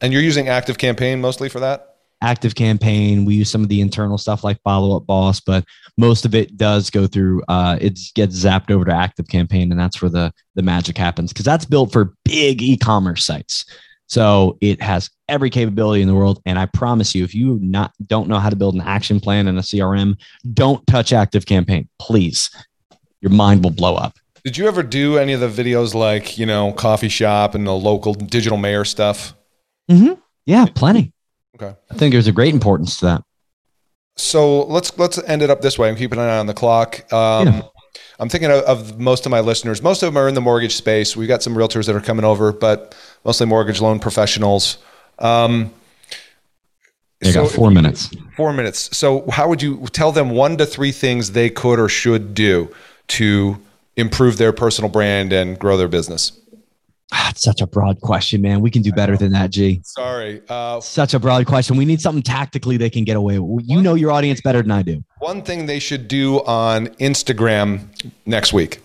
And 0.00 0.12
you're 0.12 0.22
using 0.22 0.48
Active 0.48 0.78
Campaign 0.78 1.20
mostly 1.20 1.48
for 1.48 1.60
that? 1.60 1.93
Active 2.22 2.54
campaign 2.54 3.24
we 3.24 3.34
use 3.34 3.50
some 3.50 3.62
of 3.62 3.68
the 3.68 3.80
internal 3.80 4.16
stuff 4.18 4.44
like 4.44 4.60
follow 4.62 4.96
up 4.96 5.06
boss 5.06 5.40
but 5.40 5.64
most 5.96 6.24
of 6.24 6.34
it 6.34 6.56
does 6.56 6.90
go 6.90 7.06
through 7.06 7.42
uh 7.48 7.76
it 7.80 7.98
gets 8.14 8.36
zapped 8.36 8.70
over 8.70 8.84
to 8.84 8.92
active 8.92 9.28
campaign 9.28 9.70
and 9.70 9.78
that's 9.78 10.00
where 10.00 10.10
the 10.10 10.32
the 10.54 10.62
magic 10.62 10.96
happens 10.96 11.32
because 11.32 11.44
that's 11.44 11.64
built 11.64 11.92
for 11.92 12.14
big 12.24 12.62
e-commerce 12.62 13.24
sites 13.24 13.64
so 14.06 14.58
it 14.60 14.82
has 14.82 15.10
every 15.28 15.50
capability 15.50 16.02
in 16.02 16.08
the 16.08 16.14
world. 16.14 16.40
And 16.46 16.58
I 16.58 16.66
promise 16.66 17.14
you, 17.14 17.24
if 17.24 17.34
you 17.34 17.58
not 17.62 17.92
don't 18.06 18.28
know 18.28 18.38
how 18.38 18.50
to 18.50 18.56
build 18.56 18.74
an 18.74 18.80
action 18.80 19.20
plan 19.20 19.48
and 19.48 19.58
a 19.58 19.62
CRM, 19.62 20.16
don't 20.52 20.86
touch 20.86 21.12
Active 21.12 21.46
Campaign, 21.46 21.88
please. 21.98 22.50
Your 23.20 23.32
mind 23.32 23.64
will 23.64 23.70
blow 23.70 23.96
up. 23.96 24.16
Did 24.44 24.58
you 24.58 24.68
ever 24.68 24.82
do 24.82 25.16
any 25.16 25.32
of 25.32 25.40
the 25.40 25.48
videos 25.48 25.94
like 25.94 26.36
you 26.36 26.44
know 26.44 26.72
coffee 26.72 27.08
shop 27.08 27.54
and 27.54 27.66
the 27.66 27.72
local 27.72 28.12
digital 28.12 28.58
mayor 28.58 28.84
stuff? 28.84 29.34
Mm-hmm. 29.90 30.20
Yeah, 30.44 30.66
plenty. 30.74 31.13
Okay. 31.54 31.74
I 31.90 31.94
think 31.94 32.12
there's 32.12 32.26
a 32.26 32.32
great 32.32 32.54
importance 32.54 32.98
to 32.98 33.06
that. 33.06 33.22
So 34.16 34.64
let's 34.66 34.96
let's 34.98 35.18
end 35.24 35.42
it 35.42 35.50
up 35.50 35.60
this 35.60 35.78
way. 35.78 35.88
I'm 35.88 35.96
keeping 35.96 36.18
an 36.18 36.26
eye 36.26 36.38
on 36.38 36.46
the 36.46 36.54
clock. 36.54 37.12
Um, 37.12 37.46
yeah. 37.48 37.62
I'm 38.18 38.28
thinking 38.28 38.50
of, 38.50 38.62
of, 38.64 39.00
most 39.00 39.26
of 39.26 39.30
my 39.30 39.40
listeners. 39.40 39.82
Most 39.82 40.02
of 40.02 40.12
them 40.12 40.16
are 40.16 40.28
in 40.28 40.34
the 40.34 40.40
mortgage 40.40 40.74
space. 40.74 41.16
We've 41.16 41.28
got 41.28 41.42
some 41.42 41.54
realtors 41.54 41.86
that 41.86 41.96
are 41.96 42.00
coming 42.00 42.24
over, 42.24 42.52
but 42.52 42.94
mostly 43.24 43.46
mortgage 43.46 43.80
loan 43.80 43.98
professionals. 43.98 44.78
Um, 45.18 45.72
you 47.20 47.32
so 47.32 47.42
got 47.44 47.52
four 47.52 47.70
minutes. 47.70 48.10
Four 48.36 48.52
minutes. 48.52 48.96
So, 48.96 49.28
how 49.30 49.48
would 49.48 49.62
you 49.62 49.86
tell 49.92 50.12
them 50.12 50.30
one 50.30 50.56
to 50.58 50.66
three 50.66 50.92
things 50.92 51.32
they 51.32 51.50
could 51.50 51.78
or 51.80 51.88
should 51.88 52.34
do 52.34 52.72
to 53.08 53.58
improve 53.96 54.36
their 54.36 54.52
personal 54.52 54.90
brand 54.90 55.32
and 55.32 55.58
grow 55.58 55.76
their 55.76 55.88
business? 55.88 56.32
It's 57.28 57.42
such 57.44 57.60
a 57.60 57.66
broad 57.66 58.00
question, 58.00 58.42
man. 58.42 58.60
We 58.60 58.70
can 58.70 58.82
do 58.82 58.92
better 58.92 59.16
than 59.16 59.32
that, 59.32 59.50
G. 59.50 59.80
Sorry. 59.84 60.42
Uh, 60.48 60.80
such 60.80 61.14
a 61.14 61.18
broad 61.18 61.46
question. 61.46 61.76
We 61.76 61.84
need 61.84 62.00
something 62.00 62.22
tactically 62.22 62.76
they 62.76 62.90
can 62.90 63.04
get 63.04 63.16
away 63.16 63.38
with. 63.38 63.64
You 63.68 63.82
know 63.82 63.94
your 63.94 64.10
audience 64.10 64.40
better 64.40 64.62
than 64.62 64.70
I 64.70 64.82
do. 64.82 65.04
One 65.18 65.42
thing 65.42 65.66
they 65.66 65.78
should 65.78 66.08
do 66.08 66.44
on 66.44 66.88
Instagram 66.98 67.86
next 68.26 68.52
week. 68.52 68.80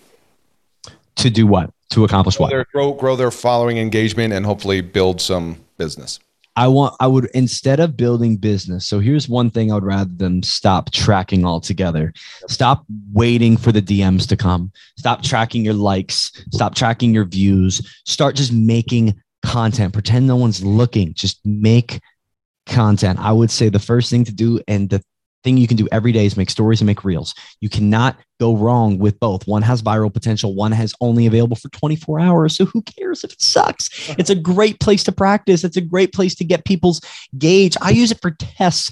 To 1.16 1.30
do 1.30 1.46
what? 1.46 1.70
To 1.90 2.04
accomplish 2.04 2.36
grow 2.36 2.44
what? 2.44 2.50
Their, 2.50 2.66
grow, 2.72 2.92
grow 2.92 3.16
their 3.16 3.30
following 3.30 3.78
engagement 3.78 4.32
and 4.32 4.46
hopefully 4.46 4.80
build 4.80 5.20
some 5.20 5.58
business. 5.76 6.20
I 6.56 6.68
want 6.68 6.94
I 7.00 7.06
would 7.06 7.26
instead 7.34 7.80
of 7.80 7.96
building 7.96 8.36
business. 8.36 8.86
So 8.86 9.00
here's 9.00 9.28
one 9.28 9.50
thing 9.50 9.70
I 9.70 9.74
would 9.74 9.84
rather 9.84 10.10
them 10.12 10.42
stop 10.42 10.90
tracking 10.90 11.44
altogether. 11.44 12.12
Stop 12.48 12.84
waiting 13.12 13.56
for 13.56 13.72
the 13.72 13.82
DMs 13.82 14.26
to 14.28 14.36
come. 14.36 14.72
Stop 14.98 15.22
tracking 15.22 15.64
your 15.64 15.74
likes. 15.74 16.32
Stop 16.52 16.74
tracking 16.74 17.14
your 17.14 17.24
views. 17.24 18.02
Start 18.04 18.34
just 18.36 18.52
making 18.52 19.20
content. 19.44 19.92
Pretend 19.92 20.26
no 20.26 20.36
one's 20.36 20.64
looking. 20.64 21.14
Just 21.14 21.40
make 21.44 22.00
content. 22.66 23.18
I 23.20 23.32
would 23.32 23.50
say 23.50 23.68
the 23.68 23.78
first 23.78 24.10
thing 24.10 24.24
to 24.24 24.32
do 24.32 24.60
and 24.68 24.90
the 24.90 25.02
thing 25.42 25.56
you 25.56 25.66
can 25.66 25.76
do 25.76 25.88
every 25.92 26.12
day 26.12 26.26
is 26.26 26.36
make 26.36 26.50
stories 26.50 26.80
and 26.80 26.86
make 26.86 27.04
reels. 27.04 27.34
You 27.60 27.68
cannot 27.68 28.16
go 28.38 28.56
wrong 28.56 28.98
with 28.98 29.20
both. 29.20 29.46
One 29.46 29.62
has 29.62 29.82
viral 29.82 30.12
potential, 30.12 30.54
one 30.54 30.72
has 30.72 30.94
only 31.00 31.26
available 31.26 31.56
for 31.56 31.68
24 31.68 32.20
hours. 32.20 32.56
So 32.56 32.64
who 32.64 32.82
cares 32.82 33.22
if 33.22 33.32
it 33.32 33.40
sucks? 33.40 33.88
It's 34.18 34.30
a 34.30 34.34
great 34.34 34.80
place 34.80 35.04
to 35.04 35.12
practice. 35.12 35.62
It's 35.62 35.76
a 35.76 35.82
great 35.82 36.12
place 36.12 36.34
to 36.36 36.44
get 36.44 36.64
people's 36.64 37.00
gauge. 37.38 37.76
I 37.82 37.90
use 37.90 38.10
it 38.10 38.20
for 38.20 38.30
tests 38.30 38.90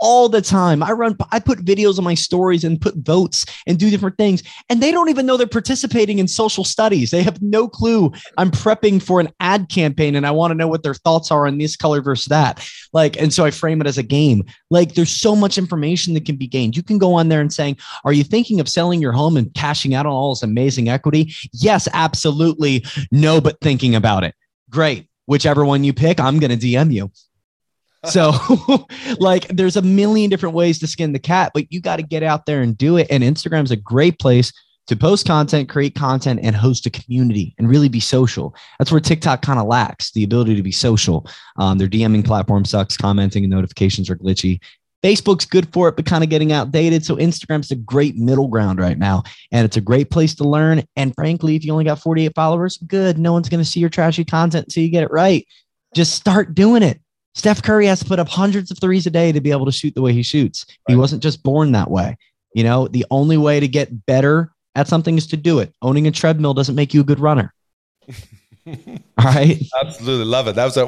all 0.00 0.28
the 0.28 0.42
time. 0.42 0.82
I 0.82 0.92
run, 0.92 1.16
I 1.32 1.40
put 1.40 1.64
videos 1.64 1.98
on 1.98 2.04
my 2.04 2.14
stories 2.14 2.64
and 2.64 2.80
put 2.80 2.96
votes 2.96 3.44
and 3.66 3.78
do 3.78 3.90
different 3.90 4.16
things. 4.16 4.42
And 4.68 4.82
they 4.82 4.92
don't 4.92 5.08
even 5.08 5.26
know 5.26 5.36
they're 5.36 5.46
participating 5.46 6.18
in 6.18 6.28
social 6.28 6.64
studies. 6.64 7.10
They 7.10 7.22
have 7.22 7.40
no 7.42 7.68
clue 7.68 8.12
I'm 8.36 8.50
prepping 8.50 9.02
for 9.02 9.20
an 9.20 9.28
ad 9.40 9.68
campaign 9.68 10.14
and 10.14 10.26
I 10.26 10.30
want 10.30 10.50
to 10.52 10.56
know 10.56 10.68
what 10.68 10.82
their 10.82 10.94
thoughts 10.94 11.30
are 11.30 11.46
on 11.46 11.58
this 11.58 11.76
color 11.76 12.00
versus 12.00 12.26
that. 12.26 12.66
Like, 12.92 13.20
and 13.20 13.32
so 13.32 13.44
I 13.44 13.50
frame 13.50 13.80
it 13.80 13.86
as 13.86 13.98
a 13.98 14.02
game. 14.02 14.44
Like, 14.70 14.94
there's 14.94 15.10
so 15.10 15.34
much 15.34 15.58
information 15.58 16.14
that 16.14 16.24
can 16.24 16.36
be 16.36 16.46
gained. 16.46 16.76
You 16.76 16.82
can 16.82 16.98
go 16.98 17.14
on 17.14 17.28
there 17.28 17.40
and 17.40 17.52
saying, 17.52 17.78
Are 18.04 18.12
you 18.12 18.24
thinking 18.24 18.60
of 18.60 18.68
selling 18.68 19.00
your 19.00 19.12
home 19.12 19.36
and 19.36 19.52
cashing 19.54 19.94
out 19.94 20.06
on 20.06 20.12
all 20.12 20.34
this 20.34 20.42
amazing 20.42 20.88
equity? 20.88 21.34
Yes, 21.52 21.88
absolutely. 21.92 22.84
No, 23.10 23.40
but 23.40 23.60
thinking 23.60 23.94
about 23.94 24.24
it. 24.24 24.34
Great. 24.70 25.08
Whichever 25.26 25.64
one 25.64 25.84
you 25.84 25.92
pick, 25.92 26.20
I'm 26.20 26.38
going 26.38 26.56
to 26.56 26.66
DM 26.66 26.92
you. 26.92 27.10
So, 28.06 28.32
like, 29.18 29.48
there's 29.48 29.76
a 29.76 29.82
million 29.82 30.30
different 30.30 30.54
ways 30.54 30.78
to 30.80 30.86
skin 30.86 31.12
the 31.12 31.18
cat, 31.18 31.52
but 31.54 31.70
you 31.70 31.80
got 31.80 31.96
to 31.96 32.02
get 32.02 32.22
out 32.22 32.46
there 32.46 32.62
and 32.62 32.76
do 32.76 32.96
it. 32.96 33.08
And 33.10 33.24
Instagram's 33.24 33.70
a 33.70 33.76
great 33.76 34.18
place 34.18 34.52
to 34.88 34.96
post 34.96 35.26
content, 35.26 35.68
create 35.68 35.94
content, 35.94 36.40
and 36.42 36.56
host 36.56 36.86
a 36.86 36.90
community 36.90 37.54
and 37.58 37.68
really 37.68 37.88
be 37.88 38.00
social. 38.00 38.54
That's 38.78 38.90
where 38.90 39.00
TikTok 39.00 39.42
kind 39.42 39.58
of 39.58 39.66
lacks 39.66 40.12
the 40.12 40.24
ability 40.24 40.56
to 40.56 40.62
be 40.62 40.72
social. 40.72 41.26
Um, 41.58 41.78
their 41.78 41.88
DMing 41.88 42.24
platform 42.24 42.64
sucks, 42.64 42.96
commenting 42.96 43.44
and 43.44 43.50
notifications 43.50 44.08
are 44.08 44.16
glitchy. 44.16 44.60
Facebook's 45.02 45.44
good 45.44 45.72
for 45.72 45.88
it, 45.88 45.96
but 45.96 46.06
kind 46.06 46.24
of 46.24 46.30
getting 46.30 46.52
outdated. 46.52 47.04
So 47.04 47.16
Instagram's 47.16 47.70
a 47.70 47.76
great 47.76 48.16
middle 48.16 48.48
ground 48.48 48.80
right 48.80 48.98
now. 48.98 49.22
And 49.52 49.64
it's 49.64 49.76
a 49.76 49.80
great 49.80 50.10
place 50.10 50.34
to 50.36 50.44
learn. 50.44 50.82
And 50.96 51.14
frankly, 51.14 51.54
if 51.54 51.64
you 51.64 51.72
only 51.72 51.84
got 51.84 52.00
48 52.00 52.34
followers, 52.34 52.78
good. 52.78 53.16
No 53.16 53.32
one's 53.32 53.48
going 53.48 53.62
to 53.62 53.68
see 53.68 53.78
your 53.78 53.90
trashy 53.90 54.24
content 54.24 54.66
until 54.66 54.82
you 54.82 54.90
get 54.90 55.04
it 55.04 55.10
right. 55.12 55.46
Just 55.94 56.14
start 56.14 56.54
doing 56.54 56.82
it. 56.82 57.00
Steph 57.38 57.62
Curry 57.62 57.86
has 57.86 58.00
to 58.00 58.04
put 58.04 58.18
up 58.18 58.28
hundreds 58.28 58.72
of 58.72 58.80
threes 58.80 59.06
a 59.06 59.10
day 59.10 59.30
to 59.30 59.40
be 59.40 59.52
able 59.52 59.64
to 59.64 59.70
shoot 59.70 59.94
the 59.94 60.02
way 60.02 60.12
he 60.12 60.24
shoots. 60.24 60.66
Right. 60.68 60.94
He 60.94 60.96
wasn't 60.96 61.22
just 61.22 61.44
born 61.44 61.70
that 61.70 61.88
way. 61.88 62.16
You 62.52 62.64
know, 62.64 62.88
the 62.88 63.06
only 63.12 63.36
way 63.36 63.60
to 63.60 63.68
get 63.68 64.06
better 64.06 64.50
at 64.74 64.88
something 64.88 65.16
is 65.16 65.28
to 65.28 65.36
do 65.36 65.60
it. 65.60 65.72
Owning 65.80 66.08
a 66.08 66.10
treadmill 66.10 66.52
doesn't 66.52 66.74
make 66.74 66.92
you 66.92 67.00
a 67.00 67.04
good 67.04 67.20
runner. 67.20 67.54
All 68.66 69.24
right. 69.24 69.62
Absolutely 69.80 70.24
love 70.24 70.48
it. 70.48 70.56
That 70.56 70.64
was 70.64 70.76
a 70.76 70.86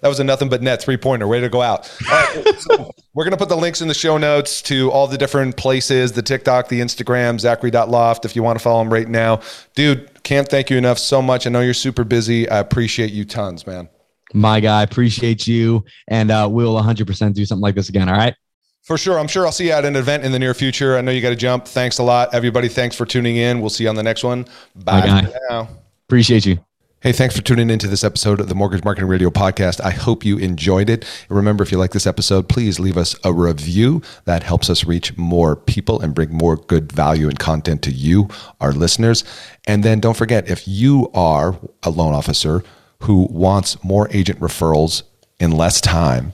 that 0.00 0.08
was 0.08 0.18
a 0.20 0.24
nothing 0.24 0.48
but 0.48 0.62
net 0.62 0.82
three 0.82 0.96
pointer. 0.96 1.28
Way 1.28 1.40
to 1.40 1.50
go 1.50 1.60
out. 1.60 1.84
so 2.58 2.90
we're 3.14 3.24
gonna 3.24 3.36
put 3.36 3.50
the 3.50 3.56
links 3.56 3.82
in 3.82 3.86
the 3.86 3.94
show 3.94 4.16
notes 4.16 4.62
to 4.62 4.90
all 4.90 5.06
the 5.06 5.18
different 5.18 5.56
places, 5.56 6.12
the 6.12 6.22
TikTok, 6.22 6.68
the 6.68 6.80
Instagram, 6.80 7.38
Zachary.loft 7.38 8.24
if 8.24 8.34
you 8.34 8.42
want 8.42 8.58
to 8.58 8.62
follow 8.62 8.80
him 8.80 8.92
right 8.92 9.08
now. 9.08 9.40
Dude, 9.76 10.22
can't 10.24 10.48
thank 10.48 10.70
you 10.70 10.78
enough 10.78 10.98
so 10.98 11.20
much. 11.22 11.46
I 11.46 11.50
know 11.50 11.60
you're 11.60 11.74
super 11.74 12.04
busy. 12.04 12.48
I 12.48 12.58
appreciate 12.58 13.12
you 13.12 13.24
tons, 13.24 13.66
man 13.66 13.88
my 14.32 14.60
guy. 14.60 14.82
Appreciate 14.82 15.46
you. 15.46 15.84
And 16.08 16.30
uh, 16.30 16.48
we'll 16.50 16.74
100% 16.74 17.34
do 17.34 17.44
something 17.44 17.62
like 17.62 17.74
this 17.74 17.88
again. 17.88 18.08
All 18.08 18.16
right. 18.16 18.34
For 18.82 18.96
sure. 18.96 19.18
I'm 19.18 19.28
sure 19.28 19.46
I'll 19.46 19.52
see 19.52 19.66
you 19.66 19.72
at 19.72 19.84
an 19.84 19.96
event 19.96 20.24
in 20.24 20.32
the 20.32 20.38
near 20.38 20.54
future. 20.54 20.96
I 20.96 21.00
know 21.00 21.12
you 21.12 21.20
got 21.20 21.30
to 21.30 21.36
jump. 21.36 21.66
Thanks 21.66 21.98
a 21.98 22.02
lot, 22.02 22.34
everybody. 22.34 22.68
Thanks 22.68 22.96
for 22.96 23.04
tuning 23.04 23.36
in. 23.36 23.60
We'll 23.60 23.70
see 23.70 23.84
you 23.84 23.90
on 23.90 23.96
the 23.96 24.02
next 24.02 24.24
one. 24.24 24.46
Bye 24.74 25.30
now. 25.48 25.68
Appreciate 26.08 26.46
you. 26.46 26.58
Hey, 27.02 27.12
thanks 27.12 27.34
for 27.34 27.40
tuning 27.40 27.70
into 27.70 27.88
this 27.88 28.04
episode 28.04 28.40
of 28.40 28.50
the 28.50 28.54
Mortgage 28.54 28.84
Marketing 28.84 29.08
Radio 29.08 29.30
podcast. 29.30 29.80
I 29.80 29.90
hope 29.90 30.22
you 30.22 30.36
enjoyed 30.36 30.90
it. 30.90 31.06
Remember, 31.30 31.62
if 31.62 31.72
you 31.72 31.78
like 31.78 31.92
this 31.92 32.06
episode, 32.06 32.46
please 32.46 32.78
leave 32.78 32.98
us 32.98 33.16
a 33.24 33.32
review. 33.32 34.02
That 34.26 34.42
helps 34.42 34.68
us 34.68 34.84
reach 34.84 35.16
more 35.16 35.56
people 35.56 35.98
and 36.00 36.14
bring 36.14 36.30
more 36.30 36.56
good 36.56 36.92
value 36.92 37.28
and 37.28 37.38
content 37.38 37.80
to 37.84 37.90
you, 37.90 38.28
our 38.60 38.72
listeners. 38.72 39.24
And 39.66 39.82
then 39.82 40.00
don't 40.00 40.16
forget, 40.16 40.50
if 40.50 40.68
you 40.68 41.10
are 41.14 41.58
a 41.82 41.88
loan 41.88 42.12
officer, 42.12 42.62
who 43.00 43.26
wants 43.30 43.82
more 43.82 44.08
agent 44.10 44.40
referrals 44.40 45.02
in 45.38 45.50
less 45.50 45.80
time, 45.80 46.32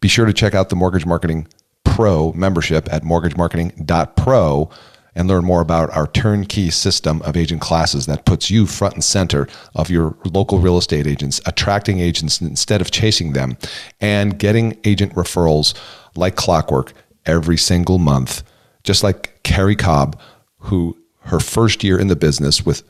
be 0.00 0.08
sure 0.08 0.26
to 0.26 0.32
check 0.32 0.54
out 0.54 0.68
the 0.68 0.76
Mortgage 0.76 1.06
Marketing 1.06 1.48
Pro 1.84 2.32
membership 2.32 2.92
at 2.92 3.02
mortgagemarketing.pro 3.02 4.70
and 5.14 5.26
learn 5.26 5.44
more 5.44 5.60
about 5.60 5.90
our 5.90 6.06
turnkey 6.06 6.70
system 6.70 7.20
of 7.22 7.36
agent 7.36 7.60
classes 7.60 8.06
that 8.06 8.24
puts 8.24 8.50
you 8.50 8.66
front 8.66 8.94
and 8.94 9.02
center 9.02 9.48
of 9.74 9.90
your 9.90 10.16
local 10.24 10.60
real 10.60 10.78
estate 10.78 11.08
agents, 11.08 11.40
attracting 11.44 11.98
agents 11.98 12.40
instead 12.40 12.80
of 12.80 12.92
chasing 12.92 13.32
them, 13.32 13.56
and 14.00 14.38
getting 14.38 14.78
agent 14.84 15.12
referrals 15.14 15.74
like 16.14 16.36
clockwork 16.36 16.92
every 17.26 17.56
single 17.56 17.98
month, 17.98 18.44
just 18.84 19.02
like 19.02 19.42
Carrie 19.42 19.74
Cobb, 19.74 20.20
who 20.58 20.96
her 21.22 21.40
first 21.40 21.82
year 21.82 21.98
in 21.98 22.06
the 22.06 22.16
business 22.16 22.64
with 22.64 22.82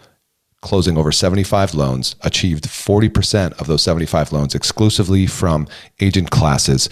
closing 0.60 0.98
over 0.98 1.12
75 1.12 1.74
loans, 1.74 2.16
achieved 2.22 2.64
40% 2.64 3.60
of 3.60 3.66
those 3.66 3.82
75 3.82 4.32
loans 4.32 4.54
exclusively 4.54 5.26
from 5.26 5.68
agent 6.00 6.30
classes. 6.30 6.88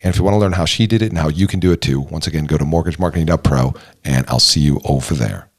And 0.00 0.12
if 0.12 0.18
you 0.18 0.24
want 0.24 0.34
to 0.34 0.38
learn 0.38 0.52
how 0.52 0.64
she 0.64 0.86
did 0.86 1.02
it 1.02 1.10
and 1.10 1.18
how 1.18 1.28
you 1.28 1.46
can 1.46 1.60
do 1.60 1.72
it 1.72 1.80
too, 1.80 2.00
once 2.00 2.26
again, 2.26 2.44
go 2.44 2.56
to 2.56 2.64
mortgagemarketing.pro 2.64 3.74
and 4.04 4.26
I'll 4.28 4.38
see 4.38 4.60
you 4.60 4.80
over 4.84 5.14
there. 5.14 5.50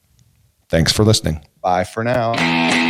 Thanks 0.68 0.92
for 0.92 1.04
listening. 1.04 1.44
Bye 1.62 1.84
for 1.84 2.04
now. 2.04 2.89